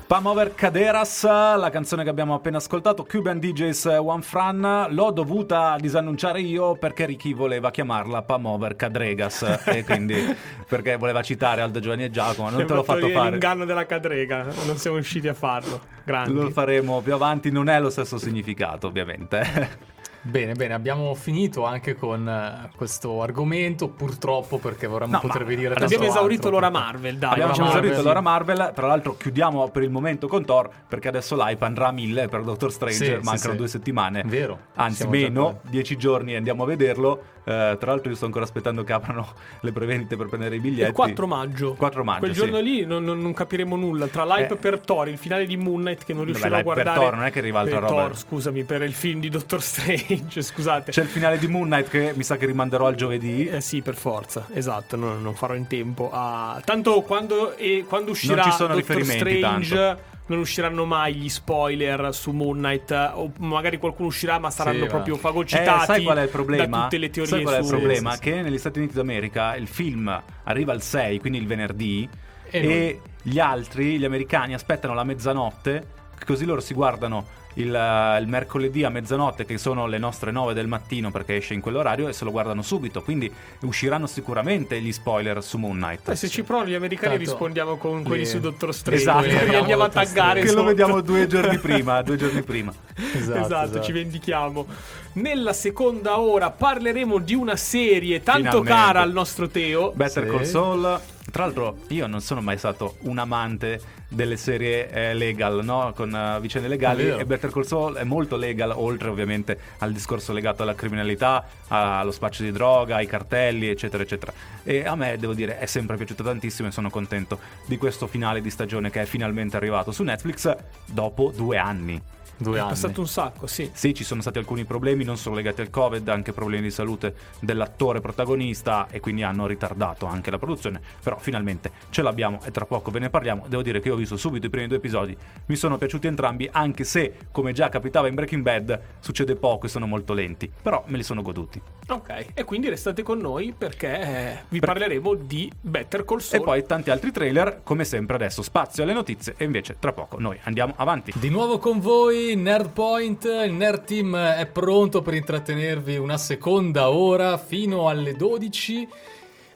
Pam 0.09 0.25
Over 0.25 0.55
Caderas, 0.55 1.25
la 1.25 1.69
canzone 1.71 2.03
che 2.03 2.09
abbiamo 2.09 2.33
appena 2.33 2.57
ascoltato, 2.57 3.05
Cuban 3.05 3.39
DJs 3.39 3.99
One 4.01 4.23
Fran, 4.23 4.87
l'ho 4.89 5.11
dovuta 5.11 5.77
disannunciare 5.79 6.41
io 6.41 6.77
perché 6.77 7.05
Ricky 7.05 7.35
voleva 7.35 7.71
chiamarla 7.71 8.23
Pam 8.23 8.47
Over 8.47 8.75
Cadregas 8.75 9.43
e 9.67 9.85
quindi 9.87 10.35
perché 10.67 10.97
voleva 10.97 11.21
citare 11.21 11.61
Aldo 11.61 11.79
Giovanni 11.79 12.05
e 12.05 12.11
Giacomo, 12.11 12.49
non 12.49 12.65
te 12.65 12.73
l'ho 12.73 12.85
fatto 12.85 13.07
fare. 13.11 13.33
L'inganno 13.33 13.67
della 13.67 13.85
cadrega. 13.85 14.47
Non 14.65 14.79
siamo 14.79 14.97
riusciti 14.97 15.29
a 15.29 15.35
farlo. 15.35 15.79
Grandi. 16.05 16.33
Lo 16.33 16.49
faremo 16.49 17.03
più 17.03 17.13
avanti, 17.13 17.51
non 17.51 17.69
è 17.69 17.79
lo 17.79 17.91
stesso 17.91 18.17
significato 18.17 18.87
ovviamente. 18.87 19.97
Bene, 20.29 20.53
bene, 20.53 20.75
abbiamo 20.75 21.15
finito 21.15 21.65
anche 21.65 21.95
con 21.95 22.29
eh, 22.29 22.69
questo 22.77 23.23
argomento, 23.23 23.89
purtroppo 23.89 24.59
perché 24.59 24.87
vorremmo 24.87 25.13
No, 25.13 25.21
potervi 25.21 25.57
dire 25.57 25.75
Abbiamo 25.75 26.05
esaurito 26.05 26.43
altro. 26.49 26.51
l'ora 26.51 26.71
Marvel, 26.71 27.17
dai. 27.17 27.31
Abbiamo 27.33 27.51
diciamo 27.53 27.69
esaurito 27.71 27.95
così. 27.95 28.07
l'ora 28.07 28.21
Marvel, 28.21 28.73
tra 28.75 28.87
l'altro 28.87 29.17
chiudiamo 29.17 29.69
per 29.71 29.83
il 29.83 29.91
momento 29.91 30.29
con 30.29 30.45
Thor 30.45 30.69
perché 30.87 31.09
adesso 31.09 31.35
l'hype 31.35 31.65
andrà 31.65 31.89
a 31.89 31.93
mille 31.93 32.29
per 32.29 32.43
Doctor 32.43 32.71
Strange, 32.71 32.97
Sì, 32.99 33.05
sì, 33.05 33.19
mancano 33.23 33.53
sì. 33.53 33.57
due 33.57 33.69
settimane. 33.69 34.23
Vero, 34.27 34.59
Anzi 34.75 35.07
meno, 35.07 35.61
dieci 35.63 35.97
giorni 35.97 36.35
e 36.35 36.37
andiamo 36.37 36.63
a 36.65 36.67
vederlo. 36.67 37.23
Eh, 37.49 37.77
tra 37.81 37.93
l'altro 37.93 38.11
io 38.11 38.17
sto 38.17 38.27
ancora 38.27 38.45
aspettando 38.45 38.85
che 38.85 38.93
aprano 38.93 39.27
le 39.63 39.73
prevendite 39.73 40.17
per 40.17 40.27
prendere 40.27 40.57
i 40.57 40.61
biglietti. 40.61 40.89
Il 40.89 40.95
4 40.95 41.27
maggio. 41.27 41.73
4 41.75 42.05
maggio, 42.05 42.19
Quel 42.21 42.35
sì. 42.35 42.39
giorno 42.41 42.61
lì 42.61 42.85
non, 42.85 43.03
non- 43.05 43.19
non 43.21 43.33
capiremo 43.33 43.75
nulla. 43.75 44.07
Tra 44.09 44.25
l'hype 44.27 44.53
Eh. 44.53 44.57
per 44.57 44.81
Thor, 44.81 45.09
il 45.09 45.17
finale 45.17 45.47
di 45.47 45.57
Moon 45.57 45.81
Knight 45.81 46.05
che 46.05 46.13
non 46.13 46.27
Vabbè, 46.27 46.33
riuscirò 46.33 46.55
a 46.55 46.59
l'hype 46.59 46.75
per 46.75 46.83
guardare. 46.85 47.07
Thor, 47.07 47.17
non 47.17 47.25
è 47.25 47.31
che 47.31 47.39
arriva 47.39 47.61
altra 47.61 47.81
per 47.81 47.89
roba. 47.89 48.03
Thor, 48.03 48.19
scusami, 48.19 48.65
per 48.65 48.83
il 48.83 48.93
film 48.93 49.21
di 49.21 49.31
Doctor 49.31 49.63
Strange, 49.63 50.43
scusate. 50.43 50.91
C'è 50.91 51.03
il 51.03 51.09
finale 51.09 51.39
di 51.39 51.47
Moon 51.49 51.69
Knight 51.69 51.89
che 51.89 52.13
mi 52.15 52.23
sa 52.23 52.37
che 52.37 52.45
rimanderò 52.45 52.87
al 52.87 52.95
giovedì. 52.97 53.47
Eh 53.47 53.63
sì, 53.63 53.81
per 53.81 53.95
forza, 53.95 54.47
esatto, 54.53 54.97
no, 54.97 55.19
non 55.19 55.35
farò 55.35 55.55
in 55.55 55.67
tempo 55.67 56.11
a... 56.13 56.61
Tanto 56.63 57.01
quando, 57.01 57.57
e, 57.57 57.85
quando 57.89 58.11
uscirà 58.11 58.43
ci 58.43 58.51
sono 58.51 58.75
Doctor 58.75 58.97
riferimenti, 58.97 59.39
Strange 59.39 59.75
tanto. 59.75 60.17
Non 60.29 60.39
usciranno 60.39 60.85
mai 60.85 61.15
gli 61.15 61.29
spoiler 61.29 62.15
su 62.15 62.31
Moon 62.33 62.57
Knight 62.59 62.91
o 63.15 63.33
magari 63.41 63.79
qualcuno 63.79 64.09
uscirà 64.09 64.39
ma 64.39 64.51
saranno 64.51 64.85
Sì, 64.85 64.87
proprio 64.89 65.15
ma- 65.15 65.21
fagocitati 65.21 65.83
Eh, 65.83 65.87
sai 65.87 66.03
qual 66.05 66.17
è 66.19 66.23
il 66.23 66.29
problema? 66.29 66.77
da 66.77 66.83
tutte 66.85 66.99
le 66.99 67.11
teorie 67.11 67.33
sai 67.33 67.43
qual 67.43 67.55
è 67.55 67.59
il 67.59 67.65
su... 67.65 67.71
problema? 67.71 68.11
Sì, 68.13 68.17
sì, 68.17 68.23
Che 68.23 68.43
negli 68.43 68.59
Stati 68.59 68.79
Uniti 68.79 68.95
d'America 68.95 69.57
il 69.57 69.67
film 69.69 70.23
arriva 70.45 70.73
il 70.73 70.83
6, 70.83 71.19
quindi 71.21 71.39
il 71.39 71.47
venerdì, 71.47 72.09
E 72.51 72.59
e, 72.59 73.01
gli 73.23 73.39
altri, 73.39 73.99
gli 73.99 74.05
americani, 74.05 74.55
aspettano 74.55 74.95
la 74.95 75.05
mezzanotte, 75.05 75.87
così 76.25 76.45
loro 76.45 76.61
si 76.61 76.75
guardano 76.75 77.27
il, 77.59 77.75
eh, 77.75 78.21
il 78.21 78.27
mercoledì 78.29 78.85
a 78.85 78.89
mezzanotte, 78.89 79.45
che 79.45 79.59
sono 79.59 79.87
le 79.87 79.99
nostre 79.99 80.31
9 80.31 80.55
del 80.55 80.67
mattino 80.67 81.11
perché 81.11 81.37
esce 81.37 81.55
in 81.55 81.61
quell'orario, 81.61 82.09
e 82.09 82.13
se 82.13 82.25
lo 82.25 82.31
guardano 82.31 82.63
subito. 82.63 83.03
Quindi 83.03 83.31
usciranno 83.63 84.07
sicuramente 84.07 84.81
gli 84.81 84.93
spoiler 84.93 85.43
su 85.43 85.59
Moon 85.59 85.77
Knight. 85.77 86.09
Eh, 86.09 86.17
se 86.17 86.29
ci 86.29 86.43
provano 86.43 86.69
gli 86.69 86.75
americani 86.75 87.17
Tanto 87.17 87.31
rispondiamo 87.31 87.77
con 87.77 88.03
quelli 88.03 88.23
li- 88.23 88.29
su 88.29 88.39
Doctor 88.41 88.75
Strange 88.75 89.01
Esatto. 89.03 89.27
li 89.27 89.55
andiamo 89.57 89.83
a 89.83 89.87
Doctor 89.87 90.05
taggare 90.05 90.41
che 90.43 90.53
lo 90.53 90.65
vediamo 90.65 91.01
due 91.01 91.27
giorni 91.27 91.59
prima, 91.61 92.01
due 92.03 92.17
giorni 92.17 92.43
prima. 92.43 92.73
Esatto, 92.95 93.19
Esatto, 93.39 93.65
esatto. 93.65 93.81
ci 93.83 93.93
vendichiamo. 93.93 94.67
Nella 95.15 95.53
seconda 95.53 96.21
ora 96.21 96.51
parleremo 96.51 97.19
di 97.19 97.35
una 97.35 97.57
serie 97.57 98.23
tanto 98.23 98.39
Finalmente. 98.63 98.71
cara 98.73 99.01
al 99.01 99.13
nostro 99.13 99.49
Teo. 99.49 99.93
Better 99.95 100.25
Sì. 100.25 100.31
Call 100.31 100.43
Saul. 100.45 101.01
Tra 101.31 101.45
l'altro, 101.45 101.79
io 101.89 102.07
non 102.07 102.21
sono 102.21 102.41
mai 102.41 102.57
stato 102.57 102.97
un 103.01 103.19
amante 103.19 103.81
delle 104.09 104.37
serie 104.37 104.91
eh, 104.91 105.15
legal, 105.15 105.63
no? 105.63 105.93
Con 105.95 106.15
eh, 106.15 106.41
vicende 106.41 106.69
legali. 106.69 107.09
E 107.09 107.27
Better 107.27 107.51
Call 107.51 107.65
Saul 107.65 107.97
è 107.97 108.05
molto 108.05 108.37
legal, 108.37 108.73
oltre 108.75 109.09
ovviamente 109.09 109.59
al 109.79 109.93
discorso 109.93 110.33
legato 110.33 110.63
alla 110.63 110.75
criminalità, 110.75 111.45
allo 111.69 112.13
spaccio 112.13 112.43
di 112.43 112.51
droga, 112.51 112.97
ai 112.97 113.07
cartelli, 113.07 113.69
eccetera, 113.69 114.03
eccetera. 114.03 114.33
E 114.63 114.87
a 114.87 114.95
me, 114.95 115.19
devo 115.19 115.35
dire, 115.35 115.59
è 115.59 115.67
sempre 115.67 115.97
piaciuto 115.97 116.23
tantissimo 116.23 116.69
e 116.69 116.71
sono 116.71 116.89
contento 116.89 117.39
di 117.67 117.77
questo 117.77 118.07
finale 118.07 118.41
di 118.41 118.51
stagione 118.51 118.91
che 118.91 119.03
è 119.03 119.05
finalmente 119.05 119.57
arrivato 119.57 119.93
su 119.93 120.03
Netflix 120.03 120.57
dopo 120.87 121.33
due 121.35 121.59
anni. 121.59 122.01
Due 122.41 122.57
È 122.57 122.61
anni. 122.61 122.69
passato 122.71 123.01
un 123.01 123.09
sacco, 123.09 123.47
sì. 123.47 123.69
Sì, 123.73 123.95
ci 123.95 124.05
sono 124.05 124.21
stati 124.21 124.39
alcuni 124.39 124.65
problemi, 124.65 125.03
non 125.05 125.17
solo 125.17 125.35
legati 125.37 125.61
al 125.61 125.71
Covid, 125.71 126.09
anche 126.09 126.33
problemi 126.33 126.63
di 126.65 126.71
salute 126.71 127.15
dell'attore 127.41 128.01
protagonista 128.01 128.87
e 128.91 129.01
quindi 129.01 129.23
hanno 129.25 129.47
ritardato 129.47 130.07
anche 130.07 130.31
la 130.31 130.39
produzione, 130.39 130.81
però 131.03 131.19
finalmente 131.19 131.71
ce 131.91 132.03
l'abbiamo 132.03 132.41
e 132.45 132.51
tra 132.51 132.65
poco 132.65 132.91
ve 132.91 133.01
ne 133.01 133.11
parliamo. 133.11 133.45
Devo 133.49 133.63
dire 133.63 133.81
che 133.81 133.89
io 133.89 133.95
ho 133.95 133.97
visto 133.97 134.17
subito 134.17 134.47
i 134.47 134.51
primi 134.51 134.69
due 134.69 134.77
episodi, 134.77 135.17
mi 135.47 135.57
sono 135.57 135.79
piaciuti 135.79 136.07
entrambi, 136.07 136.49
anche 136.53 136.85
se, 136.85 137.15
come 137.33 137.53
già 137.53 137.69
capitava 137.69 138.07
in 138.09 138.15
Breaking 138.15 138.43
Bad, 138.43 138.81
succede 139.01 139.35
poco 139.35 139.67
e 139.67 139.69
sono 139.69 139.87
molto 139.87 140.13
lenti, 140.15 140.51
però 140.63 140.85
me 140.87 140.97
li 140.97 141.03
sono 141.03 141.23
goduti. 141.23 141.61
Ok, 141.89 142.27
e 142.35 142.45
quindi 142.45 142.69
restate 142.69 143.03
con 143.03 143.19
noi 143.19 143.53
perché 143.57 144.01
eh, 144.01 144.39
vi 144.49 144.61
Per- 144.61 144.69
parleremo 144.69 145.15
di 145.15 145.51
Better 145.61 146.05
Call 146.05 146.19
E 146.19 146.23
Saul. 146.23 146.45
poi 146.45 146.67
tanti 146.67 146.91
altri 146.91 147.11
trailer, 147.11 147.61
come 147.65 147.85
sempre 147.85 148.15
adesso 148.17 148.43
spazio 148.43 148.83
alle 148.83 148.93
notizie 148.93 149.35
e 149.37 149.45
invece 149.45 149.77
tra 149.79 149.93
poco 149.93 150.19
noi 150.21 150.39
andiamo 150.45 150.75
avanti. 150.77 151.13
Di 151.17 151.31
nuovo 151.31 151.59
con 151.59 151.81
voi 151.81 152.28
Nerd 152.37 152.71
Point, 152.71 153.25
il 153.25 153.53
Nerd 153.53 153.85
Team 153.85 154.17
è 154.17 154.47
pronto 154.47 155.03
per 155.03 155.15
intrattenervi 155.15 155.97
una 155.97 156.19
seconda 156.19 156.91
ora 156.91 157.39
fino 157.39 157.89
alle 157.89 158.15
12. 158.15 158.89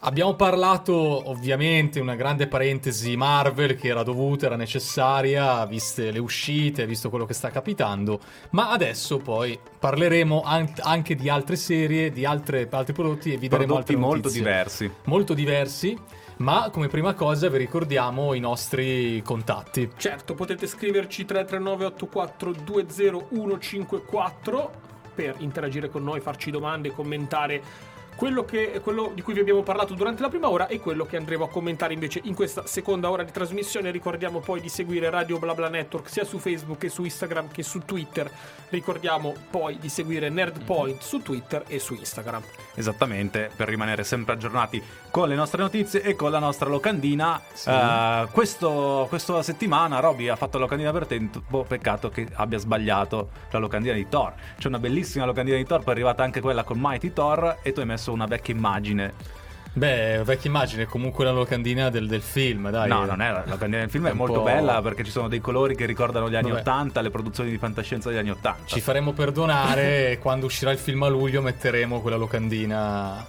Abbiamo 0.04 0.35
parlato 0.35 0.94
ovviamente 1.30 2.00
una 2.00 2.16
grande 2.16 2.48
parentesi 2.48 3.16
Marvel 3.16 3.76
che 3.76 3.88
era 3.88 4.02
dovuta, 4.02 4.46
era 4.46 4.56
necessaria, 4.56 5.64
viste 5.66 6.11
le 6.11 6.18
uscite, 6.18 6.87
visto 6.87 7.08
quello 7.08 7.24
che 7.24 7.35
sta 7.35 7.50
capitando, 7.50 8.18
ma 8.50 8.70
adesso 8.70 9.18
poi 9.18 9.56
parleremo 9.78 10.42
an- 10.42 10.72
anche 10.80 11.14
di 11.14 11.28
altre 11.28 11.54
serie, 11.54 12.11
di 12.11 12.24
altre- 12.24 12.66
altri 12.70 12.92
prodotti 12.92 13.32
e 13.32 13.37
vi 13.37 13.46
daremo 13.46 13.74
Prodotti 13.74 13.92
altre 13.92 14.06
molto 14.06 14.28
diversi. 14.28 14.90
Molto 15.04 15.35
diversi, 15.35 15.96
ma 16.38 16.71
come 16.71 16.88
prima 16.88 17.14
cosa 17.14 17.49
vi 17.49 17.59
ricordiamo 17.59 18.35
i 18.35 18.40
nostri 18.40 19.23
contatti. 19.23 19.88
Certo, 19.97 20.35
potete 20.35 20.66
scriverci 20.66 21.25
339 21.25 21.85
84 21.87 22.53
20154 22.53 24.71
per 25.14 25.37
interagire 25.38 25.88
con 25.88 26.03
noi, 26.03 26.21
farci 26.21 26.51
domande, 26.51 26.90
commentare 26.90 27.90
quello, 28.14 28.45
che, 28.45 28.81
quello 28.83 29.11
di 29.14 29.23
cui 29.23 29.33
vi 29.33 29.40
abbiamo 29.40 29.62
parlato 29.62 29.95
durante 29.95 30.23
la 30.23 30.29
prima 30.29 30.49
ora 30.49 30.66
e 30.66 30.81
quello 30.81 31.05
che 31.05 31.16
andremo 31.16 31.45
a 31.45 31.49
commentare 31.49 31.95
invece 31.95 32.21
in 32.25 32.35
questa 32.35 32.66
seconda 32.66 33.11
ora 33.11 33.23
di 33.23 33.33
trasmissione. 33.33 33.90
Ricordiamo 33.90 34.40
poi 34.40 34.61
di 34.61 34.68
seguire 34.68 35.11
Radio 35.11 35.38
BlaBla 35.38 35.68
Network 35.68 36.09
sia 36.09 36.25
su 36.25 36.38
Facebook 36.38 36.79
che 36.79 36.88
su 36.88 37.05
Instagram 37.05 37.51
che 37.51 37.62
su 37.62 37.81
Twitter. 37.85 38.31
Ricordiamo 38.68 39.35
poi 39.51 39.79
di 39.79 39.88
seguire 39.88 40.29
NerdPoint 40.29 41.01
su 41.01 41.21
Twitter 41.21 41.64
e 41.66 41.79
su 41.79 41.95
Instagram. 41.95 42.42
Esattamente, 42.75 43.51
per 43.55 43.68
rimanere 43.68 44.05
sempre 44.05 44.35
aggiornati 44.35 44.83
con 45.12 45.29
le 45.29 45.35
nostre 45.35 45.61
notizie 45.61 46.03
e 46.03 46.16
con 46.16 46.31
la 46.31 46.38
nostra 46.38 46.70
locandina. 46.70 47.38
Eh, 47.66 48.27
questo- 48.33 49.05
questa 49.11 49.42
settimana 49.42 50.01
Roby 50.01 50.29
ha 50.29 50.37
fatto 50.37 50.57
la 50.57 50.64
locandina 50.64 50.90
per 50.90 51.07
tempo, 51.07 51.64
peccato 51.68 52.09
che 52.09 52.27
abbia 52.33 52.57
sbagliato 52.59 53.29
la 53.51 53.59
locandina 53.59 53.92
di 53.94 54.09
Thor. 54.09 54.33
C'è 54.59 54.68
una 54.68 54.79
bellissima 54.79 55.27
locandina 55.27 55.59
di 55.59 55.64
Thor, 55.66 55.81
poi 55.81 55.88
è 55.88 55.96
arrivata 55.96 56.22
anche 56.25 56.40
quella 56.40 56.64
con 56.64 56.79
Mighty 56.81 57.12
Thor 57.12 57.59
e 57.62 57.72
tu 57.72 57.81
hai 57.81 57.87
messo 57.87 58.11
una 58.11 58.25
vecchia 58.25 58.55
immagine. 58.55 59.12
Beh, 59.75 60.22
vecchia 60.25 60.48
immagine, 60.51 60.87
comunque 60.87 61.25
la 61.27 61.31
locandina 61.31 61.88
del, 61.90 62.07
del 62.07 62.20
film, 62.22 62.70
dai. 62.70 62.88
no, 62.88 63.05
non 63.05 63.20
è 63.20 63.31
la 63.33 63.44
locandina 63.46 63.81
del 63.83 63.90
film, 63.90 64.07
È 64.07 64.11
è 64.11 64.14
molto 64.14 64.35
po'- 64.40 64.42
bella 64.44 64.81
perché 64.81 65.05
ci 65.05 65.11
sono 65.11 65.29
dei 65.29 65.40
colori 65.40 65.75
che 65.75 65.85
ricordano 65.87 66.29
gli 66.31 66.37
anni 66.37 66.51
Vabbè. 66.51 66.61
80, 66.61 67.01
le 67.03 67.11
produzioni 67.11 67.51
di 67.51 67.59
fantascienza 67.59 68.09
degli 68.09 68.18
anni 68.18 68.31
80. 68.31 68.64
Ci 68.66 68.81
faremo 68.81 69.12
perdonare 69.12 70.18
quando 70.20 70.46
uscirà 70.46 70.70
il 70.72 70.79
film 70.79 71.03
a 71.05 71.09
luglio 71.09 71.40
metteremo 71.42 72.01
quella 72.01 72.16
locandina 72.18 73.27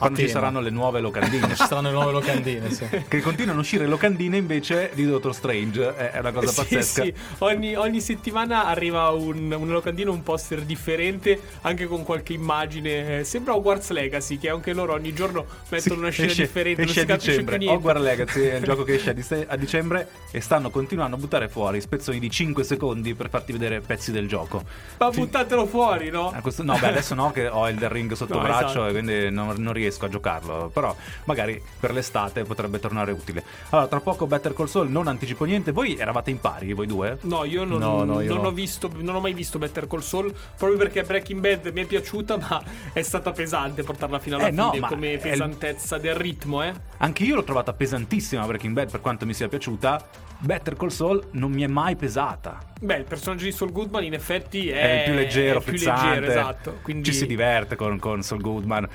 quando 0.00 0.18
ci 0.18 0.28
saranno 0.28 0.60
le 0.60 0.70
nuove 0.70 1.00
locandine. 1.00 1.48
Ci 1.50 1.54
saranno 1.66 1.88
le 1.88 1.94
nuove 1.94 2.12
locandine, 2.12 2.70
sì. 2.72 2.86
che 3.08 3.20
continuano 3.20 3.58
a 3.58 3.62
uscire 3.62 3.86
locandine 3.86 4.36
invece 4.36 4.90
di 4.94 5.04
Doctor 5.06 5.34
Strange. 5.34 5.94
È 5.94 6.10
è 6.10 6.18
una 6.18 6.32
cosa 6.32 6.48
Sì, 6.48 6.54
pazzesca. 6.56 7.02
sì. 7.04 7.14
Ogni, 7.38 7.74
ogni 7.76 8.00
settimana 8.00 8.66
arriva 8.66 9.10
un, 9.10 9.52
una 9.52 9.72
locandina, 9.72 10.10
un 10.10 10.22
poster 10.22 10.62
differente, 10.62 11.40
anche 11.62 11.86
con 11.86 12.02
qualche 12.04 12.32
immagine. 12.32 13.18
Eh, 13.20 13.24
Sembra 13.24 13.54
Hogwarts 13.54 13.90
Legacy, 13.90 14.38
che 14.38 14.48
anche 14.48 14.72
loro 14.72 14.94
ogni 14.94 15.12
giorno 15.12 15.44
mettono 15.68 15.94
Sì, 15.94 16.00
una 16.00 16.10
scena 16.10 16.28
esce- 16.30 16.42
differente. 16.42 16.82
Esce 16.82 17.04
non 17.04 17.10
a 17.12 17.16
dicembre. 17.16 17.66
Hogwarts 17.66 18.02
Legacy 18.02 18.40
è 18.46 18.54
il 18.56 18.64
gioco 18.64 18.82
che 18.84 18.94
esce 18.94 19.10
a, 19.10 19.12
dise- 19.14 19.46
a 19.48 19.56
dicembre 19.56 20.08
e 20.30 20.40
stanno 20.40 20.70
continuando 20.70 21.16
a 21.16 21.18
buttare 21.18 21.48
fuori 21.48 21.80
spezzoni 21.80 22.18
di 22.18 22.30
5 22.30 22.64
secondi 22.64 23.14
per 23.14 23.28
farti 23.28 23.52
vedere 23.52 23.80
pezzi 23.80 24.10
del 24.12 24.26
gioco. 24.26 24.62
Ma 24.98 25.10
buttatelo 25.10 25.66
fuori, 25.66 26.10
no? 26.10 26.30
Ah, 26.34 26.40
questo- 26.40 26.62
no, 26.62 26.76
beh, 26.78 26.86
adesso 26.88 27.14
no, 27.14 27.30
che 27.32 27.48
ho 27.48 27.68
il 27.68 27.76
The 27.76 27.88
Ring 27.88 28.12
sotto 28.12 28.34
No, 28.34 28.40
braccio 28.40 28.66
esatto. 28.66 28.86
e 28.86 28.90
quindi 28.92 29.30
non, 29.30 29.54
non 29.58 29.72
riesco 29.72 29.88
a 29.90 30.08
giocarlo. 30.08 30.70
Però 30.72 30.94
magari 31.24 31.60
per 31.78 31.92
l'estate 31.92 32.44
potrebbe 32.44 32.78
tornare 32.78 33.12
utile. 33.12 33.42
Allora, 33.70 33.88
tra 33.88 34.00
poco 34.00 34.26
Better 34.26 34.54
Call 34.54 34.66
Saul, 34.66 34.88
non 34.90 35.06
anticipo 35.08 35.44
niente. 35.44 35.72
Voi 35.72 35.96
eravate 35.96 36.30
in 36.30 36.40
pari, 36.40 36.72
voi 36.72 36.86
due? 36.86 37.18
No, 37.22 37.44
io 37.44 37.64
non, 37.64 37.78
No, 37.78 38.04
no, 38.04 38.20
io 38.20 38.32
non 38.34 38.42
no. 38.42 38.48
ho 38.48 38.52
visto, 38.52 38.90
non 38.96 39.14
ho 39.16 39.20
mai 39.20 39.32
visto 39.34 39.58
Better 39.58 39.86
Call 39.86 40.00
Saul 40.00 40.32
proprio 40.56 40.78
perché 40.78 41.02
Breaking 41.02 41.40
Bad 41.40 41.70
mi 41.72 41.82
è 41.82 41.84
piaciuta, 41.86 42.36
ma 42.36 42.62
è 42.92 43.02
stata 43.02 43.32
pesante 43.32 43.82
portarla 43.82 44.18
fino 44.18 44.36
alla 44.36 44.48
Eh, 44.48 44.50
no, 44.50 44.70
fine 44.72 44.86
come 44.88 45.08
è 45.08 45.12
il- 45.14 45.18
pesantezza 45.20 45.98
del 45.98 46.14
ritmo, 46.14 46.62
eh. 46.62 46.72
Anche 46.98 47.24
io 47.24 47.34
l'ho 47.34 47.44
trovata 47.44 47.72
pesantissima 47.72 48.44
Breaking 48.46 48.74
Bad 48.74 48.90
per 48.90 49.00
quanto 49.00 49.26
mi 49.26 49.34
sia 49.34 49.48
piaciuta. 49.48 50.28
Better 50.40 50.74
Call 50.74 50.88
Saul 50.88 51.22
non 51.32 51.52
mi 51.52 51.62
è 51.62 51.66
mai 51.66 51.96
pesata. 51.96 52.58
Beh, 52.80 52.96
il 52.96 53.04
personaggio 53.04 53.44
di 53.44 53.52
Saul 53.52 53.72
Goodman 53.72 54.04
in 54.04 54.14
effetti 54.14 54.70
è, 54.70 54.80
È 54.80 54.98
il 54.98 55.04
più 55.04 55.14
leggero, 55.14 55.60
è 55.60 55.62
più 55.62 55.72
leggero, 55.72 56.26
esatto. 56.26 56.78
Quindi 56.82 57.04
Ci 57.04 57.12
si 57.12 57.26
diverte 57.26 57.76
con, 57.76 57.98
con 57.98 58.22
Saul 58.22 58.40
Goodman. 58.40 58.88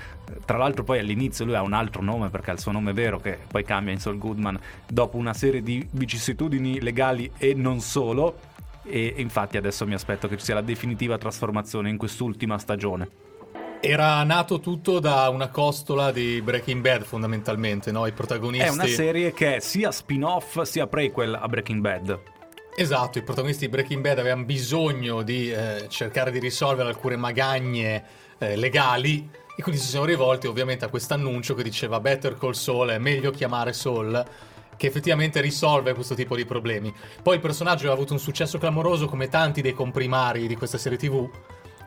Tra 0.43 0.57
l'altro, 0.57 0.83
poi 0.83 0.99
all'inizio 0.99 1.45
lui 1.45 1.55
ha 1.55 1.61
un 1.61 1.73
altro 1.73 2.01
nome 2.01 2.29
perché 2.29 2.49
ha 2.49 2.53
il 2.53 2.59
suo 2.59 2.71
nome 2.71 2.93
vero, 2.93 3.19
che 3.19 3.37
poi 3.47 3.63
cambia 3.63 3.93
in 3.93 3.99
Saul 3.99 4.17
Goodman 4.17 4.59
dopo 4.87 5.17
una 5.17 5.33
serie 5.33 5.61
di 5.61 5.87
vicissitudini 5.91 6.81
legali 6.81 7.31
e 7.37 7.53
non 7.53 7.79
solo. 7.79 8.39
E 8.83 9.13
infatti 9.17 9.57
adesso 9.57 9.85
mi 9.85 9.93
aspetto 9.93 10.27
che 10.27 10.37
ci 10.37 10.45
sia 10.45 10.55
la 10.55 10.61
definitiva 10.61 11.17
trasformazione 11.17 11.89
in 11.89 11.97
quest'ultima 11.97 12.57
stagione. 12.57 13.07
Era 13.87 14.23
nato 14.23 14.59
tutto 14.59 14.99
da 14.99 15.29
una 15.29 15.49
costola 15.49 16.11
di 16.11 16.41
Breaking 16.41 16.81
Bad, 16.81 17.03
fondamentalmente, 17.03 17.91
no? 17.91 18.07
I 18.07 18.13
protagonisti. 18.13 18.65
È 18.65 18.69
una 18.71 18.87
serie 18.87 19.31
che 19.31 19.57
è 19.57 19.59
sia 19.59 19.91
spin-off 19.91 20.59
sia 20.61 20.87
prequel 20.87 21.37
a 21.39 21.47
Breaking 21.47 21.81
Bad. 21.81 22.19
Esatto, 22.75 23.19
i 23.19 23.21
protagonisti 23.21 23.65
di 23.65 23.69
Breaking 23.69 24.01
Bad 24.01 24.17
avevano 24.17 24.43
bisogno 24.43 25.21
di 25.21 25.51
eh, 25.51 25.85
cercare 25.87 26.31
di 26.31 26.39
risolvere 26.39 26.89
alcune 26.89 27.15
magagne 27.15 28.03
eh, 28.39 28.55
legali 28.55 29.29
e 29.55 29.61
quindi 29.61 29.79
si 29.79 29.89
sono 29.89 30.05
rivolti 30.05 30.47
ovviamente 30.47 30.83
a 30.83 30.87
questo 30.87 31.13
annuncio 31.13 31.53
che 31.53 31.61
diceva 31.61 31.99
Better 31.99 32.39
Call 32.39 32.53
Saul, 32.53 32.89
è 32.89 32.97
meglio 32.97 33.29
chiamare 33.29 33.71
Saul, 33.71 34.25
che 34.75 34.87
effettivamente 34.87 35.41
risolve 35.41 35.93
questo 35.93 36.15
tipo 36.15 36.35
di 36.35 36.45
problemi. 36.45 36.91
Poi 37.21 37.35
il 37.35 37.41
personaggio 37.41 37.91
ha 37.91 37.93
avuto 37.93 38.13
un 38.13 38.19
successo 38.19 38.57
clamoroso 38.57 39.05
come 39.05 39.29
tanti 39.29 39.61
dei 39.61 39.73
comprimari 39.73 40.47
di 40.47 40.55
questa 40.55 40.79
serie 40.79 40.97
TV, 40.97 41.29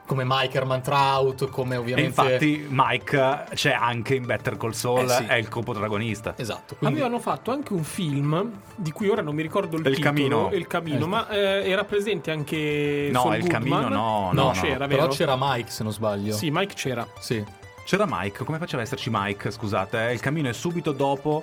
come 0.09 0.25
Mike 0.27 0.57
Herman 0.57 0.81
Trout, 0.81 1.49
come 1.51 1.75
E 1.75 1.79
ovviamente... 1.79 2.09
infatti 2.09 2.67
Mike 2.71 3.45
c'è 3.55 3.73
anche 3.73 4.15
in 4.15 4.25
Better 4.25 4.57
Call 4.57 4.71
Saul, 4.71 5.05
Eh 5.05 5.09
sì. 5.09 5.25
è 5.25 5.35
il 5.35 5.49
coprotagonista. 5.49 6.33
Esatto, 6.37 6.77
quindi... 6.77 6.99
Avevano 6.99 7.21
fatto 7.21 7.51
anche 7.51 7.75
un 7.75 7.85
film 7.85 8.51
di 8.75 8.91
cui 8.91 9.09
ora 9.09 9.21
non 9.21 9.35
mi 9.35 9.43
ricordo 9.43 9.77
il, 9.77 9.87
Il 9.87 9.95
titolo, 9.97 10.15
Camino. 10.15 10.51
Il 10.53 10.67
Camino, 10.67 11.07
ma 11.07 11.29
eh, 11.29 11.69
era 11.71 11.85
presente 11.85 12.31
anche 12.31 13.11
No, 13.13 13.21
Saul 13.21 13.35
il 13.35 13.41
Goodman. 13.43 13.61
Camino 13.63 13.89
no, 13.89 13.97
no, 13.97 14.33
no, 14.33 14.43
no. 14.45 14.51
c'era, 14.53 14.87
Però 14.87 15.03
vero? 15.03 15.13
c'era 15.13 15.37
Mike, 15.39 15.71
se 15.71 15.83
non 15.83 15.93
sbaglio. 15.93 16.33
Sì, 16.33 16.51
Mike 16.51 16.75
c'era. 16.75 17.07
Sì. 17.21 17.45
C'era 17.85 18.05
Mike, 18.09 18.45
come 18.45 18.59
faceva 18.59 18.83
a 18.83 18.85
esserci 18.85 19.09
Mike? 19.13 19.51
Scusate, 19.51 20.09
eh? 20.09 20.13
il 20.13 20.21
cammino 20.21 20.49
è 20.49 20.53
subito 20.53 20.93
dopo 20.93 21.43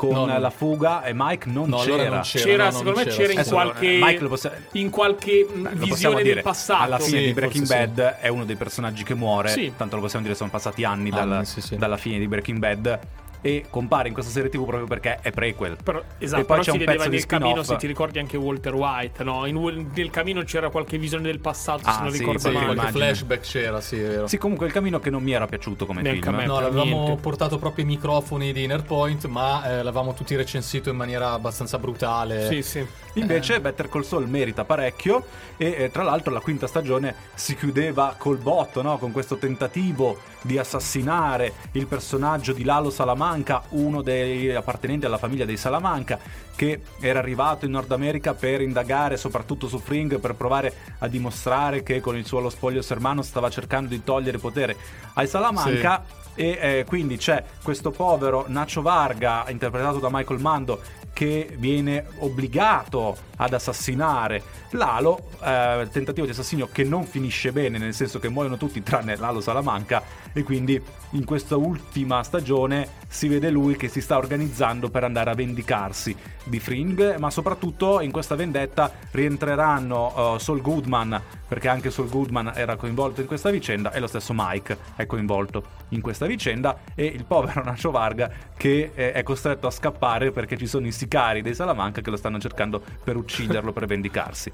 con 0.00 0.12
No, 0.28 0.38
la 0.38 0.50
fuga 0.50 1.02
e 1.02 1.12
Mike 1.14 1.50
non 1.50 1.68
No, 1.68 1.78
c'era. 1.78 1.92
allora 1.94 2.08
non 2.08 2.20
c'era. 2.22 2.44
C'era, 2.44 2.64
no, 2.64 2.70
secondo 2.70 2.90
non 2.92 2.98
me 2.98 3.04
c'era, 3.10 3.16
c'era 3.16 3.32
sì. 3.42 3.48
in 3.48 3.54
qualche, 3.54 3.98
Mike 4.00 4.20
lo 4.22 4.28
possi- 4.28 4.50
in 4.72 4.90
qualche 4.90 5.46
Beh, 5.46 5.54
lo 5.56 5.68
possiamo 5.68 5.84
visione 5.94 6.22
dire, 6.22 6.34
del 6.34 6.42
passato. 6.42 6.82
Alla 6.82 6.98
fine 6.98 7.18
Sì, 7.18 7.24
di 7.26 7.32
Breaking 7.34 7.66
Bad 7.66 7.98
è 8.20 8.28
uno 8.28 8.44
dei 8.46 8.56
personaggi 8.56 9.04
che 9.04 9.14
muore. 9.14 9.48
Sì. 9.50 9.72
Tanto 9.76 9.96
lo 9.96 10.02
possiamo 10.02 10.24
dire, 10.24 10.34
sono 10.36 10.48
passati 10.50 10.84
anni, 10.84 11.10
Anni, 11.10 11.10
dalla, 11.10 11.44
sì, 11.44 11.60
sì. 11.60 11.76
dalla 11.76 11.96
fine 11.98 12.18
di 12.18 12.26
Breaking 12.28 12.58
Bad. 12.58 12.98
E 13.42 13.64
compare 13.70 14.08
in 14.08 14.14
questa 14.14 14.30
serie 14.30 14.50
TV 14.50 14.64
proprio 14.64 14.86
perché 14.86 15.18
è 15.20 15.30
prequel. 15.30 15.76
Però, 15.82 16.02
esatto, 16.18 16.42
e 16.42 16.44
poi 16.44 16.58
però 16.58 16.58
c'è 16.58 16.64
si 16.64 16.70
un 16.70 16.78
vedeva 16.78 16.96
pezzo 16.98 17.08
di 17.10 17.16
nel 17.16 17.26
camino, 17.26 17.62
se 17.62 17.76
ti 17.76 17.86
ricordi 17.86 18.18
anche 18.18 18.36
Walter 18.36 18.74
White, 18.74 19.24
no? 19.24 19.46
In, 19.46 19.90
nel 19.94 20.10
camino 20.10 20.42
c'era 20.42 20.68
qualche 20.70 20.98
visione 20.98 21.24
del 21.24 21.40
passato, 21.40 21.82
Ah, 21.84 21.92
se 21.92 22.02
non 22.02 22.12
sì, 22.12 22.18
ricordo 22.18 22.40
sì, 22.40 22.50
male. 22.50 22.74
qualche 22.74 22.92
flashback 22.92 23.40
c'era, 23.40 23.80
sì, 23.80 23.98
è 23.98 24.06
vero. 24.06 24.26
Sì, 24.26 24.38
comunque 24.38 24.66
il 24.66 24.72
cammino 24.72 24.98
che 25.00 25.10
non 25.10 25.22
mi 25.22 25.32
era 25.32 25.46
piaciuto 25.46 25.86
come 25.86 26.02
Neanche 26.02 26.22
film. 26.22 26.42
No, 26.44 26.60
l'avevamo 26.60 27.02
niente. 27.04 27.22
portato 27.22 27.58
proprio 27.58 27.84
i 27.84 27.86
microfoni 27.86 28.52
di 28.52 28.64
Innerpoint, 28.64 29.24
ma 29.26 29.64
eh, 29.64 29.76
l'avevamo 29.82 30.12
tutti 30.14 30.36
recensito 30.36 30.90
in 30.90 30.96
maniera 30.96 31.32
abbastanza 31.32 31.78
brutale. 31.78 32.46
Sì, 32.46 32.62
sì. 32.62 32.86
Invece 33.14 33.60
Better 33.60 33.88
Call 33.88 34.02
Saul 34.02 34.28
merita 34.28 34.64
parecchio 34.64 35.24
e 35.56 35.74
eh, 35.78 35.90
tra 35.90 36.04
l'altro 36.04 36.32
la 36.32 36.38
quinta 36.40 36.68
stagione 36.68 37.14
si 37.34 37.56
chiudeva 37.56 38.14
col 38.16 38.36
botto, 38.38 38.82
no? 38.82 38.98
con 38.98 39.10
questo 39.10 39.36
tentativo 39.36 40.18
di 40.42 40.58
assassinare 40.58 41.52
il 41.72 41.86
personaggio 41.86 42.52
di 42.52 42.62
Lalo 42.64 42.90
Salamanca, 43.30 43.62
uno 43.70 44.02
dei 44.02 44.52
appartenenti 44.52 45.06
alla 45.06 45.16
famiglia 45.16 45.44
dei 45.44 45.56
Salamanca, 45.56 46.18
che 46.56 46.80
era 46.98 47.20
arrivato 47.20 47.64
in 47.64 47.70
Nord 47.70 47.92
America 47.92 48.34
per 48.34 48.60
indagare 48.60 49.16
soprattutto 49.16 49.68
su 49.68 49.78
Fring, 49.78 50.18
per 50.18 50.34
provare 50.34 50.72
a 50.98 51.06
dimostrare 51.06 51.84
che 51.84 52.00
con 52.00 52.16
il 52.16 52.26
suo 52.26 52.40
Lo 52.40 52.50
Spoglio 52.50 52.82
Sermano 52.82 53.22
stava 53.22 53.48
cercando 53.48 53.90
di 53.90 54.02
togliere 54.02 54.38
potere 54.38 54.76
ai 55.14 55.28
Salamanca. 55.28 56.18
E 56.34 56.58
eh, 56.60 56.84
quindi 56.86 57.16
c'è 57.18 57.42
questo 57.62 57.90
povero 57.90 58.44
Nacho 58.48 58.82
Varga, 58.82 59.44
interpretato 59.48 59.98
da 59.98 60.08
Michael 60.10 60.40
Mando, 60.40 60.80
che 61.20 61.54
viene 61.58 62.06
obbligato 62.20 63.14
ad 63.36 63.52
assassinare 63.52 64.42
Lalo, 64.70 65.28
eh, 65.42 65.86
tentativo 65.92 66.24
di 66.24 66.32
assassinio 66.32 66.70
che 66.72 66.82
non 66.82 67.04
finisce 67.04 67.52
bene, 67.52 67.76
nel 67.76 67.92
senso 67.92 68.18
che 68.18 68.30
muoiono 68.30 68.56
tutti 68.56 68.82
tranne 68.82 69.16
Lalo 69.16 69.42
Salamanca 69.42 70.02
e 70.32 70.42
quindi 70.42 70.80
in 71.10 71.24
questa 71.26 71.56
ultima 71.56 72.22
stagione 72.22 72.88
si 73.06 73.28
vede 73.28 73.50
lui 73.50 73.76
che 73.76 73.88
si 73.88 74.00
sta 74.00 74.16
organizzando 74.16 74.88
per 74.88 75.04
andare 75.04 75.28
a 75.28 75.34
vendicarsi 75.34 76.16
di 76.44 76.58
Fring, 76.58 77.16
ma 77.18 77.28
soprattutto 77.28 78.00
in 78.00 78.12
questa 78.12 78.34
vendetta 78.34 78.90
rientreranno 79.10 80.36
eh, 80.36 80.38
Saul 80.38 80.62
Goodman, 80.62 81.20
perché 81.50 81.66
anche 81.66 81.90
Saul 81.90 82.08
Goodman 82.08 82.52
era 82.54 82.76
coinvolto 82.76 83.20
in 83.20 83.26
questa 83.26 83.50
vicenda 83.50 83.90
e 83.90 83.98
lo 83.98 84.06
stesso 84.06 84.32
Mike 84.36 84.78
è 84.94 85.04
coinvolto 85.04 85.64
in 85.88 86.00
questa 86.00 86.26
vicenda 86.26 86.78
e 86.94 87.06
il 87.06 87.24
povero 87.24 87.60
Nacho 87.66 87.90
Varga 87.90 88.30
che 88.56 88.92
eh, 88.94 89.10
è 89.10 89.24
costretto 89.24 89.66
a 89.66 89.72
scappare 89.72 90.30
perché 90.30 90.56
ci 90.56 90.68
sono 90.68 90.86
i 90.86 90.92
sicari 90.92 91.42
dei 91.42 91.56
Salamanca 91.56 92.02
che 92.02 92.10
lo 92.10 92.16
stanno 92.16 92.38
cercando 92.38 92.80
per 93.02 93.16
ucciderlo, 93.16 93.72
per 93.72 93.86
vendicarsi. 93.86 94.52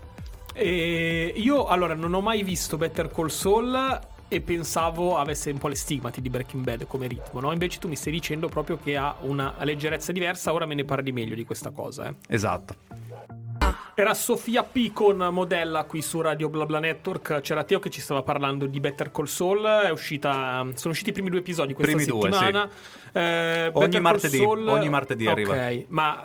E 0.55 1.35
io 1.37 1.67
allora 1.67 1.93
non 1.93 2.15
ho 2.15 2.23
mai 2.23 2.43
visto 2.43 2.79
Better 2.79 3.11
Call 3.11 3.27
Saul 3.27 4.01
e 4.29 4.41
pensavo 4.41 5.19
avesse 5.19 5.51
un 5.51 5.59
po' 5.59 5.69
le 5.69 5.75
stigmati 5.75 6.23
di 6.23 6.31
Breaking 6.31 6.65
Bad 6.65 6.87
come 6.87 7.09
ritmo, 7.09 7.41
no? 7.41 7.53
Invece 7.53 7.79
tu 7.79 7.89
mi 7.89 7.97
stai 7.97 8.13
dicendo 8.13 8.49
proprio 8.49 8.79
che 8.83 8.97
ha 8.97 9.17
una 9.21 9.55
leggerezza 9.65 10.13
diversa, 10.13 10.55
ora 10.55 10.65
me 10.65 10.75
ne 10.75 10.85
parli 10.85 11.13
meglio 11.13 11.35
di 11.35 11.45
questa 11.45 11.73
cosa, 11.73 12.09
eh. 12.09 12.15
Esatto. 12.29 12.75
Era 13.99 14.13
Sofia 14.13 14.63
P 14.63 14.93
con 14.93 15.17
Modella 15.33 15.85
qui 15.85 16.03
su 16.03 16.21
Radio 16.21 16.49
BlaBla 16.51 16.79
Network. 16.81 17.41
C'era 17.41 17.65
Teo 17.65 17.79
che 17.79 17.89
ci 17.89 18.01
stava 18.03 18.23
parlando 18.23 18.67
di 18.67 18.79
Better 18.79 19.11
Call 19.11 19.25
Saul. 19.25 19.65
È 19.65 19.89
uscita, 19.91 20.67
sono 20.75 20.93
usciti 20.93 21.11
i 21.11 21.13
primi 21.13 21.31
due 21.31 21.39
episodi 21.39 21.73
questa 21.73 21.95
Primi 21.97 22.09
due, 22.11 22.31
settimana. 22.31 22.69
Eh, 23.13 23.71
Ogni 23.73 24.01
martedì, 24.01 24.37
Saul- 24.37 24.69
ogni 24.69 24.91
martedì 24.91 25.27
Ok, 25.27 25.31
arriva. 25.33 25.85
ma 25.89 26.23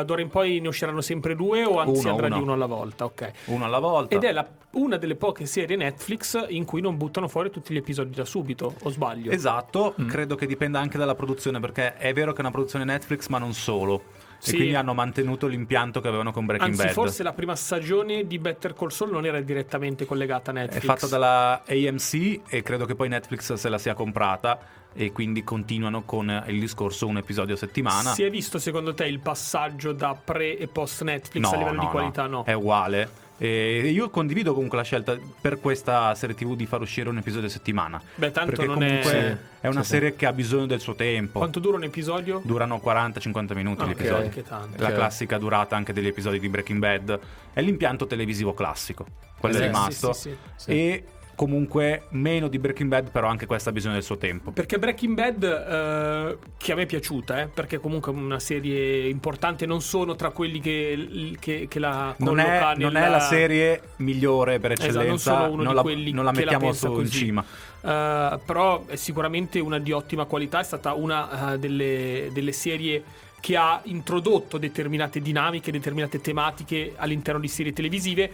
uh, 0.00 0.04
d'ora 0.04 0.22
in 0.22 0.28
poi 0.28 0.60
ne 0.60 0.68
usciranno 0.68 1.02
sempre 1.02 1.36
due 1.36 1.64
o 1.64 1.78
anzi 1.78 2.00
Uno, 2.00 2.10
andrà 2.12 2.26
uno. 2.26 2.36
di 2.36 2.42
uno 2.42 2.52
alla 2.54 2.66
volta? 2.66 3.04
Ok. 3.04 3.32
Uno 3.46 3.64
alla 3.66 3.78
volta. 3.78 4.14
Ed 4.16 4.24
è 4.24 4.32
la- 4.32 4.48
una 4.72 4.96
delle 4.96 5.16
poche 5.16 5.44
serie 5.44 5.76
Netflix 5.76 6.42
in 6.48 6.64
cui 6.64 6.80
non 6.80 6.96
buttano 6.96 7.28
fuori 7.28 7.50
tutti 7.50 7.74
gli 7.74 7.76
episodi 7.76 8.14
da 8.14 8.24
subito, 8.24 8.74
o 8.82 8.88
sbaglio? 8.88 9.30
Esatto, 9.30 9.94
Mm. 10.00 10.08
credo 10.08 10.36
che 10.36 10.46
dipenda 10.46 10.80
anche 10.80 10.96
dalla 10.96 11.14
produzione, 11.14 11.60
perché 11.60 11.96
è 11.96 12.14
vero 12.14 12.30
che 12.32 12.38
è 12.38 12.40
una 12.40 12.50
produzione 12.50 12.84
Netflix, 12.86 13.26
ma 13.28 13.36
non 13.36 13.52
solo. 13.52 14.02
Sì. 14.40 14.52
E 14.52 14.56
quindi 14.56 14.74
hanno 14.74 14.94
mantenuto 14.94 15.46
l'impianto 15.46 16.00
che 16.00 16.08
avevano 16.08 16.32
con 16.32 16.46
Breaking 16.46 16.70
Anzi, 16.70 16.84
Bad. 16.86 16.92
forse 16.94 17.22
la 17.22 17.34
prima 17.34 17.54
stagione 17.54 18.26
di 18.26 18.38
Better 18.38 18.72
Call 18.72 18.88
Saul 18.88 19.10
non 19.10 19.26
era 19.26 19.38
direttamente 19.40 20.06
collegata 20.06 20.50
a 20.50 20.54
È 20.54 20.56
Netflix. 20.58 20.84
fatta 20.84 21.06
dalla 21.06 21.62
AMC 21.68 22.40
e 22.48 22.62
credo 22.62 22.86
che 22.86 22.94
poi 22.94 23.08
Netflix 23.10 23.52
se 23.52 23.68
la 23.68 23.76
sia 23.76 23.92
comprata 23.92 24.58
e 24.94 25.12
quindi 25.12 25.44
continuano 25.44 26.02
con 26.04 26.44
il 26.48 26.58
discorso 26.58 27.06
un 27.06 27.18
episodio 27.18 27.54
a 27.54 27.58
settimana. 27.58 28.12
Si 28.14 28.22
è 28.22 28.30
visto 28.30 28.58
secondo 28.58 28.94
te 28.94 29.04
il 29.04 29.20
passaggio 29.20 29.92
da 29.92 30.14
pre 30.22 30.56
e 30.56 30.66
post 30.68 31.02
Netflix 31.02 31.44
a 31.52 31.56
livello 31.56 31.80
di 31.80 31.86
qualità? 31.86 32.26
No. 32.26 32.42
È 32.44 32.52
uguale. 32.54 33.28
E 33.42 33.88
io 33.90 34.10
condivido 34.10 34.52
comunque 34.52 34.76
la 34.76 34.84
scelta 34.84 35.16
per 35.40 35.60
questa 35.60 36.14
serie 36.14 36.34
TV 36.36 36.54
di 36.54 36.66
far 36.66 36.82
uscire 36.82 37.08
un 37.08 37.16
episodio 37.16 37.46
a 37.46 37.50
settimana. 37.50 37.98
Beh, 38.16 38.30
tanto 38.32 38.50
perché 38.50 38.66
non 38.66 38.82
è- 38.82 38.86
comunque 39.00 39.10
Sì. 39.10 39.16
è 39.62 39.66
una 39.68 39.80
Sì, 39.80 39.86
sì. 39.86 39.90
serie 39.94 40.14
che 40.14 40.26
ha 40.26 40.32
bisogno 40.34 40.66
del 40.66 40.80
suo 40.80 40.94
tempo. 40.94 41.38
Quanto 41.38 41.58
dura 41.58 41.78
un 41.78 41.84
episodio? 41.84 42.42
Durano 42.44 42.78
40-50 42.80 43.54
minuti 43.54 43.80
Ah, 43.82 43.86
gli 43.86 43.90
ok, 43.92 43.98
episodi. 44.00 44.22
anche 44.24 44.42
tanto. 44.42 44.82
La 44.82 44.92
classica 44.92 45.38
durata 45.38 45.74
anche 45.74 45.94
degli 45.94 46.06
episodi 46.08 46.38
di 46.38 46.50
Breaking 46.50 46.78
Bad. 46.78 47.18
È 47.54 47.62
l'impianto 47.62 48.06
televisivo 48.06 48.52
classico. 48.52 49.06
Quello 49.38 49.54
è 49.56 49.58
Esatto. 49.62 49.76
rimasto. 49.78 50.12
Sì, 50.12 50.20
sì, 50.20 50.36
sì. 50.56 50.62
Sì. 50.64 50.70
E 50.72 51.04
comunque 51.40 52.02
meno 52.10 52.48
di 52.48 52.58
Breaking 52.58 52.90
Bad, 52.90 53.10
però 53.10 53.26
anche 53.26 53.46
questa 53.46 53.70
ha 53.70 53.72
bisogno 53.72 53.94
del 53.94 54.02
suo 54.02 54.18
tempo. 54.18 54.50
Perché 54.50 54.78
Breaking 54.78 55.14
Bad, 55.14 55.42
eh, 55.42 56.38
che 56.58 56.72
a 56.72 56.74
me 56.74 56.82
è 56.82 56.86
piaciuta, 56.86 57.40
eh, 57.40 57.46
perché 57.46 57.78
comunque 57.78 58.12
è 58.12 58.14
una 58.14 58.38
serie 58.38 59.08
importante, 59.08 59.64
non 59.64 59.80
sono 59.80 60.16
tra 60.16 60.32
quelli 60.32 60.60
che, 60.60 61.36
che, 61.40 61.66
che 61.66 61.78
la 61.78 62.14
non 62.18 62.40
è, 62.40 62.44
colloca 62.44 62.74
non 62.74 62.92
nella- 62.92 63.06
è 63.06 63.08
la 63.08 63.20
serie 63.20 63.80
migliore 63.96 64.58
per 64.58 64.72
Esatto, 64.72 64.88
non 64.88 64.96
eccellenza, 64.98 65.32
sono 65.32 65.52
uno 65.52 65.62
non 65.62 65.68
di 65.68 65.74
la, 65.76 65.80
quelli 65.80 66.10
non 66.12 66.24
la 66.26 66.32
che 66.32 66.44
la 66.44 66.50
mettiamo 66.50 66.64
pensa 66.66 66.86
su 66.86 66.92
in 66.92 66.98
così. 66.98 67.16
cima. 67.16 67.44
Eh, 67.80 68.38
però 68.44 68.84
è 68.84 68.96
sicuramente 68.96 69.60
una 69.60 69.78
di 69.78 69.92
ottima 69.92 70.26
qualità, 70.26 70.60
è 70.60 70.64
stata 70.64 70.92
una 70.92 71.54
eh, 71.54 71.58
delle, 71.58 72.28
delle 72.34 72.52
serie 72.52 73.02
che 73.40 73.56
ha 73.56 73.80
introdotto 73.84 74.58
determinate 74.58 75.22
dinamiche, 75.22 75.72
determinate 75.72 76.20
tematiche 76.20 76.92
all'interno 76.96 77.40
di 77.40 77.48
serie 77.48 77.72
televisive 77.72 78.30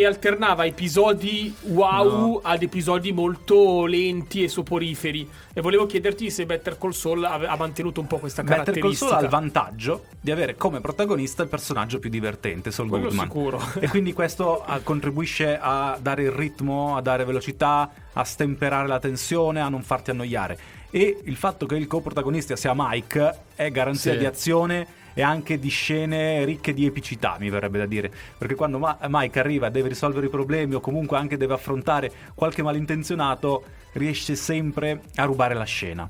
e 0.00 0.06
alternava 0.06 0.64
episodi 0.64 1.54
wow 1.60 2.40
ad 2.42 2.62
episodi 2.62 3.12
molto 3.12 3.84
lenti 3.84 4.42
e 4.42 4.48
soporiferi. 4.48 5.28
E 5.52 5.60
volevo 5.60 5.84
chiederti 5.84 6.30
se 6.30 6.46
Better 6.46 6.78
Call 6.78 6.92
Saul 6.92 7.22
ha 7.24 7.54
mantenuto 7.58 8.00
un 8.00 8.06
po' 8.06 8.16
questa 8.16 8.42
Better 8.42 8.64
Call 8.64 8.64
caratteristica. 8.72 9.10
Saul 9.10 9.20
ha 9.20 9.24
il 9.24 9.30
vantaggio 9.30 10.04
di 10.18 10.30
avere 10.30 10.56
come 10.56 10.80
protagonista 10.80 11.42
il 11.42 11.50
personaggio 11.50 11.98
più 11.98 12.08
divertente, 12.08 12.70
Saul 12.70 12.88
Quello 12.88 13.08
Goodman. 13.08 13.26
sicuro. 13.26 13.62
E 13.78 13.88
quindi 13.88 14.14
questo 14.14 14.64
ah, 14.64 14.80
contribuisce 14.80 15.58
a 15.60 15.98
dare 16.00 16.22
il 16.22 16.30
ritmo, 16.30 16.96
a 16.96 17.02
dare 17.02 17.24
velocità, 17.26 17.90
a 18.14 18.24
stemperare 18.24 18.88
la 18.88 18.98
tensione, 18.98 19.60
a 19.60 19.68
non 19.68 19.82
farti 19.82 20.10
annoiare. 20.12 20.58
E 20.90 21.20
il 21.24 21.36
fatto 21.36 21.66
che 21.66 21.76
il 21.76 21.86
coprotagonista 21.86 22.56
sia 22.56 22.72
Mike 22.74 23.34
è 23.54 23.70
garanzia 23.70 24.12
Sì. 24.12 24.18
di 24.18 24.24
azione 24.24 24.86
e 25.14 25.22
anche 25.22 25.58
di 25.58 25.68
scene 25.68 26.44
ricche 26.44 26.72
di 26.74 26.86
epicità, 26.86 27.36
mi 27.38 27.50
verrebbe 27.50 27.78
da 27.78 27.86
dire. 27.86 28.10
Perché 28.38 28.54
quando 28.54 28.78
Ma- 28.78 28.98
Mike 29.08 29.38
arriva 29.38 29.66
e 29.68 29.70
deve 29.70 29.88
risolvere 29.88 30.26
i 30.26 30.30
problemi 30.30 30.74
o 30.74 30.80
comunque 30.80 31.16
anche 31.18 31.36
deve 31.36 31.54
affrontare 31.54 32.10
qualche 32.34 32.62
malintenzionato, 32.62 33.64
riesce 33.92 34.34
sempre 34.36 35.00
a 35.16 35.24
rubare 35.24 35.54
la 35.54 35.64
scena. 35.64 36.08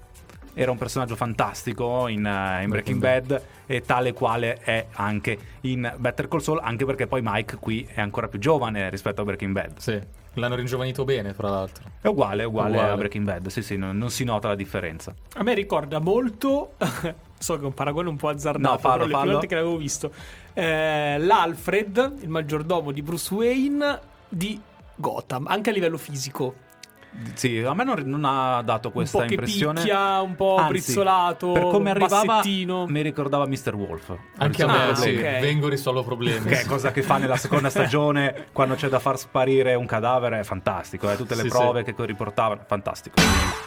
Era 0.52 0.72
un 0.72 0.78
personaggio 0.78 1.14
fantastico 1.16 2.08
in, 2.08 2.26
eh, 2.26 2.62
in 2.64 2.68
Breaking 2.70 2.98
Bad 2.98 3.42
e 3.66 3.82
tale 3.82 4.12
quale 4.12 4.58
è 4.58 4.86
anche 4.94 5.38
in 5.62 5.90
Better 5.96 6.26
Call 6.28 6.40
Saul, 6.40 6.58
anche 6.60 6.84
perché 6.84 7.06
poi 7.06 7.20
Mike 7.22 7.56
qui 7.56 7.86
è 7.90 8.00
ancora 8.00 8.26
più 8.26 8.38
giovane 8.40 8.90
rispetto 8.90 9.20
a 9.20 9.24
Breaking 9.24 9.52
Bad. 9.52 9.78
Sì, 9.78 9.98
l'hanno 10.34 10.56
ringiovanito 10.56 11.04
bene, 11.04 11.32
fra 11.34 11.48
l'altro. 11.50 11.84
È 12.00 12.08
uguale, 12.08 12.42
è 12.42 12.46
uguale, 12.46 12.70
Uguale. 12.72 12.90
a 12.90 12.96
Breaking 12.96 13.24
Bad, 13.24 13.46
sì 13.46 13.62
sì, 13.62 13.76
non, 13.76 13.96
non 13.96 14.10
si 14.10 14.24
nota 14.24 14.48
la 14.48 14.56
differenza. 14.56 15.14
A 15.34 15.42
me 15.44 15.54
ricorda 15.54 16.00
molto. 16.00 16.74
so 17.40 17.56
che 17.56 17.62
è 17.62 17.64
un 17.64 17.72
paragone 17.74 18.08
un 18.10 18.16
po' 18.16 18.28
azzardato, 18.28 18.74
No, 18.74 18.78
fallo, 18.78 18.94
però 18.96 19.06
le 19.06 19.12
fallo. 19.12 19.30
volte 19.32 19.46
che 19.46 19.54
l'avevo 19.54 19.76
visto. 19.78 20.12
eh, 20.52 21.16
L'Alfred, 21.18 22.16
il 22.20 22.28
maggiordomo 22.28 22.92
di 22.92 23.00
Bruce 23.02 23.32
Wayne 23.34 24.00
di 24.28 24.60
Gotham, 24.94 25.46
anche 25.46 25.70
a 25.70 25.72
livello 25.72 25.96
fisico. 25.96 26.54
Sì, 27.34 27.58
a 27.58 27.74
me 27.74 27.82
non, 27.84 28.00
non 28.06 28.24
ha 28.24 28.62
dato 28.62 28.90
questa 28.92 29.16
un 29.16 29.22
po' 29.24 29.28
che 29.28 29.34
impressione. 29.34 29.80
picchia, 29.80 30.20
un 30.20 30.36
po' 30.36 30.56
Anzi, 30.56 30.68
brizzolato, 30.70 31.52
per 31.52 31.62
come 31.64 31.90
arrivava 31.90 32.24
bassettino. 32.24 32.86
mi 32.86 33.02
ricordava 33.02 33.46
Mr. 33.46 33.74
Wolf. 33.74 34.16
Anche 34.38 34.62
a 34.62 34.66
me, 34.66 34.82
Ah, 34.90 34.94
sì, 34.94 35.10
problemi. 35.12 35.34
ok. 35.36 35.40
vengo 35.40 35.66
e 35.66 35.70
risolvo 35.70 36.04
problemi. 36.04 36.46
Che 36.46 36.60
è 36.60 36.64
cosa 36.66 36.92
che 36.92 37.02
fa 37.02 37.16
nella 37.18 37.36
seconda 37.36 37.68
stagione 37.70 38.46
quando 38.52 38.74
c'è 38.76 38.88
da 38.88 39.00
far 39.00 39.18
sparire 39.18 39.74
un 39.74 39.86
cadavere 39.86 40.38
è 40.40 40.44
fantastico, 40.44 41.10
eh, 41.10 41.16
tutte 41.16 41.34
le 41.34 41.42
Sì, 41.42 41.48
prove 41.48 41.84
sì. 41.84 41.92
che 41.94 42.04
riportavano, 42.06 42.62
fantastico. 42.66 43.16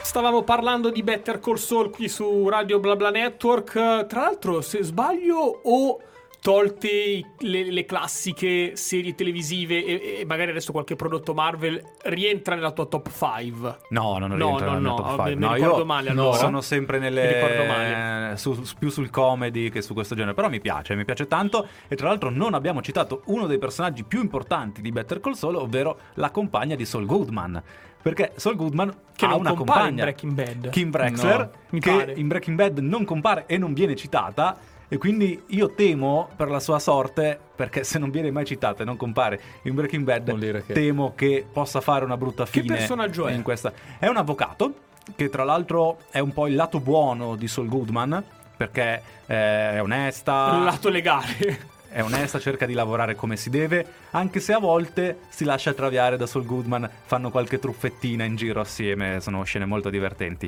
Stavamo 0.01 0.43
parlando 0.43 0.89
di 0.89 1.03
Better 1.03 1.39
Call 1.39 1.55
Saul 1.55 1.89
qui 1.89 2.07
su 2.07 2.47
Radio 2.47 2.79
BlaBla 2.79 3.09
Network. 3.09 4.05
Tra 4.07 4.21
l'altro, 4.21 4.61
se 4.61 4.83
sbaglio, 4.83 5.37
o 5.63 5.99
tolte 6.43 7.23
le, 7.39 7.71
le 7.71 7.85
classiche 7.85 8.75
serie 8.75 9.15
televisive 9.15 9.83
e, 9.85 10.19
e 10.19 10.25
magari 10.25 10.51
adesso 10.51 10.73
qualche 10.73 10.97
prodotto 10.97 11.33
Marvel 11.33 11.81
rientra 12.03 12.53
nella 12.55 12.71
tua 12.71 12.85
top 12.85 13.09
5. 13.09 13.77
No, 13.91 14.17
non 14.17 14.31
No, 14.31 14.35
rientra 14.35 14.65
no, 14.67 14.73
nella 14.73 14.89
no, 14.89 14.95
top 14.95 15.05
vabbè, 15.15 15.23
five. 15.29 15.35
mi 15.39 15.45
No, 15.47 15.53
ricordo 15.53 15.77
io 15.79 15.85
male 15.85 16.09
allora. 16.09 16.37
sono 16.37 16.59
sempre 16.59 16.99
nelle 16.99 17.65
male. 17.65 18.37
su- 18.37 18.61
più 18.77 18.89
sul 18.89 19.09
comedy 19.09 19.69
che 19.69 19.81
su 19.81 19.93
questo 19.93 20.15
genere, 20.15 20.33
però 20.33 20.49
mi 20.49 20.59
piace, 20.59 20.95
mi 20.95 21.05
piace 21.05 21.27
tanto 21.27 21.65
e 21.87 21.95
tra 21.95 22.09
l'altro 22.09 22.29
non 22.29 22.53
abbiamo 22.53 22.81
citato 22.81 23.21
uno 23.27 23.47
dei 23.47 23.57
personaggi 23.57 24.03
più 24.03 24.19
importanti 24.19 24.81
di 24.81 24.91
Better 24.91 25.21
Call 25.21 25.33
Saul, 25.33 25.55
ovvero 25.55 25.97
la 26.15 26.29
compagna 26.29 26.75
di 26.75 26.83
Saul 26.85 27.05
Goodman. 27.05 27.63
Perché 28.03 28.33
Saul 28.35 28.57
Goodman 28.57 28.93
Che 29.15 29.23
ha 29.25 29.33
una 29.33 29.53
compare 29.53 29.87
in 29.89 29.95
compagna 29.95 30.03
Breaking 30.03 30.33
Bad. 30.33 30.69
Kim 30.71 30.89
Brexler 30.89 31.37
No, 31.69 31.79
che 31.79 31.89
pare. 31.89 32.13
in 32.17 32.27
Breaking 32.27 32.57
Bad 32.57 32.79
non 32.79 33.05
compare 33.05 33.45
e 33.47 33.57
non 33.57 33.73
viene 33.73 33.95
citata 33.95 34.57
e 34.93 34.97
quindi 34.99 35.41
io 35.47 35.73
temo 35.73 36.29
per 36.35 36.51
la 36.51 36.59
sua 36.59 36.77
sorte 36.77 37.39
perché 37.55 37.83
se 37.83 37.97
non 37.97 38.11
viene 38.11 38.29
mai 38.29 38.45
citata 38.45 38.83
e 38.83 38.85
non 38.85 38.95
compare 38.95 39.41
in 39.63 39.73
Breaking 39.73 40.03
Bad 40.03 40.63
che- 40.67 40.73
temo 40.73 41.13
che 41.15 41.43
possa 41.51 41.81
fare 41.81 42.05
una 42.05 42.15
brutta 42.15 42.43
Che 42.45 42.61
fine 42.61 42.75
personaggio 42.75 43.25
è? 43.25 43.33
in 43.33 43.41
questa 43.41 43.73
è 43.97 44.05
un 44.07 44.17
avvocato 44.17 44.71
che 45.15 45.29
tra 45.29 45.43
l'altro 45.43 45.97
è 46.11 46.19
un 46.19 46.31
po' 46.31 46.45
il 46.45 46.53
lato 46.53 46.79
buono 46.79 47.35
di 47.35 47.47
Saul 47.47 47.69
Goodman 47.69 48.23
perché 48.55 49.01
eh, 49.25 49.71
è 49.71 49.81
onesta 49.81 50.57
Il 50.59 50.63
lato 50.63 50.89
legale. 50.89 51.71
è 51.89 52.03
onesta, 52.03 52.37
cerca 52.39 52.67
di 52.67 52.73
lavorare 52.73 53.15
come 53.15 53.35
si 53.35 53.49
deve, 53.49 53.83
anche 54.11 54.39
se 54.39 54.53
a 54.53 54.59
volte 54.59 55.21
si 55.29 55.43
lascia 55.43 55.73
traviare 55.73 56.17
da 56.17 56.27
Saul 56.27 56.45
Goodman, 56.45 56.87
fanno 57.05 57.31
qualche 57.31 57.57
truffettina 57.57 58.23
in 58.25 58.35
giro 58.35 58.61
assieme, 58.61 59.19
sono 59.21 59.41
scene 59.43 59.65
molto 59.65 59.89
divertenti. 59.89 60.47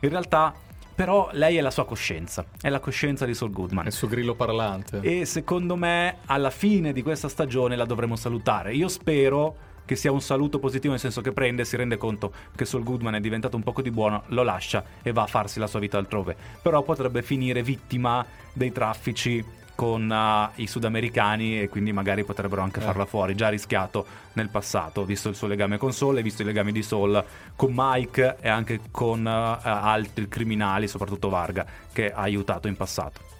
In 0.00 0.08
realtà, 0.08 0.52
però, 0.94 1.28
lei 1.32 1.56
è 1.56 1.60
la 1.60 1.70
sua 1.70 1.84
coscienza, 1.84 2.44
è 2.60 2.68
la 2.68 2.80
coscienza 2.80 3.26
di 3.26 3.34
Saul 3.34 3.50
Goodman. 3.50 3.86
Il 3.86 3.92
suo 3.92 4.08
grillo 4.08 4.34
parlante. 4.34 5.00
E 5.00 5.24
secondo 5.24 5.76
me, 5.76 6.18
alla 6.26 6.50
fine 6.50 6.92
di 6.92 7.02
questa 7.02 7.28
stagione 7.28 7.76
la 7.76 7.84
dovremo 7.84 8.16
salutare. 8.16 8.74
Io 8.74 8.88
spero 8.88 9.56
che 9.84 9.96
sia 9.96 10.12
un 10.12 10.20
saluto 10.20 10.58
positivo, 10.58 10.92
nel 10.92 11.00
senso 11.00 11.20
che 11.20 11.32
prende, 11.32 11.64
si 11.64 11.76
rende 11.76 11.96
conto 11.96 12.32
che 12.54 12.64
Saul 12.64 12.84
Goodman 12.84 13.16
è 13.16 13.20
diventato 13.20 13.56
un 13.56 13.62
poco 13.62 13.82
di 13.82 13.90
buono, 13.90 14.22
lo 14.28 14.42
lascia 14.42 14.84
e 15.02 15.12
va 15.12 15.22
a 15.22 15.26
farsi 15.26 15.58
la 15.58 15.66
sua 15.66 15.80
vita 15.80 15.98
altrove. 15.98 16.36
Però 16.62 16.82
potrebbe 16.82 17.22
finire 17.22 17.62
vittima 17.62 18.24
dei 18.52 18.72
traffici 18.72 19.44
con 19.74 20.10
ah, 20.10 20.50
i 20.56 20.66
sudamericani 20.66 21.60
e 21.60 21.68
quindi 21.68 21.92
magari 21.92 22.24
potrebbero 22.24 22.62
anche 22.62 22.80
Eh. 22.80 22.82
farla 22.82 23.04
fuori. 23.04 23.34
Già 23.34 23.48
rischiato 23.48 24.06
nel 24.34 24.48
passato, 24.48 25.04
visto 25.04 25.28
il 25.28 25.34
suo 25.34 25.46
legame 25.46 25.78
con 25.78 25.92
Saul 25.92 26.18
e 26.18 26.22
visto 26.22 26.42
i 26.42 26.44
legami 26.44 26.72
di 26.72 26.82
Saul 26.82 27.22
con 27.56 27.72
Mike 27.74 28.36
e 28.40 28.48
anche 28.48 28.80
con 28.90 29.26
ah, 29.26 29.58
altri 29.60 30.28
criminali, 30.28 30.88
soprattutto 30.88 31.28
Varga, 31.28 31.66
che 31.92 32.12
ha 32.12 32.20
aiutato 32.20 32.68
in 32.68 32.76
passato. 32.76 33.32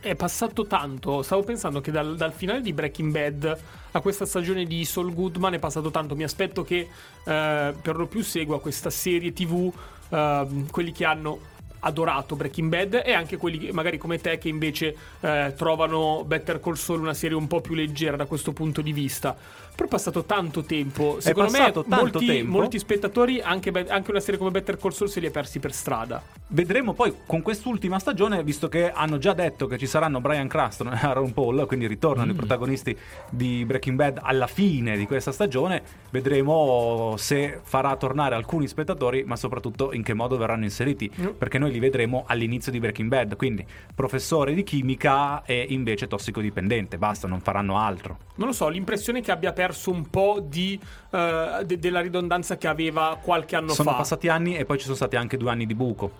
È 0.00 0.14
passato 0.14 0.66
tanto. 0.66 1.22
Stavo 1.22 1.42
pensando 1.42 1.80
che 1.80 1.90
dal, 1.90 2.16
dal 2.16 2.32
finale 2.32 2.60
di 2.60 2.72
Breaking 2.72 3.10
Bad 3.10 3.58
a 3.90 4.00
questa 4.00 4.24
stagione 4.24 4.64
di 4.64 4.84
Saul 4.84 5.12
Goodman 5.12 5.54
è 5.54 5.58
passato 5.58 5.90
tanto. 5.90 6.14
Mi 6.14 6.22
aspetto 6.22 6.62
che 6.62 6.88
eh, 7.24 7.74
per 7.80 7.96
lo 7.96 8.06
più 8.06 8.22
segua 8.22 8.60
questa 8.60 8.90
serie 8.90 9.32
TV 9.32 9.72
ehm, 10.10 10.70
quelli 10.70 10.92
che 10.92 11.04
hanno 11.04 11.38
adorato 11.80 12.36
Breaking 12.36 12.68
Bad 12.68 13.02
e 13.04 13.12
anche 13.12 13.36
quelli 13.36 13.70
magari 13.72 13.98
come 13.98 14.18
te 14.18 14.38
che 14.38 14.48
invece 14.48 14.96
eh, 15.20 15.54
trovano 15.56 16.24
Better 16.24 16.60
Call 16.60 16.74
Saul 16.74 17.00
una 17.00 17.14
serie 17.14 17.36
un 17.36 17.46
po' 17.46 17.60
più 17.60 17.74
leggera 17.74 18.16
da 18.16 18.26
questo 18.26 18.52
punto 18.52 18.80
di 18.80 18.92
vista. 18.92 19.36
Però 19.76 19.88
è 19.88 19.90
passato 19.90 20.24
tanto 20.24 20.62
tempo. 20.62 21.16
Secondo 21.20 21.50
me 21.52 21.72
molti, 21.84 22.24
tempo. 22.24 22.50
molti 22.50 22.78
spettatori, 22.78 23.42
anche, 23.42 23.70
anche 23.88 24.10
una 24.10 24.20
serie 24.20 24.38
come 24.38 24.50
Better 24.50 24.78
Call 24.78 24.92
Saul, 24.92 25.10
se 25.10 25.20
li 25.20 25.26
ha 25.26 25.30
persi 25.30 25.58
per 25.58 25.74
strada. 25.74 26.22
Vedremo 26.46 26.94
poi 26.94 27.14
con 27.26 27.42
quest'ultima 27.42 27.98
stagione, 27.98 28.42
visto 28.42 28.68
che 28.68 28.90
hanno 28.90 29.18
già 29.18 29.34
detto 29.34 29.66
che 29.66 29.76
ci 29.76 29.86
saranno 29.86 30.22
Brian 30.22 30.48
Cranston 30.48 30.94
e 30.94 30.98
Aaron 31.02 31.34
Paul, 31.34 31.66
quindi 31.66 31.86
ritornano 31.86 32.30
i 32.30 32.34
protagonisti 32.34 32.96
di 33.28 33.66
Breaking 33.66 33.96
Bad 33.96 34.20
alla 34.22 34.46
fine 34.46 34.96
di 34.96 35.04
questa 35.06 35.30
stagione, 35.30 35.82
vedremo 36.10 37.14
se 37.18 37.60
farà 37.62 37.96
tornare 37.96 38.34
alcuni 38.34 38.68
spettatori, 38.68 39.24
ma 39.24 39.36
soprattutto 39.36 39.92
in 39.92 40.02
che 40.02 40.14
modo 40.14 40.38
verranno 40.38 40.64
inseriti, 40.64 41.10
Mm. 41.20 41.26
perché 41.38 41.58
noi 41.58 41.65
li 41.70 41.78
vedremo 41.78 42.24
all'inizio 42.26 42.72
di 42.72 42.78
Breaking 42.78 43.08
Bad, 43.08 43.36
quindi 43.36 43.64
professore 43.94 44.54
di 44.54 44.62
chimica 44.62 45.44
e 45.44 45.66
invece 45.70 46.06
tossicodipendente, 46.06 46.98
basta, 46.98 47.26
non 47.26 47.40
faranno 47.40 47.78
altro. 47.78 48.18
Non 48.36 48.48
lo 48.48 48.52
so, 48.52 48.68
l'impressione 48.68 49.20
che 49.20 49.30
abbia 49.30 49.52
perso 49.52 49.90
un 49.90 50.08
po' 50.08 50.44
di, 50.46 50.78
eh, 51.10 51.62
de- 51.64 51.78
della 51.78 52.00
ridondanza 52.00 52.56
che 52.56 52.68
aveva 52.68 53.18
qualche 53.20 53.56
anno 53.56 53.72
sono 53.72 53.90
fa. 53.90 53.96
passati 53.96 54.28
anni 54.28 54.56
e 54.56 54.64
poi 54.64 54.78
ci 54.78 54.84
sono 54.84 54.96
stati 54.96 55.16
anche 55.16 55.36
due 55.36 55.50
anni 55.50 55.66
di 55.66 55.74
buco. 55.74 56.12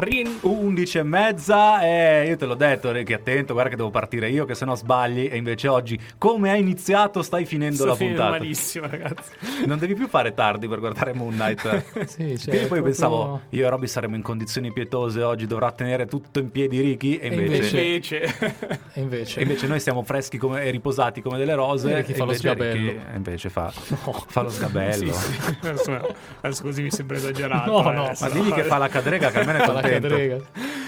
Rien- 0.00 0.38
11 0.40 0.96
e 0.98 1.02
mezza 1.02 1.82
e 1.82 2.26
io 2.28 2.36
te 2.38 2.46
l'ho 2.46 2.54
detto 2.54 2.90
Ricky 2.90 3.12
attento 3.12 3.52
guarda 3.52 3.68
che 3.70 3.76
devo 3.76 3.90
partire 3.90 4.30
io 4.30 4.46
che 4.46 4.54
sennò 4.54 4.74
sbagli 4.74 5.28
e 5.30 5.36
invece 5.36 5.68
oggi 5.68 5.98
come 6.16 6.50
hai 6.50 6.60
iniziato 6.60 7.20
stai 7.22 7.44
finendo 7.44 7.76
Sto 7.76 7.84
la 7.86 7.94
finendo 7.96 8.20
puntata 8.22 8.38
malissimo, 8.42 8.86
ragazzi. 8.86 9.30
non 9.66 9.78
devi 9.78 9.92
più 9.94 10.08
fare 10.08 10.32
tardi 10.32 10.68
per 10.68 10.78
guardare 10.78 11.12
Moon 11.12 11.34
Knight 11.34 11.84
Sì, 12.08 12.38
cioè, 12.38 12.48
Quindi 12.48 12.48
poi 12.48 12.58
proprio- 12.66 12.82
pensavo 12.84 13.40
io 13.50 13.66
e 13.66 13.68
Robby 13.68 13.86
saremo 13.86 14.16
in 14.16 14.22
condizioni 14.22 14.72
pietose 14.72 15.22
oggi 15.22 15.46
dovrà 15.46 15.70
tenere 15.70 16.06
tutto 16.06 16.38
in 16.38 16.50
piedi 16.50 16.80
Ricky 16.80 17.16
e 17.16 17.26
E 17.26 17.34
invece, 17.34 17.80
invece- 17.80 18.16
Invece, 18.20 18.78
E 18.94 19.00
invece... 19.02 19.38
e 19.40 19.42
invece 19.42 19.66
noi 19.66 19.80
siamo 19.80 20.02
freschi 20.02 20.38
come- 20.38 20.62
e 20.62 20.70
riposati 20.70 21.20
come 21.20 21.36
delle 21.36 21.54
rose 21.54 21.90
E 21.90 21.96
Ricky 21.96 22.12
e 22.12 22.14
fa 22.14 22.24
lo 22.24 22.32
invece 22.32 22.48
sgabello. 22.48 22.72
Ricky 22.90 23.00
invece 23.16 23.50
fa, 23.50 23.68
fa 23.70 24.40
lo 24.40 24.48
sgabello 24.48 25.12
Sì, 25.12 25.12
sì. 25.12 25.56
Adesso, 25.60 26.14
adesso 26.40 26.62
così 26.62 26.82
mi 26.82 26.90
sembra 26.90 27.18
esagerato. 27.18 27.70
No, 27.82 27.90
no, 27.90 28.04
adesso, 28.06 28.24
ma 28.24 28.30
digli 28.30 28.52
che 28.52 28.62
fa 28.64 28.78
la 28.78 28.88
cadrega 28.88 29.30
che 29.30 29.38
almeno 29.40 29.48
è 29.48 29.49
Fa 29.58 29.72
la 29.72 29.82
contento 29.82 30.08
cadrega. 30.08 30.38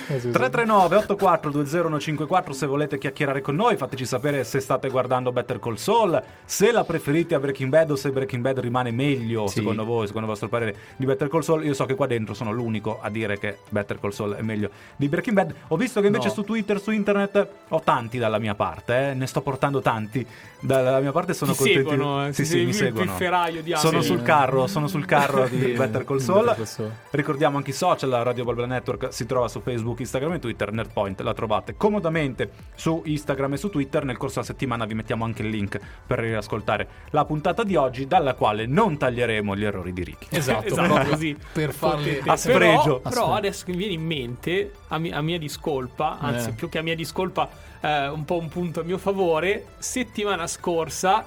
339 0.07 0.97
84 0.97 1.51
20154 1.51 2.53
se 2.53 2.67
volete 2.67 2.99
chiacchierare 2.99 3.41
con 3.41 3.55
noi, 3.55 3.77
fateci 3.77 4.05
sapere 4.05 4.45
se 4.45 4.61
state 4.61 4.89
guardando 4.89 5.33
Better 5.33 5.59
Call 5.59 5.75
Saul, 5.77 6.23
se 6.45 6.73
la 6.73 6.85
preferite 6.85 7.35
a 7.35 7.41
Breaking 7.41 7.71
Bad 7.71 7.91
o 7.91 7.97
se 7.97 8.11
Breaking 8.11 8.43
Bad 8.43 8.59
rimane 8.61 8.91
meglio 8.91 9.47
Sì. 9.47 9.59
secondo 9.59 9.85
voi, 9.85 10.07
secondo 10.07 10.27
il 10.27 10.33
vostro 10.33 10.49
parere 10.49 10.77
di 10.97 11.05
Better 11.07 11.29
Call 11.29 11.41
Saul. 11.41 11.65
Io 11.65 11.75
so 11.75 11.85
che 11.87 11.95
qua 11.95 12.07
dentro 12.07 12.35
sono 12.35 12.53
l'unico 12.53 12.99
a 13.01 13.09
dire 13.11 13.39
che 13.39 13.59
Better 13.69 13.99
Call 14.01 14.11
Saul 14.11 14.35
è 14.35 14.43
meglio 14.43 14.71
di 14.97 15.09
Breaking 15.09 15.35
Bad. 15.37 15.55
Ho 15.69 15.77
visto 15.77 16.01
che 16.01 16.07
invece 16.07 16.29
No. 16.29 16.33
su 16.35 16.43
Twitter, 16.45 16.81
su 16.81 16.91
internet 16.91 17.47
ho 17.69 17.81
tanti 17.83 18.19
dalla 18.19 18.39
mia 18.39 18.55
parte, 18.55 19.11
eh, 19.11 19.15
ne 19.15 19.27
sto 19.27 19.41
portando 19.41 19.81
tanti 19.81 20.27
dalla 20.61 21.01
mia 21.01 21.11
parte 21.13 21.35
sono 21.35 21.53
Ti 21.53 21.59
contenti. 21.59 21.89
seguono, 21.89 22.27
eh, 22.27 22.33
sì, 22.33 22.45
sì, 22.45 22.65
mi 22.65 22.73
seguono. 22.73 23.17
di 23.63 23.75
sono 23.77 24.01
sul 24.03 24.23
carro, 24.23 24.67
sono 24.67 24.87
sul 24.87 25.05
carro 25.05 25.47
di 25.49 25.57
Better 25.77 26.05
Call 26.05 26.19
Saul. 26.19 26.55
Ricordiamo 27.11 27.57
anche 27.57 27.71
i 27.71 27.75
social, 27.75 28.11
Radio 28.11 28.45
Balbla 28.45 28.67
Network 28.67 29.13
si 29.13 29.27
trova 29.27 29.49
su 29.49 29.61
Facebook, 29.61 29.92
Instagram 30.01 30.33
e 30.35 30.39
Twitter, 30.39 30.73
Nerdpoint 30.73 31.21
la 31.21 31.35
trovate 31.35 31.77
comodamente 31.77 32.51
su 32.75 33.03
Instagram 33.05 33.53
e 33.53 33.57
su 33.57 33.69
Twitter, 33.71 34.05
nel 34.05 34.17
corso 34.17 34.35
della 34.41 34.47
settimana 34.47 34.85
vi 34.85 34.95
mettiamo 34.95 35.25
anche 35.25 35.43
il 35.43 35.49
link 35.49 35.79
per 36.07 36.19
riascoltare 36.21 36.89
la 37.11 37.25
puntata 37.25 37.63
di 37.63 37.77
oggi, 37.77 38.07
dalla 38.07 38.35
quale 38.35 38.67
non 38.67 38.97
taglieremo 38.97 39.55
gli 39.57 39.65
errori 39.65 39.93
di 39.93 40.05
Ricky. 40.05 40.27
Esatto, 40.43 40.67
Esatto, 40.67 41.09
così. 41.11 41.37
per 41.53 41.73
farli 41.73 42.21
A 42.27 42.37
sfregio. 42.37 42.99
Però, 43.01 43.09
però 43.11 43.35
adesso 43.35 43.65
che 43.65 43.73
mi 43.73 43.79
viene 43.79 43.93
in 43.95 44.05
mente, 44.05 44.73
a, 44.89 44.99
mi- 44.99 45.13
a 45.13 45.21
mia 45.23 45.39
discolpa, 45.39 46.19
anzi 46.19 46.49
Eh. 46.51 46.53
più 46.53 46.69
che 46.69 46.79
a 46.79 46.83
mia 46.83 46.95
discolpa, 46.97 47.49
eh, 47.81 48.09
un 48.09 48.25
po' 48.25 48.39
un 48.39 48.49
punto 48.49 48.81
a 48.81 48.83
mio 48.83 48.99
favore, 48.99 49.67
settimana 49.79 50.47
scorsa 50.47 51.27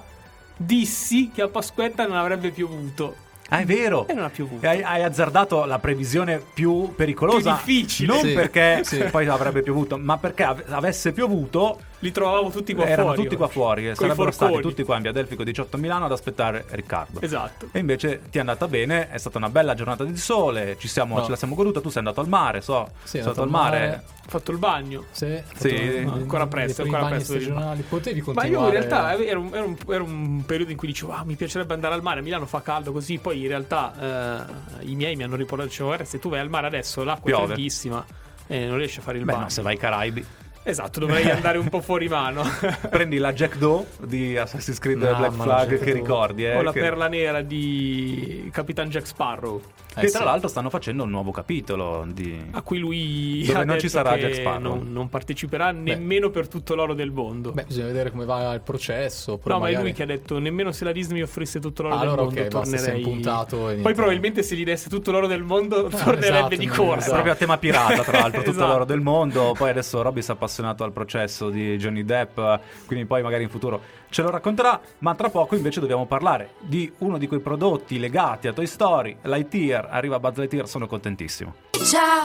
dissi 0.56 1.30
che 1.34 1.42
a 1.42 1.48
Pasquetta 1.48 2.06
non 2.06 2.16
avrebbe 2.16 2.50
piovuto. 2.50 3.16
Ah, 3.48 3.58
è 3.60 3.64
vero! 3.64 4.06
E 4.08 4.12
non 4.12 4.24
ha 4.24 4.28
piovuto. 4.30 4.66
Hai, 4.66 4.82
hai 4.82 5.02
azzardato 5.02 5.64
la 5.64 5.78
previsione 5.78 6.42
più 6.52 6.92
pericolosa. 6.94 7.54
Più 7.62 7.72
difficile. 7.74 8.12
Non 8.12 8.22
Sì, 8.22 8.32
perché 8.32 8.80
sì. 8.82 8.98
poi 9.10 9.26
avrebbe 9.28 9.62
piovuto, 9.62 9.96
ma 9.98 10.18
perché 10.18 10.42
av- 10.42 10.64
avesse 10.70 11.12
piovuto 11.12 11.78
Li 12.00 12.12
trovavo 12.12 12.50
tutti 12.50 12.74
qua 12.74 12.84
erano 12.86 13.08
fuori. 13.08 13.22
tutti 13.22 13.36
qua 13.36 13.48
fuori. 13.48 13.82
e 13.84 13.94
Coi 13.94 14.06
Sarebbero 14.08 14.30
stati 14.30 14.52
forconi. 14.52 14.72
tutti 14.74 14.84
qua 14.84 14.96
in 14.96 15.02
via 15.02 15.12
Delfico 15.12 15.42
18 15.44 15.76
a 15.76 15.78
Milano 15.78 16.04
ad 16.04 16.12
aspettare 16.12 16.64
Riccardo. 16.68 17.20
Esatto. 17.22 17.68
E 17.72 17.78
invece 17.78 18.20
ti 18.30 18.36
è 18.36 18.40
andata 18.40 18.68
bene, 18.68 19.08
è 19.08 19.16
stata 19.18 19.38
una 19.38 19.48
bella 19.48 19.74
giornata 19.74 20.04
di 20.04 20.16
sole, 20.16 20.76
ci 20.78 20.88
siamo, 20.88 21.16
No. 21.16 21.24
ce 21.24 21.30
la 21.30 21.36
siamo 21.36 21.54
goduta, 21.54 21.80
tu 21.80 21.88
sei 21.88 21.98
andato 21.98 22.20
al 22.20 22.28
mare, 22.28 22.60
so, 22.60 22.90
Sì, 23.02 23.08
sei 23.08 23.20
è 23.20 23.22
andato 23.24 23.42
al 23.42 23.48
mare. 23.48 23.78
mare. 23.78 24.02
Ho 24.26 24.28
fatto 24.28 24.50
il 24.50 24.58
bagno. 24.58 25.04
Sì, 25.12 25.40
Sì, 25.54 26.00
no, 26.04 26.12
ancora 26.14 26.46
presto, 26.46 26.82
ancora 26.82 27.06
presto 27.06 27.34
il 27.34 27.40
stagionali. 27.42 27.82
Potevi 27.82 28.18
Ma 28.18 28.24
continuare. 28.24 28.50
io 28.52 28.64
in 28.66 28.70
realtà 28.70 29.14
eh, 29.14 29.26
era 29.26 29.38
un, 29.38 29.50
era 29.54 29.64
un- 29.64 29.76
era 29.88 30.02
un 30.02 30.44
periodo 30.44 30.70
in 30.72 30.76
cui 30.76 30.88
dicevo, 30.88 31.12
ah, 31.12 31.22
mi 31.24 31.34
piacerebbe 31.36 31.72
andare 31.74 31.94
al 31.94 32.02
mare, 32.02 32.20
a 32.20 32.22
Milano 32.22 32.44
fa 32.46 32.60
caldo 32.60 32.92
così, 32.92 33.18
poi 33.18 33.40
in 33.40 33.48
realtà 33.48 34.44
eh, 34.80 34.84
i 34.86 34.94
miei 34.96 35.16
mi 35.16 35.22
hanno 35.22 35.36
riportato, 35.36 35.68
dicevo, 35.68 35.88
guarda, 35.88 36.04
se 36.04 36.18
tu 36.18 36.28
vai 36.28 36.40
al 36.40 36.48
mare 36.50 36.66
adesso 36.66 37.04
l'acqua 37.04 37.30
Piove. 37.30 37.44
è 37.44 37.46
freddissima 37.46 38.04
e 38.48 38.66
non 38.66 38.76
riesci 38.78 38.98
a 38.98 39.02
fare 39.02 39.18
il 39.18 39.24
Beh, 39.24 39.30
bagno. 39.32 39.44
no, 39.44 39.48
se 39.50 39.62
vai 39.62 39.72
ai 39.74 39.78
Caraibi. 39.78 40.26
Esatto, 40.68 40.98
dovrei 41.00 41.30
andare 41.30 41.58
un 41.58 41.68
po' 41.68 41.80
fuori 41.80 42.08
mano. 42.08 42.42
Prendi 42.90 43.18
la 43.18 43.32
Jack 43.32 43.56
Doe 43.56 43.86
di 44.04 44.36
Assassin's 44.36 44.78
Creed 44.80 44.98
No, 44.98 45.14
Black 45.16 45.32
Flag 45.34 45.78
che 45.78 45.92
ricordi, 45.92 46.44
eh, 46.44 46.56
o 46.56 46.62
la 46.62 46.72
che, 46.72 46.80
perla 46.80 47.06
nera 47.08 47.40
di 47.42 48.48
Capitan 48.52 48.88
Jack 48.88 49.06
Sparrow, 49.06 49.60
Eh, 49.94 50.00
che 50.00 50.08
sì. 50.08 50.16
tra 50.16 50.24
l'altro 50.24 50.48
stanno 50.48 50.68
facendo 50.68 51.04
un 51.04 51.10
nuovo 51.10 51.30
capitolo 51.30 52.04
di... 52.12 52.36
a 52.50 52.62
cui 52.62 52.78
lui 52.78 53.44
Dove 53.46 53.58
ha 53.60 53.64
non 53.64 53.78
ci 53.78 53.88
sarà 53.88 54.14
che 54.14 54.20
Jack 54.22 54.34
Sparrow. 54.34 54.60
Non, 54.74 54.92
non 54.92 55.08
parteciperà 55.08 55.70
nemmeno 55.70 56.30
per 56.30 56.48
tutto 56.48 56.74
l'oro 56.74 56.94
del 56.94 57.12
mondo. 57.12 57.52
Beh, 57.52 57.64
bisogna 57.64 57.86
vedere 57.86 58.10
come 58.10 58.24
va 58.24 58.52
il 58.52 58.60
processo. 58.60 59.38
No, 59.44 59.58
ma 59.60 59.68
è 59.68 59.72
magari- 59.72 59.82
lui 59.84 59.92
che 59.92 60.02
ha 60.02 60.06
detto 60.06 60.38
nemmeno 60.40 60.72
se 60.72 60.84
la 60.84 60.90
Disney 60.92 61.18
mi 61.18 61.22
offrisse 61.22 61.60
tutto 61.60 61.82
l'oro 61.82 61.94
Ah, 61.94 61.98
del 61.98 62.06
allora 62.08 62.22
mondo 62.24 62.40
ok, 62.40 62.48
basta, 62.48 62.76
tornerei. 62.76 63.02
e. 63.02 63.74
Poi 63.82 63.94
probabilmente 63.94 64.42
se 64.42 64.56
gli 64.56 64.64
desse 64.64 64.88
tutto 64.88 65.12
l'oro 65.12 65.26
del 65.28 65.42
mondo 65.44 65.84
tornerebbe 65.88 66.26
esatto, 66.26 66.56
di 66.56 66.66
corsa. 66.66 66.96
esatto. 66.98 67.12
proprio 67.12 67.32
a 67.32 67.36
tema 67.36 67.56
pirata, 67.58 68.02
tra 68.02 68.18
l'altro, 68.20 68.40
tutto 68.40 68.50
Esatto. 68.56 68.66
l'oro 68.72 68.84
del 68.84 69.00
mondo. 69.00 69.54
Poi 69.56 69.70
adesso 69.70 70.02
Robby 70.02 70.22
si 70.22 70.30
è 70.32 70.34
appassionato 70.56 70.84
al 70.84 70.92
processo 70.92 71.50
di 71.50 71.76
Johnny 71.76 72.04
Depp, 72.04 72.38
eh, 72.38 72.60
quindi 72.86 73.04
poi 73.04 73.22
magari 73.22 73.42
in 73.42 73.50
futuro 73.50 73.80
ce 74.08 74.22
lo 74.22 74.30
racconterà. 74.30 74.80
Ma 74.98 75.14
tra 75.14 75.28
poco 75.28 75.54
invece 75.54 75.80
dobbiamo 75.80 76.06
parlare 76.06 76.54
di 76.60 76.90
uno 76.98 77.18
di 77.18 77.26
quei 77.26 77.40
prodotti 77.40 77.98
legati 77.98 78.48
a 78.48 78.52
Toy 78.52 78.66
Story, 78.66 79.16
Lightyear. 79.22 79.88
Arriva 79.90 80.18
Buzz 80.18 80.36
Lightyear, 80.36 80.66
sono 80.68 80.86
contentissimo. 80.86 81.54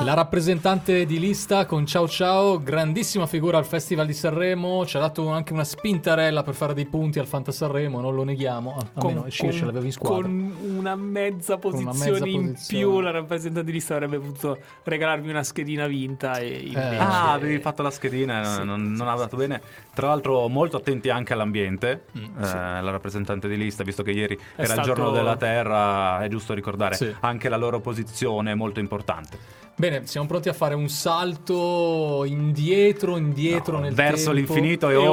La 0.04 0.14
rappresentante 0.14 1.06
di 1.06 1.20
lista 1.20 1.66
con 1.66 1.86
Ciao 1.86 2.08
Ciao, 2.08 2.62
grandissima 2.64 3.28
figura 3.28 3.58
al 3.58 3.66
Festival 3.66 4.06
di 4.08 4.14
Sanremo, 4.14 4.86
ci 4.86 4.98
ha 4.98 5.02
dato 5.02 5.28
anche 5.30 5.52
una 5.54 5.66
spintarella 5.66 6.42
per 6.42 6.54
fare 6.56 6.74
dei 6.74 6.86
punti 6.86 7.20
al 7.20 7.28
Fanta 7.28 7.52
Sanremo, 7.52 8.00
non 8.00 8.16
lo 8.16 8.24
neghiamo, 8.24 8.78
ah, 8.78 8.88
almeno 9.02 9.30
Circe 9.30 9.66
l'aveva 9.66 9.86
in 9.86 9.92
squadra. 9.92 10.22
con 10.22 10.56
una 10.78 10.96
mezza 10.96 11.58
Con 11.58 11.74
una 11.74 11.92
posizione 11.92 12.20
mezza 12.20 12.26
in 12.28 12.52
posizione. 12.54 12.84
più 12.84 13.00
la 13.02 13.12
rappresentante 13.12 13.66
di 13.66 13.72
lista 13.74 13.94
avrebbe 13.96 14.20
potuto 14.20 14.58
regalarmi 14.84 15.30
una 15.30 15.44
schedina 15.44 15.86
vinta 15.86 16.38
e 16.38 16.48
invece... 16.48 16.98
Ah, 16.98 17.34
avevi 17.34 17.60
fatto 17.60 17.84
la 17.84 17.92
schedina, 17.92 18.21
Sì, 18.26 18.64
non, 18.64 18.92
non 18.94 19.08
ha 19.08 19.16
dato 19.16 19.36
bene. 19.38 19.62
Tra 19.94 20.08
l'altro, 20.08 20.48
molto 20.48 20.78
attenti 20.78 21.10
anche 21.10 21.34
all'ambiente. 21.34 22.06
Mm, 22.18 22.24
eh. 22.44 22.82
La 22.82 22.92
rappresentante 22.92 23.48
di 23.48 23.58
lista, 23.58 23.84
visto 23.84 24.04
che 24.04 24.12
ieri 24.12 24.38
era 24.56 24.66
stato- 24.74 24.80
il 24.82 24.86
giorno 24.86 25.12
della 25.12 25.36
Terra, 25.38 26.22
è 26.24 26.28
giusto 26.28 26.54
ricordare 26.54 26.98
anche 27.22 27.50
la 27.50 27.58
loro 27.58 27.80
posizione 27.80 28.54
molto 28.56 28.80
importante. 28.80 29.60
Bene, 29.76 30.06
siamo 30.06 30.28
pronti 30.28 30.48
a 30.50 30.54
fare 30.54 30.76
un 30.76 30.90
salto 30.90 32.24
indietro, 32.26 33.18
indietro 33.18 33.78
No, 33.78 33.84
nel 33.84 33.94
verso 33.94 34.32
tempo. 34.32 34.54
l'infinito 34.54 34.90
e, 34.90 34.94
e 34.94 34.96
oltre. 34.98 35.12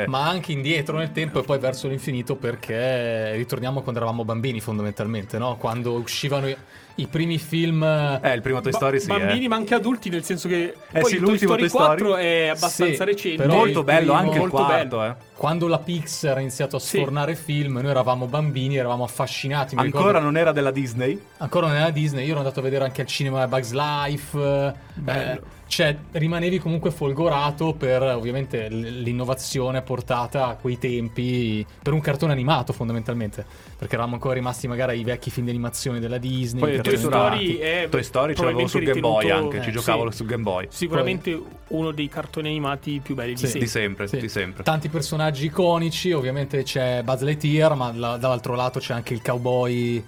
oltre. 0.00 0.06
Ma 0.08 0.26
anche 0.28 0.52
indietro 0.52 0.96
nel 0.96 1.12
tempo 1.12 1.40
e 1.40 1.42
poi 1.42 1.58
verso 1.58 1.88
l'infinito 1.88 2.36
perché 2.36 3.32
ritorniamo 3.34 3.82
quando 3.82 4.00
eravamo 4.00 4.24
bambini 4.24 4.60
fondamentalmente, 4.60 5.38
no? 5.38 5.56
Quando 5.56 5.92
uscivano 5.92 6.48
i, 6.48 6.56
i 6.98 7.06
primi 7.06 7.38
film... 7.38 7.82
Eh, 7.82 8.34
il 8.34 8.40
primo 8.42 8.60
Toy 8.60 8.72
Ba- 8.72 8.76
Story 8.78 9.00
sì. 9.00 9.06
bambini 9.06 9.44
eh. 9.44 9.48
ma 9.48 9.56
anche 9.56 9.74
adulti 9.74 10.08
nel 10.08 10.24
senso 10.24 10.48
che 10.48 10.74
Eh 10.92 11.00
poi 11.00 11.10
sì, 11.10 11.14
il 11.16 11.20
Toy 11.20 11.28
l'ultimo 11.30 11.52
Story 11.56 11.60
Toy 11.60 11.68
Story. 11.68 11.86
4 12.02 12.16
è 12.16 12.46
abbastanza 12.48 13.04
Sì, 13.04 13.04
recente 13.04 13.46
Molto 13.46 13.82
bello 13.84 14.12
primo- 14.14 14.18
anche 14.30 14.38
il 14.42 14.48
quarto, 14.48 14.96
bello. 14.96 15.04
eh. 15.10 15.14
Quando 15.36 15.66
la 15.68 15.78
Pixar 15.78 16.38
ha 16.38 16.40
iniziato 16.40 16.76
a 16.76 16.78
Sì. 16.78 16.96
sfornare 16.96 17.34
film, 17.34 17.74
noi 17.78 17.90
eravamo 17.90 18.26
bambini, 18.26 18.76
eravamo 18.76 19.04
affascinati. 19.04 19.74
mi 19.74 19.82
Ancora 19.82 20.04
ricordo- 20.06 20.24
non 20.26 20.36
era 20.38 20.52
della 20.52 20.70
Disney? 20.70 21.20
ancora 21.38 21.66
non 21.66 21.76
era 21.76 21.90
Disney, 21.90 22.24
io 22.24 22.30
ero 22.30 22.38
andato 22.38 22.60
a 22.60 22.62
vedere 22.62 22.84
anche 22.84 23.02
al 23.02 23.06
cinema 23.06 23.46
Bugs 23.46 23.72
Life. 23.72 24.38
eh, 24.38 24.72
Bello. 24.94 25.42
cioè, 25.66 25.94
rimanevi 26.12 26.58
comunque 26.58 26.90
folgorato 26.90 27.74
per 27.74 28.00
ovviamente 28.02 28.68
l'innovazione 28.68 29.82
portata 29.82 30.46
a 30.46 30.54
quei 30.56 30.78
tempi 30.78 31.66
per 31.82 31.92
un 31.92 32.00
cartone 32.00 32.32
animato 32.32 32.72
fondamentalmente. 32.72 33.44
Perché 33.76 33.92
eravamo 33.94 34.14
ancora 34.14 34.32
rimasti 34.32 34.66
magari 34.68 34.92
ai 34.92 35.04
vecchi 35.04 35.28
film 35.30 35.44
di 35.44 35.50
animazione 35.52 36.00
della 36.00 36.16
Disney. 36.16 36.60
Poi 36.60 36.74
i 36.76 36.80
Toy 36.80 36.96
Story- 36.96 37.56
è 37.58 37.88
Toy 37.90 38.02
Story 38.02 38.34
ce 38.34 38.42
l'avevo 38.44 38.66
sul 38.68 38.84
Game 38.84 39.00
Boy 39.00 39.28
anche, 39.30 39.60
ci 39.60 39.68
eh, 39.68 39.72
giocavo 39.72 40.10
sì, 40.10 40.16
sul 40.16 40.26
Game 40.26 40.42
Boy. 40.42 40.66
Sicuramente 40.70 41.38
uno 41.68 41.90
dei 41.90 42.08
cartoni 42.08 42.48
animati 42.48 43.00
più 43.02 43.14
belli 43.14 43.34
di 43.34 43.38
Sì. 43.40 43.46
sempre. 43.48 43.60
Di 43.60 43.66
sempre, 43.68 44.06
Sì. 44.08 44.16
di 44.18 44.28
sempre. 44.30 44.62
Tanti 44.62 44.88
personaggi 44.88 45.24
iconici, 45.34 46.12
ovviamente 46.12 46.62
c'è 46.62 47.02
Buzz 47.02 47.22
Lightyear, 47.22 47.74
ma 47.74 47.92
la- 47.94 48.16
dall'altro 48.16 48.54
lato 48.54 48.78
c'è 48.78 48.94
anche 48.94 49.14
il 49.14 49.22
cowboy 49.22 50.04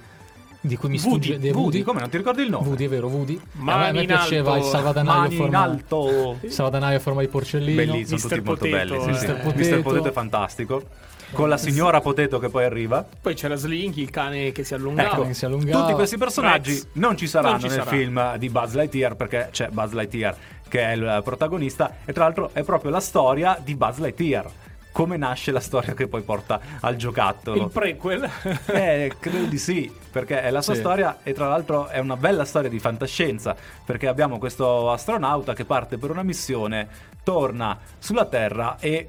di 0.61 0.77
cui 0.77 0.89
mi 0.89 0.97
Woody, 0.97 1.09
sfugge 1.09 1.39
di 1.39 1.51
Woody, 1.51 1.83
come 1.83 2.01
non 2.01 2.09
ti 2.11 2.17
ricordi 2.17 2.43
il 2.43 2.51
nome? 2.51 2.67
Woody, 2.67 2.85
è 2.85 2.89
vero, 2.89 3.07
Woody. 3.09 3.41
Mani 3.53 3.89
a 3.89 3.93
me 4.01 4.05
piaceva 4.07 4.53
alto, 4.55 4.65
il 4.65 4.71
salvadanaio 4.71 5.31
forma 5.31 5.59
alto. 5.63 6.39
salvadanaio 6.49 6.97
a 6.97 7.01
forma 7.01 7.21
di 7.21 7.29
porcellino. 7.29 7.93
Bellissimo, 7.93 8.17
Mr. 8.17 8.23
tutti 8.29 8.41
molto 8.41 8.65
Potato, 8.67 8.89
belli. 9.05 9.15
Sì, 9.15 9.21
sì. 9.21 9.27
eh. 9.27 9.75
Mr. 9.77 9.83
Potato. 9.83 10.09
È 10.09 10.13
fantastico. 10.13 10.83
Con 11.31 11.49
la 11.51 11.59
signora 11.59 12.01
Potato 12.01 12.39
che 12.39 12.49
poi 12.49 12.65
arriva. 12.65 13.07
Poi 13.21 13.35
c'era 13.35 13.55
Slinky, 13.55 14.01
il 14.03 14.11
cane 14.11 14.51
che 14.51 14.65
si 14.65 14.73
allungava. 14.75 15.13
Ecco, 15.13 15.27
che 15.27 15.35
si 15.35 15.45
allungava. 15.45 15.81
tutti 15.83 15.93
questi 15.93 16.17
personaggi 16.17 16.71
Rex. 16.73 16.87
non 16.95 17.17
ci 17.19 17.27
saranno 17.27 17.51
Non 17.53 17.61
ci 17.61 17.67
nel 17.69 17.77
sarà. 17.77 17.91
film 17.91 18.37
di 18.39 18.49
Buzz 18.49 18.73
Lightyear 18.75 19.15
perché 19.15 19.49
c'è 19.53 19.69
Buzz 19.71 19.93
Lightyear 19.93 20.37
che 20.69 20.81
è 20.83 20.93
il 20.93 21.21
protagonista 21.25 21.97
e 22.05 22.13
tra 22.13 22.25
l'altro 22.25 22.51
è 22.53 22.63
proprio 22.63 22.91
la 22.91 23.01
storia 23.01 23.59
di 23.63 23.75
Buzz 23.75 23.99
Lightyear. 23.99 24.51
Come 24.93 25.17
nasce 25.17 25.53
la 25.53 25.61
storia 25.61 25.95
che 25.95 26.09
poi 26.09 26.23
porta 26.23 26.61
al 26.81 26.97
giocattolo? 26.97 27.63
Il 27.65 27.71
prequel. 27.71 28.29
Eh, 28.67 29.13
credo 29.19 29.45
di 29.47 29.59
sì, 29.59 29.93
perché 30.11 30.43
è 30.43 30.51
la 30.51 30.61
sua 30.63 30.75
Sì. 30.75 30.81
storia 30.81 31.19
e 31.23 31.33
tra 31.33 31.49
l'altro 31.49 31.87
è 31.89 31.99
una 31.99 32.17
bella 32.17 32.45
storia 32.45 32.69
di 32.69 32.79
fantascienza, 32.81 33.55
perché 33.85 34.09
abbiamo 34.09 34.39
questo 34.39 34.91
astronauta 34.91 35.55
che 35.55 35.65
parte 35.65 35.99
per 35.99 36.11
una 36.11 36.23
missione, 36.23 36.89
torna 37.23 37.79
sulla 37.99 38.25
Terra 38.27 38.77
e 38.81 39.09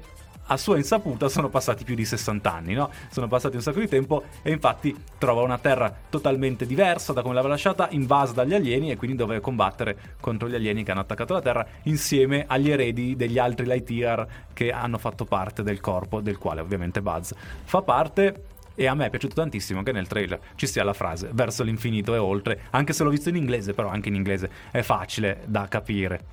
a 0.52 0.56
sua 0.56 0.76
insaputa 0.76 1.28
sono 1.28 1.48
passati 1.48 1.84
più 1.84 1.94
di 1.94 2.04
60 2.04 2.52
anni, 2.52 2.74
no? 2.74 2.90
Sono 3.10 3.28
passati 3.28 3.56
un 3.56 3.62
sacco 3.62 3.78
di 3.78 3.88
tempo 3.88 4.24
e 4.42 4.50
infatti 4.50 4.94
trova 5.16 5.42
una 5.42 5.58
Terra 5.58 5.94
totalmente 6.08 6.66
diversa 6.66 7.12
da 7.12 7.22
come 7.22 7.34
l'aveva 7.34 7.54
lasciata, 7.54 7.88
invasa 7.90 8.32
dagli 8.32 8.54
alieni 8.54 8.90
e 8.90 8.96
quindi 8.96 9.16
deve 9.16 9.40
combattere 9.40 10.16
contro 10.20 10.48
gli 10.48 10.54
alieni 10.56 10.82
che 10.82 10.90
hanno 10.90 11.00
attaccato 11.00 11.34
la 11.34 11.40
Terra 11.40 11.66
insieme 11.84 12.44
agli 12.48 12.70
eredi 12.70 13.14
degli 13.14 13.38
altri 13.38 13.64
Lightyear 13.64 14.26
che 14.52 14.72
hanno 14.72 14.98
fatto 14.98 15.24
parte 15.24 15.62
del 15.62 15.80
corpo 15.80 16.20
del 16.20 16.38
quale 16.38 16.60
ovviamente 16.60 17.00
Buzz 17.00 17.32
fa 17.64 17.82
parte. 17.82 18.44
E 18.74 18.86
a 18.86 18.94
me 18.94 19.06
è 19.06 19.10
piaciuto 19.10 19.34
tantissimo 19.34 19.82
che 19.82 19.92
nel 19.92 20.06
trailer 20.06 20.40
ci 20.54 20.66
sia 20.66 20.82
la 20.82 20.94
frase 20.94 21.28
verso 21.32 21.62
l'infinito 21.62 22.14
e 22.14 22.18
oltre, 22.18 22.62
anche 22.70 22.94
se 22.94 23.04
l'ho 23.04 23.10
visto 23.10 23.28
in 23.28 23.36
inglese, 23.36 23.74
però 23.74 23.88
anche 23.88 24.08
in 24.08 24.14
inglese 24.14 24.50
è 24.70 24.80
facile 24.80 25.42
da 25.44 25.68
capire. 25.68 26.24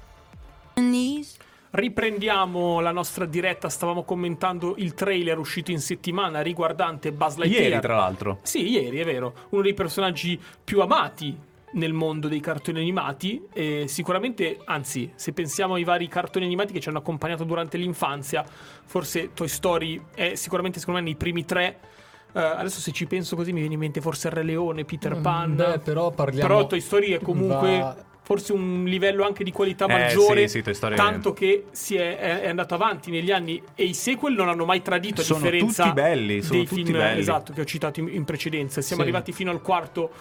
Riprendiamo 1.78 2.80
la 2.80 2.89
nostra 2.91 3.25
diretta. 3.25 3.69
Stavamo 3.69 4.01
commentando 4.01 4.73
il 4.80 4.95
trailer 4.95 5.38
uscito 5.38 5.69
in 5.69 5.80
settimana 5.80 6.41
riguardante 6.41 7.11
Buzz 7.11 7.36
Lightyear. 7.36 7.69
Ieri, 7.69 7.80
tra 7.82 7.95
l'altro. 7.95 8.39
Sì, 8.41 8.67
ieri 8.67 8.97
è 8.97 9.05
vero. 9.05 9.34
Uno 9.49 9.61
dei 9.61 9.75
personaggi 9.75 10.41
più 10.63 10.82
amati 10.82 11.38
nel 11.73 11.93
mondo 11.93 12.28
dei 12.28 12.39
cartoni 12.39 12.80
animati. 12.80 13.43
E 13.53 13.86
sicuramente, 13.88 14.57
anzi, 14.65 15.11
se 15.13 15.34
pensiamo 15.34 15.75
ai 15.75 15.84
vari 15.84 16.07
cartoni 16.07 16.45
animati 16.45 16.73
che 16.73 16.80
ci 16.80 16.89
hanno 16.89 16.97
accompagnato 16.97 17.43
durante 17.43 17.78
l'infanzia, 17.78 18.43
forse 18.84 19.34
Toy 19.36 19.47
Story 19.47 20.01
è 20.15 20.34
sicuramente, 20.34 20.80
secondo 20.80 20.99
me, 20.99 21.05
nei 21.05 21.15
primi 21.15 21.45
tre. 21.45 21.78
Uh, 22.34 22.39
adesso 22.39 22.80
se 22.82 22.91
ci 22.91 23.05
penso 23.05 23.36
così 23.36 23.53
mi 23.53 23.59
viene 23.59 23.75
in 23.75 23.80
mente 23.80 24.01
forse 24.01 24.30
Re 24.30 24.43
Leone, 24.43 24.84
Peter 24.84 25.15
Mm, 25.15 25.21
Pan. 25.21 25.55
beh, 25.55 25.80
però 25.80 26.09
parliamo- 26.09 26.47
Però 26.47 26.67
Toy 26.67 26.82
Story 26.82 27.11
è 27.11 27.19
comunque 27.21 27.80
va- 27.80 27.95
forse 28.28 28.51
un 28.51 28.84
livello 28.84 29.23
anche 29.23 29.45
di 29.45 29.53
qualità 29.53 29.86
Eh, 29.86 29.88
maggiore. 29.88 30.49
sì, 30.49 30.61
sì, 30.61 30.73
tanto 30.95 31.32
che 31.32 31.67
si 31.71 31.95
è, 31.95 32.17
è- 32.17 32.41
è 32.41 32.49
andato 32.49 32.73
avanti 32.73 33.09
negli 33.09 33.32
anni 33.32 33.63
e 33.73 33.86
i 33.86 33.93
sequel 33.93 34.34
non 34.34 34.49
hanno 34.49 34.65
mai 34.65 34.82
tradito 34.82 35.21
a 35.21 35.23
Sono 35.23 35.39
differenza 35.39 35.84
tutti 35.84 35.93
belli, 35.95 36.41
sono 36.41 36.57
dei 36.57 36.67
tutti 36.67 36.84
film 36.84 36.97
belli. 36.97 37.21
esatto 37.21 37.53
che 37.53 37.61
ho 37.61 37.63
citato 37.63 38.01
in, 38.01 38.09
in 38.11 38.25
precedenza. 38.25 38.82
Siamo 38.82 39.01
Sì. 39.03 39.07
arrivati 39.07 39.32
fino 39.32 39.49
al 39.49 39.61
quarto 39.61 40.11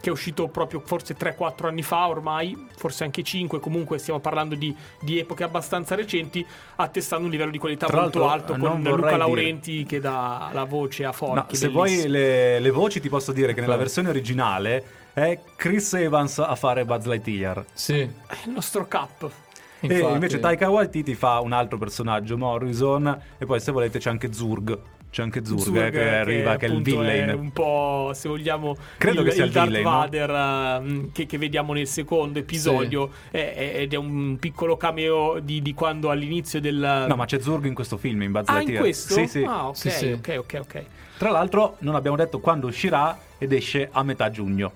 che 0.00 0.08
è 0.08 0.10
uscito 0.12 0.48
proprio 0.48 0.80
forse 0.82 1.14
3-4 1.14 1.66
anni 1.66 1.82
fa 1.82 2.08
ormai, 2.08 2.56
forse 2.78 3.04
anche 3.04 3.22
5, 3.22 3.60
comunque 3.60 3.98
stiamo 3.98 4.20
parlando 4.20 4.54
di, 4.54 4.74
di 4.98 5.18
epoche 5.18 5.44
abbastanza 5.44 5.94
recenti, 5.94 6.42
attestando 6.76 7.26
un 7.26 7.30
livello 7.30 7.50
di 7.50 7.58
qualità 7.58 7.84
Tra 7.88 8.00
molto 8.00 8.26
alto 8.26 8.56
non 8.56 8.82
con 8.82 8.92
Luca 8.94 9.04
dire- 9.08 9.16
Laurenti 9.18 9.84
che 9.84 10.00
dà 10.00 10.48
la 10.54 10.64
voce 10.64 11.04
a 11.04 11.08
No, 11.08 11.12
Forky. 11.12 11.54
se 11.56 11.68
vuoi 11.68 12.08
le, 12.08 12.58
le 12.58 12.70
voci 12.70 13.00
ti 13.00 13.10
posso 13.10 13.32
dire 13.32 13.52
che 13.52 13.60
nella 13.60 13.76
versione 13.76 14.08
originale 14.08 14.82
è 15.12 15.38
Chris 15.56 15.92
Evans 15.94 16.38
a 16.38 16.54
fare 16.54 16.84
Buzz 16.84 17.04
Lightyear. 17.06 17.64
Sì, 17.72 18.00
È 18.00 18.36
il 18.46 18.52
nostro 18.52 18.86
cap. 18.86 19.30
E 19.82 19.86
infatti. 19.94 20.12
invece 20.12 20.40
Taika 20.40 20.68
Waititi 20.68 21.14
fa 21.14 21.40
un 21.40 21.52
altro 21.52 21.78
personaggio, 21.78 22.36
Morrison, 22.36 23.18
e 23.38 23.46
poi 23.46 23.60
se 23.60 23.72
volete 23.72 23.98
c'è 23.98 24.10
anche 24.10 24.32
Zurg. 24.32 24.78
C'è 25.10 25.22
anche 25.22 25.44
Zurg, 25.44 25.60
Zurg, 25.60 25.76
eh, 25.86 25.90
che 25.90 26.08
arriva, 26.08 26.56
che 26.56 26.66
è 26.66 26.68
il 26.68 26.82
villain. 26.82 27.28
È 27.30 27.32
un 27.32 27.50
po', 27.50 28.12
se 28.14 28.28
vogliamo, 28.28 28.76
Credo 28.98 29.22
il, 29.22 29.26
che 29.26 29.32
sia 29.32 29.42
il 29.42 29.48
il 29.48 29.54
Darth 29.54 29.66
villain, 29.68 29.84
no? 29.84 29.90
Vader 29.90 30.30
ehm, 30.30 31.12
che, 31.12 31.26
che 31.26 31.36
vediamo 31.38 31.72
nel 31.72 31.88
secondo 31.88 32.38
episodio 32.38 33.10
è- 33.30 33.52
è- 33.56 33.72
ed 33.80 33.92
è 33.92 33.96
un 33.96 34.36
piccolo 34.38 34.76
cameo 34.76 35.40
di, 35.40 35.62
di 35.62 35.74
quando 35.74 36.10
all'inizio 36.10 36.60
del... 36.60 37.06
No, 37.08 37.16
ma 37.16 37.24
c'è 37.24 37.40
Zurg 37.40 37.64
in 37.64 37.74
questo 37.74 37.96
film, 37.96 38.22
in 38.22 38.30
Buzz 38.30 38.46
Ah, 38.48 38.52
in 38.52 38.58
Lightyear. 38.58 38.82
questo? 38.82 39.14
Sì, 39.14 39.26
sì. 39.26 39.42
Ah, 39.42 39.66
ok, 39.68 39.76
Sì, 39.76 39.90
sì. 39.90 40.12
ok, 40.12 40.34
ok, 40.38 40.58
ok. 40.60 40.84
Tra 41.18 41.30
l'altro 41.30 41.76
non 41.80 41.96
abbiamo 41.96 42.16
detto 42.16 42.38
quando 42.38 42.68
uscirà 42.68 43.18
ed 43.38 43.52
esce 43.52 43.88
a 43.90 44.02
metà 44.04 44.30
giugno. 44.30 44.70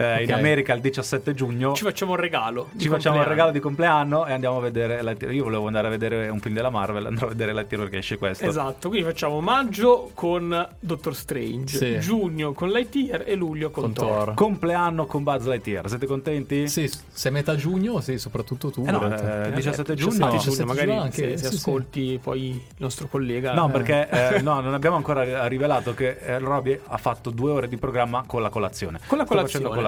Eh, 0.00 0.22
In 0.22 0.30
Ok. 0.30 0.38
America 0.38 0.72
il 0.74 0.80
17 0.80 1.34
giugno. 1.34 1.72
Ci 1.74 1.82
facciamo 1.82 2.12
un 2.12 2.18
regalo. 2.18 2.68
di 2.70 2.82
Ci 2.82 2.88
facciamo 2.88 3.16
compleanno. 3.16 3.28
regalo 3.28 3.50
di 3.50 3.58
compleanno 3.58 4.26
e 4.26 4.32
andiamo 4.32 4.58
a 4.58 4.60
vedere 4.60 5.02
Lightyear. 5.02 5.34
Io 5.34 5.42
volevo 5.42 5.66
andare 5.66 5.88
a 5.88 5.90
vedere 5.90 6.28
un 6.28 6.38
film 6.38 6.54
della 6.54 6.70
Marvel, 6.70 7.06
andrò 7.06 7.26
a 7.26 7.30
vedere 7.30 7.52
Lightyear 7.52 7.82
perché 7.82 7.98
esce 7.98 8.16
questo. 8.16 8.46
Esatto, 8.46 8.88
quindi 8.90 9.08
facciamo 9.08 9.40
maggio 9.40 10.10
con 10.14 10.68
Doctor 10.78 11.16
Strange, 11.16 11.76
Sì. 11.76 11.98
giugno 11.98 12.52
con 12.52 12.70
Lightyear 12.70 13.24
e 13.26 13.34
luglio 13.34 13.70
con, 13.70 13.82
con 13.84 13.92
Thor. 13.92 14.06
Thor. 14.26 14.34
Compleanno 14.34 15.06
con 15.06 15.24
Buzz 15.24 15.46
Lightyear. 15.46 15.88
Siete 15.88 16.06
contenti? 16.06 16.68
Sì, 16.68 16.88
se 17.10 17.28
è 17.28 17.32
metà 17.32 17.56
giugno, 17.56 18.00
sì, 18.00 18.18
soprattutto 18.18 18.70
tu. 18.70 18.84
Eh 18.86 18.92
no, 18.92 19.04
in 19.04 19.12
eh, 19.12 19.52
17 19.52 19.92
Eh, 19.92 19.96
giugno. 19.96 20.30
17 20.30 20.30
17 20.30 20.56
giugno, 20.62 20.66
magari 20.66 20.86
giugno 20.90 21.02
anche, 21.02 21.22
se, 21.22 21.36
se 21.38 21.44
sì, 21.44 21.50
sì. 21.50 21.56
ascolti 21.56 22.20
poi 22.22 22.50
il 22.50 22.60
nostro 22.76 23.08
collega. 23.08 23.52
No, 23.52 23.68
eh, 23.68 23.72
perché 23.72 24.08
eh, 24.36 24.42
no, 24.46 24.60
non 24.60 24.74
abbiamo 24.74 24.94
ancora 24.94 25.24
ri- 25.24 25.48
rivelato 25.48 25.92
che 25.92 26.18
eh, 26.20 26.38
Roby 26.38 26.78
ha 26.86 26.96
fatto 26.98 27.30
due 27.30 27.50
ore 27.50 27.66
di 27.66 27.76
programma 27.78 28.22
con 28.26 28.42
la 28.42 28.48
colazione. 28.48 29.00
con 29.08 29.18
la 29.18 29.24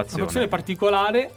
colazione, 0.03 0.23
una 0.23 0.31
colazione 0.31 0.47
particolare 0.47 1.31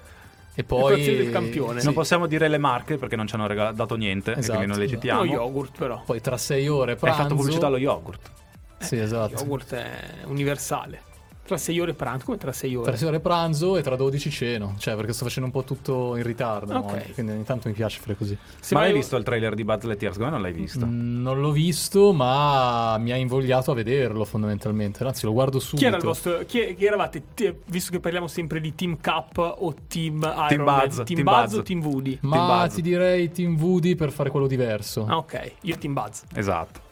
E 0.55 0.65
poi 0.65 1.03
del 1.05 1.31
campione. 1.31 1.83
Non 1.83 1.93
possiamo 1.95 2.27
dire 2.27 2.49
le 2.49 2.59
marche 2.59 2.97
perché 2.97 3.17
non 3.17 3.27
ci 3.27 3.35
hanno 3.35 3.47
regala- 3.47 3.73
dato 3.73 3.97
niente 3.97 4.33
e 4.35 4.39
Esatto, 4.39 4.59
quindi 4.59 4.67
non 4.67 4.79
le 4.79 4.85
esatto. 4.85 5.01
citiamo. 5.01 5.23
uno 5.23 5.33
yogurt 5.33 5.77
però. 5.79 6.03
Poi 6.05 6.21
tra 6.21 6.37
sei 6.37 6.69
ore 6.69 6.93
Hai 6.93 6.99
pranzo. 6.99 7.23
fatto 7.23 7.35
pubblicità 7.35 7.67
allo 7.67 7.79
yogurt. 7.79 8.31
Sì, 8.79 8.99
esatto. 8.99 9.35
Yogurt 9.35 9.75
è 9.75 10.01
universale. 10.27 11.03
Tra 11.45 11.59
6 11.59 11.79
ore 11.79 11.93
pranzo, 11.93 12.25
come 12.25 12.39
tra 12.39 12.53
6 12.53 12.75
ore? 12.75 12.85
Tra 12.87 12.97
sei 12.97 13.09
ore 13.09 13.21
pranzo 13.21 13.77
e 13.77 13.83
tra 13.83 13.97
12 13.97 14.31
ceno. 14.31 14.75
Cioè, 14.79 14.97
perché 14.97 15.13
sto 15.13 15.25
facendo 15.25 15.47
un 15.47 15.53
po' 15.53 15.63
tutto 15.63 16.17
in 16.17 16.23
ritardo. 16.23 16.75
Ok. 16.75 16.93
oggi, 16.93 17.13
Quindi 17.13 17.33
ogni 17.33 17.45
tanto 17.45 17.69
mi 17.69 17.75
piace 17.75 18.01
fare 18.01 18.17
così. 18.17 18.35
Se 18.61 18.73
Ma 18.75 18.81
vai- 18.81 18.91
l'hai 18.91 18.99
visto 18.99 19.15
il 19.17 19.25
trailer 19.25 19.55
di 19.55 19.63
Buzz 19.63 19.83
Lightyear? 19.83 20.15
Secondo 20.15 20.35
me 20.37 20.41
non 20.41 20.51
l'hai 20.51 20.59
visto. 20.59 20.87
Mm, 20.87 21.21
non 21.23 21.41
l'ho 21.41 21.51
visto, 21.51 22.13
ma 22.15 22.97
mi 22.99 23.13
ha 23.13 23.17
invogliato 23.17 23.71
a 23.73 23.75
vederlo 23.75 24.25
fondamentalmente. 24.25 25.05
Anzi, 25.05 25.27
lo 25.27 25.33
guardo 25.33 25.59
subito. 25.59 25.79
Chi 25.83 25.87
era 25.87 25.97
il 25.99 26.03
vostro. 26.03 26.39
Chi, 26.47 26.75
chi 26.75 26.87
eravate? 26.87 27.23
Te- 27.35 27.59
visto 27.67 27.91
che 27.91 28.01
parliamo 28.01 28.27
sempre 28.27 28.59
di 28.61 28.75
Team 28.75 28.97
Cup 29.03 29.37
o 29.59 29.75
Team 29.87 30.23
Iron 30.51 30.65
Man? 30.65 30.87
Buzz, 30.87 30.95
Team, 30.97 31.05
Team 31.07 31.23
Buzz, 31.25 31.43
Buzz. 31.51 31.55
o 31.59 31.63
Team 31.63 31.83
Woody? 31.85 32.19
Ma 32.23 32.37
Team 32.37 32.47
Buzz. 32.63 32.75
ti 32.75 32.83
direi 32.83 33.31
Team 33.31 33.57
Woody 33.61 33.95
per 33.97 34.13
fare 34.13 34.31
quello 34.31 34.47
diverso. 34.47 35.05
Ah, 35.07 35.19
ok. 35.19 35.53
Io 35.61 35.77
Team 35.77 35.93
Buzz. 35.93 36.23
Esatto. 36.35 36.84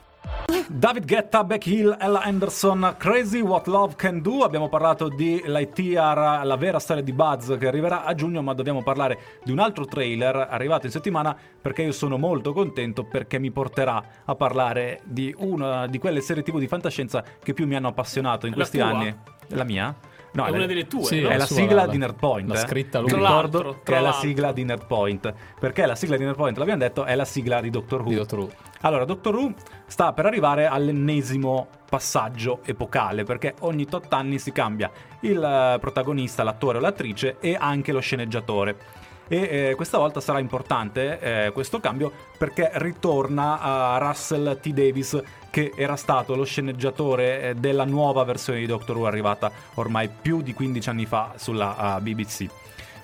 David 0.68 1.06
Guetta, 1.06 1.44
Beck 1.44 1.66
Hill, 1.66 1.96
Ella 1.98 2.22
Anderson, 2.22 2.94
Crazy 2.98 3.40
What 3.40 3.66
Love 3.66 3.94
Can 3.96 4.20
Do. 4.22 4.44
Abbiamo 4.44 4.68
parlato 4.68 5.08
di 5.08 5.42
Lightyear, 5.44 6.44
la 6.46 6.56
vera 6.56 6.78
storia 6.78 7.02
di 7.02 7.12
Buzz 7.12 7.56
che 7.58 7.66
arriverà 7.66 8.04
a 8.04 8.14
giugno, 8.14 8.42
ma 8.42 8.54
dobbiamo 8.54 8.82
parlare 8.82 9.18
di 9.42 9.50
un 9.50 9.58
altro 9.58 9.84
trailer 9.84 10.46
arrivato 10.50 10.86
in 10.86 10.92
settimana 10.92 11.36
perché 11.60 11.82
io 11.82 11.92
sono 11.92 12.18
molto 12.18 12.52
contento 12.52 13.04
perché 13.04 13.38
mi 13.38 13.50
porterà 13.50 14.02
a 14.24 14.34
parlare 14.34 15.00
di 15.04 15.34
una 15.38 15.86
di 15.86 15.98
quelle 15.98 16.20
serie 16.20 16.42
TV 16.42 16.58
di 16.58 16.68
fantascienza 16.68 17.22
che 17.42 17.52
più 17.52 17.66
mi 17.66 17.74
hanno 17.74 17.88
appassionato 17.88 18.46
in 18.46 18.52
La 18.52 18.58
questi 18.58 18.78
tua? 18.78 18.86
anni. 18.86 19.14
La 19.48 19.64
mia? 19.64 19.94
No, 20.34 20.46
è 20.46 20.50
la- 20.50 20.56
una 20.56 20.66
delle 20.66 20.86
tue, 20.86 21.04
Sì, 21.04 21.20
no? 21.20 21.28
è 21.28 21.36
la 21.36 21.44
sua, 21.44 21.56
sigla 21.56 21.84
la- 21.84 21.86
di 21.86 21.98
Nerdpoint. 21.98 22.48
l'ha 22.48 22.54
eh. 22.54 22.66
scritta 22.66 22.98
lui. 23.00 23.08
Tra 23.08 23.18
ricordo 23.18 23.58
l'altro, 23.58 23.72
che 23.74 23.80
tra 23.84 23.96
è 23.98 24.00
la 24.00 24.12
sigla 24.12 24.52
di 24.52 24.64
Nerdpoint. 24.64 25.34
Perché 25.60 25.86
la 25.86 25.94
sigla 25.94 26.16
di 26.16 26.24
Nerdpoint, 26.24 26.56
l'abbiamo 26.56 26.80
detto, 26.80 27.04
è 27.04 27.14
la 27.14 27.24
sigla 27.24 27.60
di 27.60 27.70
Doctor 27.70 28.00
Who. 28.00 28.08
Di 28.08 28.14
Doctor 28.14 28.38
Who. 28.38 28.50
Allora, 28.80 29.04
Doctor 29.04 29.34
Who 29.34 29.52
sta 29.86 30.12
per 30.12 30.26
arrivare 30.26 30.66
all'ennesimo 30.66 31.68
passaggio 31.88 32.60
epocale, 32.64 33.24
perché 33.24 33.54
ogni 33.60 33.84
tot 33.84 34.10
anni 34.12 34.38
si 34.38 34.52
cambia 34.52 34.90
il 35.20 35.42
eh, 35.42 35.78
protagonista, 35.78 36.42
l'attore 36.42 36.78
o 36.78 36.80
l'attrice 36.80 37.36
e 37.38 37.54
anche 37.58 37.92
lo 37.92 38.00
sceneggiatore. 38.00 38.76
E 39.28 39.68
eh, 39.70 39.74
questa 39.76 39.98
volta 39.98 40.20
sarà 40.20 40.38
importante 40.40 41.18
eh, 41.46 41.50
questo 41.52 41.78
cambio 41.80 42.10
perché 42.36 42.70
ritorna 42.74 43.60
a 43.60 43.98
Russell 43.98 44.58
T. 44.60 44.70
Davis 44.70 45.18
che 45.52 45.72
era 45.76 45.96
stato 45.96 46.34
lo 46.34 46.44
sceneggiatore 46.44 47.42
eh, 47.42 47.54
della 47.54 47.84
nuova 47.84 48.24
versione 48.24 48.58
di 48.58 48.66
Doctor 48.66 48.96
Who 48.96 49.06
arrivata 49.06 49.52
ormai 49.74 50.08
più 50.08 50.40
di 50.40 50.54
15 50.54 50.88
anni 50.88 51.04
fa 51.04 51.34
sulla 51.36 51.98
BBC. 52.00 52.48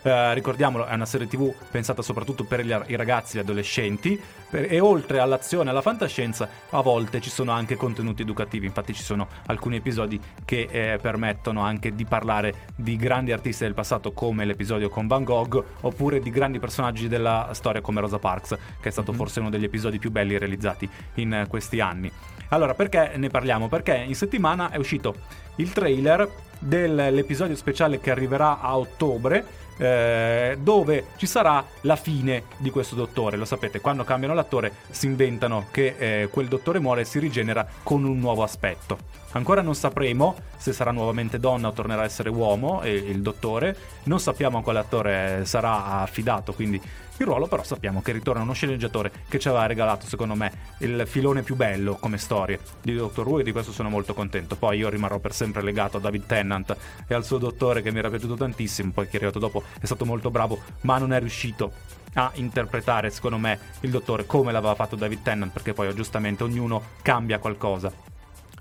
Eh, 0.00 0.32
ricordiamolo, 0.32 0.86
è 0.86 0.94
una 0.94 1.04
serie 1.04 1.26
TV 1.26 1.52
pensata 1.70 2.02
soprattutto 2.02 2.44
per 2.44 2.64
gli- 2.64 2.74
i 2.86 2.96
ragazzi 2.96 3.36
e 3.36 3.40
gli 3.40 3.42
adolescenti 3.42 4.18
per- 4.48 4.72
e 4.72 4.78
oltre 4.80 5.18
all'azione 5.18 5.66
e 5.66 5.70
alla 5.72 5.82
fantascienza 5.82 6.48
a 6.70 6.80
volte 6.80 7.20
ci 7.20 7.30
sono 7.30 7.50
anche 7.50 7.74
contenuti 7.74 8.22
educativi, 8.22 8.64
infatti 8.64 8.94
ci 8.94 9.02
sono 9.02 9.26
alcuni 9.46 9.76
episodi 9.76 10.18
che 10.44 10.68
eh, 10.70 10.98
permettono 11.02 11.62
anche 11.62 11.94
di 11.94 12.04
parlare 12.04 12.68
di 12.76 12.96
grandi 12.96 13.32
artisti 13.32 13.64
del 13.64 13.74
passato 13.74 14.12
come 14.12 14.44
l'episodio 14.44 14.88
con 14.88 15.08
Van 15.08 15.24
Gogh 15.24 15.62
oppure 15.80 16.20
di 16.20 16.30
grandi 16.30 16.60
personaggi 16.60 17.08
della 17.08 17.50
storia 17.52 17.80
come 17.80 18.00
Rosa 18.00 18.18
Parks 18.18 18.56
che 18.80 18.88
è 18.88 18.92
stato 18.92 19.12
forse 19.12 19.40
uno 19.40 19.50
degli 19.50 19.64
episodi 19.64 19.98
più 19.98 20.10
belli 20.10 20.38
realizzati 20.38 20.88
in 21.14 21.34
eh, 21.34 21.46
questi 21.48 21.80
anni. 21.80 22.10
Allora, 22.48 22.74
perché 22.74 23.12
ne 23.16 23.28
parliamo? 23.28 23.68
Perché 23.68 23.94
in 23.94 24.14
settimana 24.14 24.70
è 24.70 24.76
uscito 24.76 25.14
il 25.56 25.72
trailer 25.72 26.28
dell'episodio 26.58 27.56
speciale 27.56 28.00
che 28.00 28.10
arriverà 28.10 28.60
a 28.60 28.76
ottobre 28.76 29.44
eh, 29.78 30.58
dove 30.60 31.06
ci 31.16 31.26
sarà 31.26 31.64
la 31.82 31.96
fine 31.96 32.44
di 32.58 32.70
questo 32.70 32.94
dottore. 32.94 33.36
Lo 33.36 33.44
sapete, 33.44 33.80
quando 33.80 34.04
cambiano 34.04 34.34
l'attore 34.34 34.72
si 34.90 35.06
inventano 35.06 35.66
che 35.70 35.94
eh, 35.98 36.28
quel 36.28 36.48
dottore 36.48 36.80
muore 36.80 37.02
e 37.02 37.04
si 37.04 37.18
rigenera 37.18 37.66
con 37.82 38.04
un 38.04 38.18
nuovo 38.18 38.42
aspetto. 38.42 38.98
Ancora 39.32 39.60
non 39.60 39.74
sapremo 39.74 40.34
se 40.56 40.72
sarà 40.72 40.90
nuovamente 40.90 41.38
donna 41.38 41.68
o 41.68 41.72
tornerà 41.72 42.02
a 42.02 42.06
essere 42.06 42.30
uomo 42.30 42.82
eh, 42.82 42.92
il 42.92 43.20
dottore. 43.22 43.76
Non 44.04 44.20
sappiamo 44.20 44.58
a 44.58 44.62
quale 44.62 44.78
attore 44.78 45.42
sarà 45.44 46.00
affidato, 46.00 46.52
quindi 46.52 46.80
il 47.18 47.26
ruolo, 47.26 47.46
però 47.46 47.62
sappiamo 47.62 48.02
che 48.02 48.12
ritorna 48.12 48.42
uno 48.42 48.52
sceneggiatore 48.52 49.10
che 49.28 49.38
ci 49.38 49.48
aveva 49.48 49.66
regalato, 49.66 50.06
secondo 50.06 50.34
me, 50.34 50.52
il 50.78 51.04
filone 51.06 51.42
più 51.42 51.56
bello 51.56 51.96
come 51.96 52.18
storia 52.18 52.58
di 52.80 52.94
Doctor 52.94 53.26
Who 53.26 53.40
e 53.40 53.42
di 53.42 53.52
questo 53.52 53.72
sono 53.72 53.88
molto 53.88 54.14
contento. 54.14 54.56
Poi 54.56 54.78
io 54.78 54.88
rimarrò 54.88 55.18
per 55.18 55.32
sempre 55.32 55.62
legato 55.62 55.96
a 55.96 56.00
David 56.00 56.26
Tennant 56.26 56.76
e 57.06 57.14
al 57.14 57.24
suo 57.24 57.38
dottore 57.38 57.82
che 57.82 57.90
mi 57.90 57.98
era 57.98 58.10
piaciuto 58.10 58.34
tantissimo, 58.34 58.92
poi 58.92 59.06
chi 59.06 59.14
è 59.14 59.16
arrivato 59.16 59.38
dopo 59.38 59.62
è 59.80 59.86
stato 59.86 60.04
molto 60.04 60.30
bravo, 60.30 60.60
ma 60.82 60.98
non 60.98 61.12
è 61.12 61.18
riuscito 61.18 61.72
a 62.14 62.30
interpretare, 62.34 63.10
secondo 63.10 63.38
me, 63.38 63.58
il 63.80 63.90
dottore 63.90 64.26
come 64.26 64.52
l'aveva 64.52 64.74
fatto 64.74 64.96
David 64.96 65.22
Tennant, 65.22 65.52
perché 65.52 65.72
poi 65.72 65.92
giustamente 65.94 66.44
ognuno 66.44 66.82
cambia 67.02 67.38
qualcosa 67.38 67.92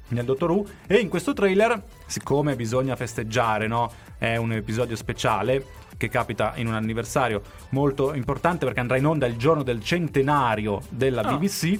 nel 0.09 0.25
Dottor 0.25 0.51
Who 0.51 0.65
e 0.87 0.95
in 0.97 1.09
questo 1.09 1.33
trailer 1.33 1.83
siccome 2.05 2.55
bisogna 2.55 2.95
festeggiare 2.95 3.67
no? 3.67 3.91
è 4.17 4.37
un 4.37 4.53
episodio 4.53 4.95
speciale 4.95 5.65
che 5.97 6.09
capita 6.09 6.53
in 6.55 6.67
un 6.67 6.73
anniversario 6.73 7.41
molto 7.69 8.13
importante 8.13 8.65
perché 8.65 8.79
andrà 8.79 8.97
in 8.97 9.05
onda 9.05 9.25
il 9.25 9.35
giorno 9.37 9.63
del 9.63 9.83
centenario 9.83 10.81
della 10.89 11.21
Ah. 11.21 11.35
BBC 11.35 11.79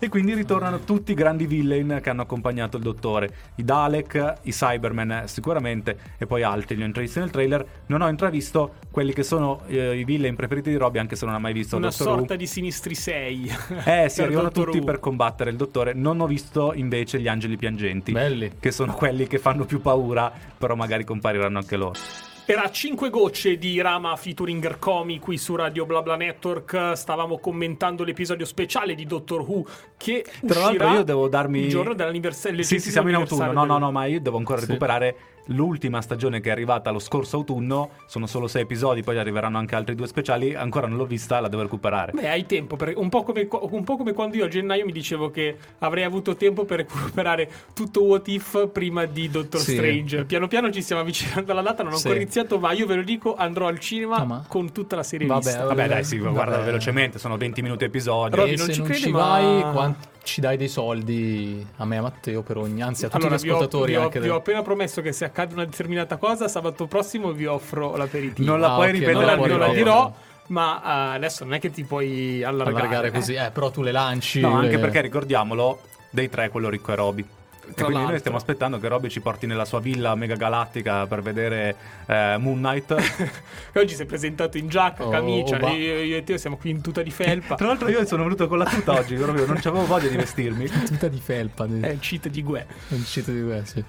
e 0.00 0.08
quindi 0.08 0.34
ritornano 0.34 0.80
tutti 0.80 1.12
i 1.12 1.14
grandi 1.14 1.46
villain 1.46 2.00
che 2.02 2.10
hanno 2.10 2.22
accompagnato 2.22 2.76
il 2.76 2.82
dottore 2.82 3.30
i 3.54 3.64
Dalek, 3.64 4.34
i 4.42 4.50
Cybermen 4.50 5.22
sicuramente 5.26 5.96
e 6.18 6.26
poi 6.26 6.42
altri 6.42 6.76
li 6.76 6.82
ho 6.82 6.84
intravisti 6.84 7.20
nel 7.20 7.30
trailer 7.30 7.64
non 7.86 8.02
ho 8.02 8.08
intravisto 8.08 8.74
quelli 8.90 9.12
che 9.14 9.22
sono 9.22 9.62
eh, 9.68 9.96
i 9.96 10.04
villain 10.04 10.34
preferiti 10.34 10.68
di 10.70 10.76
Robby 10.76 10.98
anche 10.98 11.16
se 11.16 11.24
non 11.24 11.34
ha 11.34 11.38
mai 11.38 11.52
visto 11.54 11.76
Una 11.76 11.88
Doctor 11.88 12.06
Who 12.08 12.16
sorta 12.18 12.36
di 12.36 12.46
sinistri 12.46 12.94
6. 12.94 13.52
eh, 13.84 14.08
si 14.10 14.16
per 14.16 14.24
arrivano 14.26 14.48
Doctor 14.48 14.64
tutti 14.66 14.78
Who. 14.78 14.84
per 14.84 15.00
combattere 15.00 15.50
il 15.50 15.56
dottore. 15.56 15.94
Non 15.94 16.20
ho 16.20 16.26
visto 16.26 16.72
invece 16.74 17.18
gli 17.20 17.28
angeli 17.28 17.56
piangenti. 17.56 18.12
Belli. 18.12 18.50
Che 18.60 18.70
sono 18.72 18.92
quelli 18.94 19.26
che 19.26 19.38
fanno 19.38 19.64
più 19.64 19.80
paura, 19.80 20.30
però 20.58 20.74
magari 20.74 21.04
compariranno 21.04 21.58
anche 21.58 21.76
loro. 21.76 21.98
Era 22.46 22.70
5 22.70 23.08
gocce 23.08 23.56
di 23.56 23.80
Rama 23.80 24.14
featuring 24.16 24.62
Ercomi 24.62 25.18
qui 25.18 25.38
su 25.38 25.56
Radio 25.56 25.86
BlaBla 25.86 26.16
Network. 26.16 26.92
Stavamo 26.92 27.38
commentando 27.38 28.04
l'episodio 28.04 28.44
speciale 28.44 28.94
di 28.94 29.06
Doctor 29.06 29.40
Who 29.40 29.64
che 29.96 30.26
Tra 30.46 30.60
l'altro 30.60 30.92
io 30.92 31.02
devo 31.04 31.28
darmi... 31.28 31.60
il 31.60 31.70
giorno 31.70 31.94
dell'anniversario. 31.94 32.62
Sì, 32.62 32.78
sì, 32.80 32.90
siamo 32.90 33.08
in 33.08 33.14
autunno. 33.14 33.50
No, 33.50 33.64
no, 33.64 33.78
no, 33.78 33.90
ma 33.90 34.04
io 34.04 34.20
devo 34.20 34.36
ancora 34.36 34.60
Sì. 34.60 34.66
recuperare 34.66 35.16
l'ultima 35.48 36.00
stagione 36.00 36.40
che 36.40 36.48
è 36.48 36.52
arrivata 36.52 36.90
lo 36.90 36.98
scorso 36.98 37.36
autunno. 37.36 37.90
Sono 38.06 38.26
solo 38.26 38.46
sei 38.46 38.62
episodi, 38.62 39.02
poi 39.02 39.18
arriveranno 39.18 39.58
anche 39.58 39.74
altri 39.74 39.94
due 39.94 40.06
speciali. 40.06 40.54
Ancora 40.54 40.86
non 40.86 40.96
l'ho 40.96 41.06
vista, 41.06 41.40
la 41.40 41.48
devo 41.48 41.62
recuperare. 41.62 42.12
Beh, 42.12 42.28
hai 42.28 42.46
tempo, 42.46 42.76
per- 42.76 42.94
un, 42.96 43.08
po 43.08 43.22
come, 43.22 43.46
un 43.50 43.84
po' 43.84 43.96
come 43.96 44.12
quando 44.12 44.36
io 44.36 44.44
a 44.44 44.48
gennaio 44.48 44.84
mi 44.84 44.92
dicevo 44.92 45.30
che 45.30 45.56
avrei 45.78 46.04
avuto 46.04 46.36
tempo 46.36 46.64
per 46.64 46.78
recuperare 46.78 47.50
tutto 47.74 48.02
What 48.04 48.28
If 48.28 48.68
prima 48.68 49.04
di 49.04 49.28
Doctor 49.28 49.60
Sì. 49.60 49.74
Strange. 49.74 50.24
Piano 50.24 50.48
piano 50.48 50.70
ci 50.70 50.82
stiamo 50.82 51.02
avvicinando 51.02 51.52
alla 51.52 51.62
data, 51.62 51.82
non 51.82 51.92
ho 51.92 51.96
Sì. 51.96 52.06
ancora 52.06 52.22
iniziato, 52.22 52.58
ma 52.58 52.72
io 52.72 52.86
ve 52.86 52.94
lo 52.96 53.02
dico, 53.02 53.34
andrò 53.34 53.66
al 53.66 53.78
cinema 53.78 54.24
ma- 54.24 54.44
con 54.48 54.72
tutta 54.72 54.96
la 54.96 55.02
serie 55.02 55.26
Vabbè, 55.26 55.40
vista. 55.44 55.64
Vabbè, 55.64 55.88
dai, 55.88 56.04
sì, 56.04 56.18
Vabbè. 56.18 56.32
guarda 56.32 56.58
velocemente, 56.58 57.18
sono 57.18 57.36
20 57.36 57.62
minuti 57.62 57.84
episodio. 57.84 58.36
Robby, 58.36 58.52
e 58.52 58.56
non 58.56 58.70
ci 58.70 58.78
non 58.78 58.86
credi, 58.88 59.02
ci 59.02 59.10
ma- 59.10 59.18
vai, 59.18 59.72
quanti- 59.72 60.08
ci 60.24 60.40
dai 60.40 60.56
dei 60.56 60.68
soldi 60.68 61.64
a 61.76 61.84
me 61.84 61.94
e 61.94 61.98
a 61.98 62.02
Matteo 62.02 62.42
per 62.42 62.56
ogni, 62.56 62.82
anzi 62.82 63.04
a 63.04 63.08
tutti 63.08 63.22
Allora, 63.24 63.38
gli 63.38 63.42
vi 63.42 63.50
ho, 63.50 63.54
ascoltatori 63.54 63.92
vi 63.92 63.98
ho- 63.98 64.02
anche 64.02 64.20
vi 64.20 64.28
ho 64.28 64.36
appena 64.36 64.62
promesso 64.62 65.00
che 65.02 65.12
se 65.12 65.24
accade 65.24 65.54
una 65.54 65.64
determinata 65.64 66.16
cosa, 66.16 66.48
sabato 66.48 66.86
prossimo 66.86 67.32
vi 67.32 67.46
offro 67.46 67.96
l'aperitivo. 67.96 68.50
Non 68.50 68.60
la 68.60 68.72
Ah, 68.72 68.74
puoi 68.76 68.86
ok, 68.88 68.92
ripetere 68.92 69.12
non 69.14 69.24
la, 69.24 69.30
al 69.32 69.36
puoi 69.36 69.48
non 69.50 69.58
la 69.60 69.68
dirò, 69.68 70.14
ma 70.48 70.82
eh, 71.12 71.14
adesso 71.16 71.44
non 71.44 71.54
è 71.54 71.60
che 71.60 71.70
ti 71.70 71.84
puoi 71.84 72.42
allargare. 72.42 72.76
allargare 72.76 73.08
eh. 73.08 73.10
così, 73.12 73.34
eh, 73.34 73.50
però 73.52 73.70
tu 73.70 73.82
le 73.82 73.92
lanci. 73.92 74.40
No, 74.40 74.54
anche 74.54 74.72
le- 74.72 74.78
perché 74.78 75.00
ricordiamolo, 75.02 75.80
dei 76.10 76.28
tre 76.28 76.48
quello 76.50 76.68
ricco 76.68 76.92
è 76.92 76.96
Roby. 76.96 77.26
E 77.66 77.72
Tra 77.74 77.86
quindi 77.86 78.04
noi 78.04 78.18
stiamo 78.18 78.36
aspettando 78.36 78.78
che 78.78 78.88
Roby 78.88 79.08
ci 79.08 79.20
porti 79.20 79.46
nella 79.46 79.64
sua 79.64 79.80
villa 79.80 80.14
mega 80.14 80.34
galattica 80.34 81.06
per 81.06 81.22
vedere 81.22 81.76
eh, 82.06 82.36
Moon 82.38 82.58
Knight. 82.58 82.94
Oggi 83.74 83.94
si 83.94 84.02
è 84.02 84.06
presentato 84.06 84.58
in 84.58 84.68
giacca, 84.68 85.06
Oh, 85.06 85.10
camicia, 85.10 85.58
oh, 85.60 85.68
io, 85.68 86.00
io 86.02 86.16
e 86.16 86.24
te 86.24 86.38
siamo 86.38 86.56
qui 86.56 86.70
in 86.70 86.80
tuta 86.80 87.02
di 87.02 87.10
felpa. 87.10 87.54
Tra 87.54 87.66
l'altro 87.66 87.88
io 87.88 88.04
sono 88.06 88.22
venuto 88.22 88.46
con 88.48 88.58
la 88.58 88.66
tuta 88.66 88.92
oggi, 88.98 89.14
proprio 89.16 89.46
non 89.46 89.56
avevo 89.56 89.86
voglia 89.86 90.08
di 90.08 90.16
vestirmi. 90.16 90.66
Tutta 90.84 91.08
di 91.08 91.20
felpa. 91.20 91.64
È 91.64 91.88
il 91.88 91.98
cheat 92.00 92.28
di 92.28 92.42
Gue. 92.42 92.66
Un 92.88 93.02
cheat 93.02 93.30
di 93.30 93.42
questo. 93.42 93.82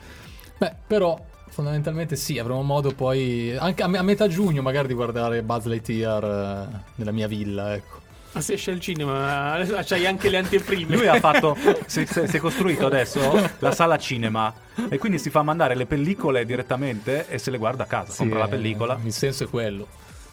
Beh, 0.57 0.73
però 0.87 1.19
fondamentalmente 1.49 2.15
sì, 2.15 2.37
avremo 2.39 2.63
modo 2.63 2.91
poi 2.91 3.55
anche 3.57 3.83
a, 3.83 3.87
me- 3.87 3.97
a 3.97 4.03
metà 4.03 4.27
giugno 4.27 4.61
magari 4.61 4.87
di 4.87 4.93
guardare 4.93 5.41
Buzz 5.41 5.65
Lightyear 5.65 6.23
eh, 6.23 6.79
nella 6.95 7.11
mia 7.11 7.27
villa, 7.27 7.73
ecco. 7.73 8.03
Ma 8.35 8.41
se 8.41 8.53
esce 8.53 8.71
al 8.71 8.79
cinema, 8.81 9.57
c'hai 9.85 10.05
anche 10.05 10.29
le 10.29 10.37
anteprime. 10.37 10.95
Lui 10.95 11.07
ha 11.07 11.19
fatto, 11.19 11.55
si, 11.87 12.05
si- 12.05 12.27
si 12.27 12.35
è 12.35 12.39
costruito 12.39 12.85
adesso 12.85 13.49
la 13.59 13.71
sala 13.71 13.97
cinema 13.97 14.53
e 14.89 14.97
quindi 14.97 15.19
si 15.19 15.29
fa 15.29 15.41
mandare 15.41 15.73
le 15.73 15.85
pellicole 15.85 16.45
direttamente 16.45 17.27
e 17.29 17.37
se 17.37 17.49
le 17.49 17.57
guarda 17.57 17.83
a 17.83 17.85
casa, 17.87 18.11
Sì, 18.11 18.17
compra 18.19 18.39
la 18.39 18.45
eh, 18.45 18.49
pellicola. 18.49 18.99
Il 19.03 19.13
senso 19.13 19.45
è 19.45 19.47
quello. 19.47 19.87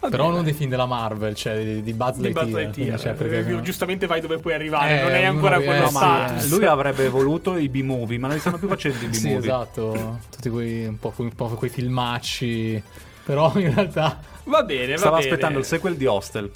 Però 0.09 0.29
non 0.31 0.43
dei 0.43 0.51
film 0.51 0.69
della 0.69 0.85
Marvel, 0.85 1.33
cioè 1.33 1.63
di, 1.63 1.81
di 1.81 1.93
Buzz 1.93 2.17
di 2.17 2.33
Lightyear. 2.33 2.99
Cioè, 2.99 3.13
perché- 3.13 3.49
Eh, 3.49 3.61
Giustamente 3.61 4.05
vai 4.05 4.19
dove 4.19 4.37
puoi 4.37 4.53
arrivare, 4.53 4.99
Eh, 4.99 5.01
non 5.01 5.11
è 5.11 5.23
ancora 5.23 5.55
quello 5.61 5.71
eh, 5.71 5.79
No, 5.79 5.91
ma 5.91 6.25
status. 6.27 6.49
lui 6.57 6.65
avrebbe 6.65 7.07
voluto 7.07 7.55
i 7.55 7.69
B-movie, 7.69 8.17
ma 8.17 8.27
non 8.27 8.35
li 8.35 8.41
stanno 8.41 8.57
più 8.57 8.67
facendo 8.67 8.97
i 8.97 9.07
B-movie. 9.07 9.17
Sì, 9.19 9.33
esatto. 9.47 10.19
Tutti 10.29 10.49
quei, 10.49 10.85
un, 10.87 10.99
po', 10.99 11.13
un 11.15 11.33
po' 11.33 11.47
quei 11.51 11.69
filmacci. 11.69 12.83
Però 13.23 13.53
in 13.55 13.73
realtà 13.73 14.19
Va 14.43 14.63
bene, 14.63 14.91
va 14.91 14.97
Stava 14.97 15.15
bene. 15.19 15.29
aspettando 15.29 15.59
il 15.59 15.63
sequel 15.63 15.95
di 15.95 16.05
Hostel. 16.05 16.51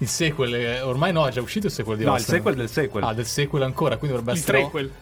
Il 0.00 0.08
sequel, 0.08 0.54
eh, 0.54 0.80
ormai 0.82 1.12
no, 1.12 1.26
è 1.26 1.30
già 1.30 1.40
uscito 1.40 1.66
il 1.66 1.72
sequel 1.72 1.96
di 1.96 2.04
No, 2.04 2.10
il 2.10 2.16
Austin. 2.16 2.34
sequel 2.34 2.54
del 2.56 2.68
sequel. 2.68 3.04
Ah, 3.04 3.14
del 3.14 3.26
sequel 3.26 3.62
ancora, 3.62 3.96
quindi 3.96 4.16
dovrebbe 4.16 4.32
Il 4.36 4.42
essere... 4.42 4.58
trequel. 4.60 4.92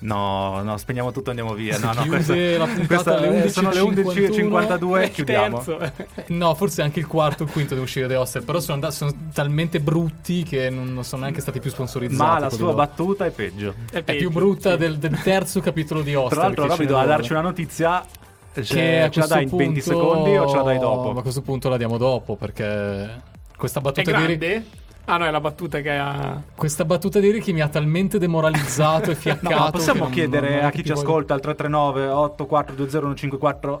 No, 0.00 0.62
no, 0.62 0.76
spegniamo 0.76 1.10
tutto 1.10 1.26
e 1.26 1.30
andiamo 1.30 1.54
via. 1.54 1.76
No, 1.78 1.86
no, 1.92 2.02
Chiude 2.02 2.08
questa, 2.08 2.34
la 2.34 2.66
puntata 2.72 2.86
questa 2.86 3.16
alle 3.16 3.26
alle 3.26 3.36
11, 3.38 3.50
sono 3.50 3.70
le 3.72 3.80
11.52 3.80 5.02
Il 5.02 5.10
chiudiamo. 5.10 5.56
terzo. 5.56 5.80
Eh, 5.80 5.92
No, 6.34 6.54
forse 6.54 6.82
anche 6.82 7.00
il 7.00 7.06
quarto 7.08 7.42
o 7.42 7.46
il 7.46 7.52
quinto 7.52 7.70
deve 7.70 7.82
uscire 7.84 8.06
The 8.06 8.14
Hostel, 8.14 8.44
però 8.44 8.60
sono, 8.60 8.74
andati- 8.74 8.94
sono 8.94 9.12
talmente 9.34 9.80
brutti 9.80 10.44
che 10.44 10.70
non, 10.70 10.94
non 10.94 11.02
sono 11.02 11.22
neanche 11.22 11.40
stati 11.40 11.58
più 11.58 11.70
sponsorizzati. 11.70 12.30
Ma 12.30 12.38
la 12.38 12.48
sua 12.50 12.72
battuta 12.74 13.26
è 13.26 13.30
peggio. 13.30 13.74
È, 13.90 13.96
è 13.96 14.02
peggio, 14.04 14.18
più 14.18 14.30
brutta 14.30 14.70
sì. 14.72 14.76
del, 14.76 14.98
del 14.98 15.20
terzo 15.20 15.58
capitolo 15.60 16.02
di 16.02 16.14
Hostel. 16.14 16.38
Tra 16.38 16.42
l'altro, 16.46 16.66
doveva 16.76 17.00
n'è 17.00 17.06
darci 17.08 17.32
una 17.32 17.40
notizia. 17.40 18.04
che 18.52 18.62
Ce, 18.62 19.00
a 19.02 19.10
la 19.14 19.26
dai 19.26 19.42
in 19.42 19.48
questo 19.50 19.56
20 19.56 19.80
punto- 19.82 19.98
secondi 19.98 20.36
o 20.36 20.48
ce 20.48 20.56
la 20.56 20.62
dai 20.62 20.78
dopo? 20.78 21.12
Ma 21.12 21.18
a 21.18 21.22
questo 21.22 21.42
punto 21.42 21.68
la 21.68 21.76
diamo 21.76 21.98
dopo 21.98 22.36
perché 22.36 23.20
questa 23.58 23.80
È 23.80 23.82
battuta, 23.82 24.10
di, 24.18 24.26
Rick- 24.26 24.38
grande? 24.38 24.66
Ah 25.06 25.16
no, 25.16 25.24
è 25.26 25.30
la 25.30 25.40
battuta 25.40 25.80
che 25.80 25.90
ha... 25.96 26.40
questa 26.54 26.84
battuta 26.84 27.18
di 27.18 27.30
Ricky 27.30 27.52
mi 27.52 27.62
ha 27.62 27.68
talmente 27.68 28.18
demoralizzato 28.18 29.10
e 29.10 29.14
No, 29.16 29.20
fiaccato. 29.20 29.54
ma 29.54 29.64
che 29.66 29.70
possiamo 29.72 30.02
non- 30.04 30.10
chiedere 30.12 30.56
non 30.56 30.64
a 30.66 30.70
chi 30.70 30.82
ci 30.84 30.88
voglio- 30.92 31.00
ascolta 31.00 31.34
al 31.34 31.40
339 31.40 32.06
8420 32.08 33.78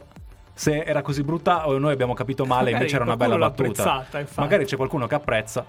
se 0.54 0.82
era 0.82 1.02
così 1.02 1.22
brutta 1.22 1.68
o 1.68 1.78
noi 1.78 1.92
abbiamo 1.92 2.14
capito 2.14 2.44
male, 2.44 2.72
Magari 2.72 2.74
invece 2.78 2.94
era 2.96 3.04
una 3.04 3.16
bella 3.16 3.36
battuta. 3.36 4.04
Magari 4.34 4.64
c'è 4.64 4.74
qualcuno 4.76 5.06
che 5.06 5.14
apprezza. 5.14 5.64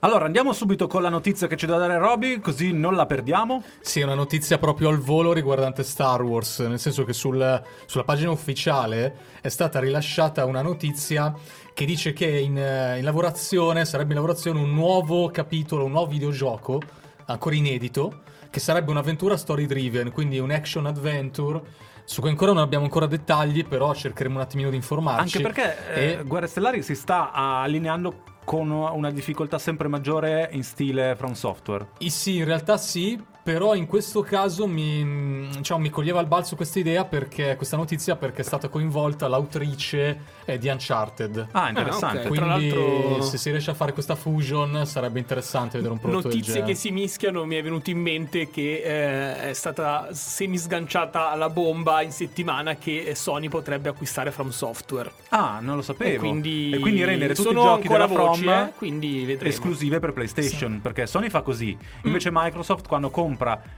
Allora, 0.00 0.24
andiamo 0.24 0.52
subito 0.52 0.88
con 0.88 1.02
la 1.02 1.08
notizia 1.08 1.46
che 1.46 1.56
ci 1.56 1.66
deve 1.66 1.78
dare 1.78 1.98
Roby, 1.98 2.40
così 2.40 2.72
non 2.72 2.96
la 2.96 3.06
perdiamo. 3.06 3.62
Sì, 3.80 4.00
è 4.00 4.02
una 4.04 4.14
notizia 4.14 4.58
proprio 4.58 4.88
al 4.88 4.98
volo 4.98 5.32
riguardante 5.32 5.84
Star 5.84 6.20
Wars, 6.22 6.58
nel 6.60 6.80
senso 6.80 7.04
che 7.04 7.12
sul- 7.12 7.62
sulla 7.86 8.02
pagina 8.04 8.30
ufficiale 8.32 9.14
è 9.40 9.48
stata 9.48 9.78
rilasciata 9.78 10.44
una 10.46 10.62
notizia 10.62 11.32
che 11.74 11.84
dice 11.84 12.12
che 12.12 12.26
in, 12.26 12.56
eh, 12.56 12.98
in 12.98 13.04
lavorazione, 13.04 13.84
sarebbe 13.84 14.10
in 14.10 14.20
lavorazione 14.20 14.60
un 14.60 14.72
nuovo 14.72 15.28
capitolo, 15.30 15.84
un 15.84 15.90
nuovo 15.90 16.06
videogioco, 16.06 16.80
ancora 17.26 17.54
inedito, 17.56 18.22
che 18.48 18.60
sarebbe 18.60 18.92
un'avventura 18.92 19.36
story 19.36 19.66
driven, 19.66 20.12
quindi 20.12 20.38
un 20.38 20.52
action 20.52 20.86
adventure, 20.86 21.60
su 22.04 22.20
cui 22.20 22.30
ancora 22.30 22.52
non 22.52 22.62
abbiamo 22.62 22.84
ancora 22.84 23.06
dettagli, 23.06 23.64
però 23.64 23.92
cercheremo 23.92 24.36
un 24.36 24.42
attimino 24.42 24.70
di 24.70 24.76
informarci. 24.76 25.38
Anche 25.38 25.40
perché 25.40 25.94
eh, 25.94 26.04
E- 26.20 26.22
Guerre 26.22 26.46
Stellari 26.46 26.82
si 26.82 26.94
sta 26.94 27.32
allineando 27.32 28.22
con 28.44 28.70
una 28.70 29.10
difficoltà 29.10 29.58
sempre 29.58 29.88
maggiore 29.88 30.50
in 30.52 30.62
stile 30.62 31.16
From 31.16 31.32
Software. 31.32 31.88
I 31.98 32.10
Sì, 32.10 32.36
in 32.36 32.44
realtà 32.44 32.76
sì, 32.76 33.20
però 33.44 33.74
in 33.74 33.86
questo 33.86 34.22
caso 34.22 34.66
mi, 34.66 35.46
diciamo, 35.54 35.80
mi 35.82 35.90
coglieva 35.90 36.18
al 36.18 36.26
balzo 36.26 36.56
questa 36.56 36.78
idea 36.78 37.04
perché 37.04 37.56
questa 37.56 37.76
notizia 37.76 38.16
perché 38.16 38.40
è 38.40 38.44
stata 38.44 38.68
coinvolta 38.68 39.28
l'autrice 39.28 40.18
eh, 40.46 40.56
di 40.56 40.68
Uncharted. 40.68 41.48
Ah, 41.52 41.68
interessante. 41.68 42.26
ok. 42.26 42.32
Tra 42.34 42.46
Quindi 42.46 42.68
l'altro- 42.70 43.22
se 43.22 43.36
si 43.36 43.50
riesce 43.50 43.70
a 43.70 43.74
fare 43.74 43.92
questa 43.92 44.14
fusion 44.16 44.86
sarebbe 44.86 45.18
interessante 45.18 45.76
vedere 45.76 45.92
un 45.92 46.00
prodotto 46.00 46.28
del 46.28 46.38
Notizie 46.38 46.62
che 46.64 46.74
si 46.74 46.90
mischiano, 46.90 47.44
mi 47.44 47.56
è 47.56 47.62
venuto 47.62 47.90
in 47.90 47.98
mente 48.00 48.48
che 48.48 48.80
eh, 48.82 49.50
è 49.50 49.52
stata 49.52 50.08
semi 50.12 50.56
sganciata 50.56 51.34
la 51.34 51.50
bomba 51.50 52.00
in 52.00 52.12
settimana 52.12 52.76
che 52.76 53.12
Sony 53.14 53.48
potrebbe 53.48 53.90
acquistare 53.90 54.30
From 54.30 54.48
Software. 54.48 55.12
Ah, 55.28 55.58
non 55.60 55.76
lo 55.76 55.82
sapevo. 55.82 56.14
E 56.14 56.16
quindi, 56.18 56.70
E 56.72 56.78
quindi 56.78 57.04
rendere 57.04 57.34
tutti 57.34 57.50
i 57.50 57.52
giochi 57.52 57.88
della 57.88 58.06
voci, 58.06 58.44
From 58.44 58.72
eh, 58.80 59.36
esclusive 59.42 60.00
per 60.00 60.14
PlayStation, 60.14 60.80
perché 60.80 61.06
Sony 61.06 61.28
fa 61.28 61.42
così. 61.42 61.76
Invece 62.04 62.30
Mm. 62.30 62.36
Microsoft 62.36 62.88
quando 62.88 63.10
compra 63.10 63.32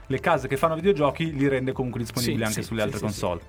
le 0.06 0.20
case 0.20 0.48
che 0.48 0.56
fanno 0.56 0.74
videogiochi 0.74 1.32
li 1.34 1.48
rende 1.48 1.72
comunque 1.72 2.00
disponibili 2.00 2.38
Sì, 2.38 2.42
anche 2.42 2.60
sì, 2.62 2.66
sulle 2.66 2.80
sì, 2.80 2.84
altre 2.84 2.98
sì, 2.98 3.04
console. 3.04 3.40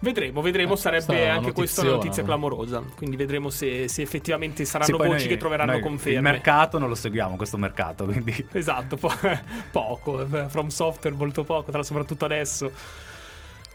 Vedremo, 0.00 0.40
vedremo, 0.42 0.74
Eh, 0.74 0.76
sarebbe 0.76 1.28
anche 1.28 1.50
questa 1.52 1.80
una 1.82 1.90
notizia 1.90 2.22
no? 2.22 2.28
clamorosa. 2.28 2.82
Quindi 2.94 3.16
vedremo 3.16 3.50
se, 3.50 3.88
se 3.88 4.02
effettivamente 4.02 4.64
saranno 4.64 4.96
voci 4.96 5.08
noi- 5.10 5.26
che 5.26 5.36
troveranno 5.36 5.72
noi 5.72 5.80
conferme. 5.80 6.18
Il 6.18 6.22
mercato 6.22 6.78
non 6.78 6.88
lo 6.88 6.94
seguiamo, 6.94 7.34
questo 7.34 7.56
mercato, 7.56 8.04
quindi 8.04 8.46
Esatto, 8.52 8.96
po- 8.96 9.10
poco, 9.72 10.20
eh, 10.22 10.48
From 10.48 10.68
Software 10.68 11.16
molto 11.16 11.42
poco, 11.42 11.72
tra 11.72 11.82
soprattutto 11.82 12.24
adesso. 12.26 12.70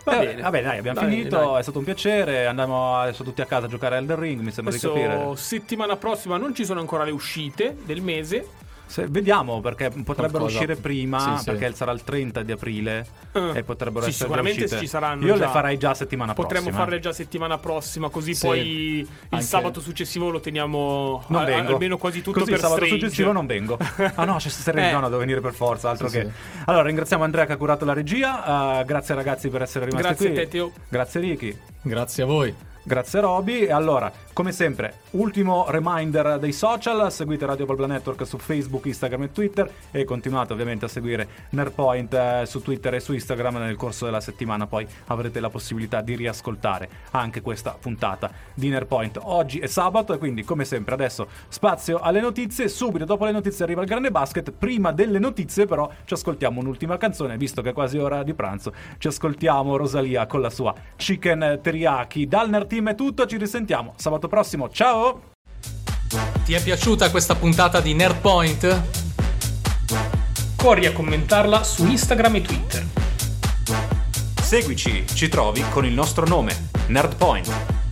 Va 0.06 0.20
Eh, 0.22 0.26
bene. 0.28 0.42
Vabbè, 0.42 0.62
dai, 0.64 0.78
abbiamo 0.78 1.00
Va 1.00 1.06
bene, 1.06 1.16
finito. 1.18 1.38
dai. 1.38 1.60
È 1.60 1.62
stato 1.62 1.80
un 1.80 1.84
piacere. 1.86 2.46
Andiamo 2.46 2.96
adesso 2.98 3.24
tutti 3.26 3.42
a 3.42 3.46
casa 3.46 3.66
a 3.66 3.70
giocare 3.70 3.96
a 3.96 3.98
Elden 4.00 4.20
Ring. 4.20 4.42
Mi 4.42 4.52
sembra 4.52 4.74
Adesso 4.74 4.94
di 4.94 5.02
capire. 5.02 5.36
settimana 5.36 5.98
prossima 5.98 6.38
non 6.38 6.56
ci 6.56 6.64
sono 6.64 6.80
ancora 6.80 7.04
le 7.04 7.12
uscite 7.12 7.76
del 7.86 8.02
mese. 8.02 8.48
Se- 8.94 9.08
vediamo 9.10 9.60
perché 9.60 9.90
potrebbero 9.90 10.44
Qualcosa. 10.46 10.54
uscire 10.54 10.76
prima. 10.76 11.18
Sì, 11.38 11.38
sì. 11.38 11.50
perché 11.50 11.74
sarà 11.74 11.92
il 11.94 12.04
30 12.04 12.44
di 12.44 12.52
aprile. 12.52 13.04
Eh. 13.32 13.52
E 13.56 13.64
potrebbero 13.64 14.04
Sì, 14.04 14.12
essere 14.12 14.26
sicuramente 14.26 14.64
uscite. 14.66 14.80
ci 14.82 14.86
saranno 14.88 15.26
Io 15.26 15.34
già. 15.36 15.46
le 15.48 15.52
farei 15.52 15.78
già 15.80 15.96
settimana 15.96 16.34
Potremmo 16.36 16.66
prossima. 16.66 16.84
farle 16.84 17.00
già 17.00 17.12
settimana 17.12 17.58
prossima, 17.58 18.10
così 18.10 18.36
Sì. 18.36 18.46
poi 18.46 18.60
il 19.00 19.08
Anche- 19.30 19.46
sabato 19.46 19.82
successivo 19.82 20.30
lo 20.30 20.40
teniamo 20.40 21.24
Non 21.26 21.42
a- 21.42 21.46
vengo. 21.46 21.72
almeno 21.72 21.98
quasi 21.98 22.22
tutto 22.22 22.38
Così 22.42 22.52
per 22.52 22.60
sabato 22.60 22.82
Strange. 22.86 23.00
successivo 23.06 23.32
non 23.32 23.48
vengo. 23.48 23.80
Ah 24.14 24.26
no, 24.26 24.36
c'è 24.36 24.50
Strange, 24.50 24.90
Eh. 24.90 24.92
no, 24.92 25.00
no, 25.00 25.06
devo 25.08 25.18
venire 25.22 25.42
per 25.42 25.54
forza, 25.54 25.90
altro 25.90 26.08
Sì, 26.08 26.20
che. 26.20 26.32
Allora, 26.66 26.84
ringraziamo 26.84 27.24
Andrea 27.24 27.48
che 27.48 27.54
ha 27.54 27.58
curato 27.58 27.86
la 27.86 27.94
regia. 27.94 28.80
eh, 28.82 28.86
grazie 28.86 29.16
ragazzi 29.16 29.50
per 29.50 29.64
essere 29.64 29.86
rimasti 29.86 30.08
Grazie 30.08 30.30
qui. 30.30 30.38
a 30.38 30.42
te, 30.44 30.48
Teo. 30.50 30.72
Grazie 30.88 31.20
Ricky. 31.20 31.58
Grazie 31.82 32.22
a 32.22 32.26
voi. 32.28 32.54
Grazie 32.86 33.22
Roby. 33.22 33.62
E 33.62 33.72
allora, 33.72 34.12
come 34.34 34.52
sempre, 34.52 35.02
ultimo 35.12 35.66
reminder 35.70 36.40
dei 36.40 36.52
social: 36.52 37.12
seguite 37.12 37.46
Radio 37.46 37.66
Blabla 37.66 37.88
Network 37.88 38.26
su 38.26 38.38
Facebook, 38.38 38.86
Instagram 38.86 39.24
e 39.24 39.32
Twitter. 39.32 39.72
E 39.92 40.04
continuate 40.04 40.54
ovviamente 40.54 40.86
a 40.86 40.88
seguire 40.88 41.28
Nerpoint 41.52 42.14
eh, 42.14 42.44
su 42.46 42.62
Twitter 42.62 42.96
e 42.96 43.00
su 43.00 43.14
Instagram. 43.14 43.58
Nel 43.58 43.76
corso 43.76 44.06
della 44.06 44.20
settimana 44.20 44.68
poi 44.68 44.86
avrete 45.08 45.40
la 45.40 45.50
possibilità 45.50 46.02
di 46.02 46.16
riascoltare 46.16 46.90
anche 47.12 47.42
questa 47.42 47.78
puntata 47.80 48.32
di 48.54 48.70
Nerpoint. 48.70 49.20
Oggi 49.22 49.60
è 49.60 49.68
sabato 49.68 50.14
e 50.14 50.18
quindi, 50.18 50.44
come 50.44 50.66
sempre, 50.66 50.96
adesso 50.96 51.28
spazio 51.48 52.00
alle 52.00 52.20
notizie. 52.20 52.68
Subito 52.68 53.06
dopo 53.06 53.26
le 53.26 53.32
notizie 53.32 53.64
arriva 53.64 53.82
il 53.82 53.88
grande 53.88 54.12
basket. 54.12 54.52
Prima 54.52 54.92
delle 54.92 55.20
notizie, 55.20 55.66
però, 55.66 55.90
ci 56.06 56.14
ascoltiamo 56.16 56.60
un'ultima 56.60 56.98
canzone, 56.98 57.38
visto 57.38 57.62
che 57.62 57.70
è 57.70 57.74
quasi 57.74 57.98
ora 58.00 58.24
di 58.24 58.34
pranzo. 58.34 58.74
Ci 58.98 59.08
ascoltiamo 59.08 59.78
Rosalia 59.78 60.26
con 60.26 60.42
la 60.42 60.50
sua 60.50 60.74
Chicken 60.96 61.60
Teriyaki 61.62 62.28
dal 62.28 62.50
Nerd 62.50 62.68
team 62.68 62.90
è 62.90 62.96
tutto, 62.96 63.26
ci 63.28 63.38
risentiamo 63.38 63.94
sabato 64.24 64.28
prossimo. 64.28 64.70
Ciao! 64.70 65.22
Ti 66.46 66.54
è 66.54 66.62
piaciuta 66.62 67.10
questa 67.10 67.36
puntata 67.36 67.80
di 67.82 67.94
Nerdpoint? 67.94 68.82
Corri 70.56 70.86
a 70.86 70.94
commentarla 70.94 71.64
su 71.64 71.86
Instagram 71.86 72.36
e 72.36 72.42
Twitter. 72.42 72.88
Seguici, 74.42 75.06
ci 75.14 75.28
trovi 75.30 75.64
con 75.72 75.86
il 75.86 75.94
nostro 75.94 76.26
nome, 76.26 76.70
Nerdpoint. 76.88 77.83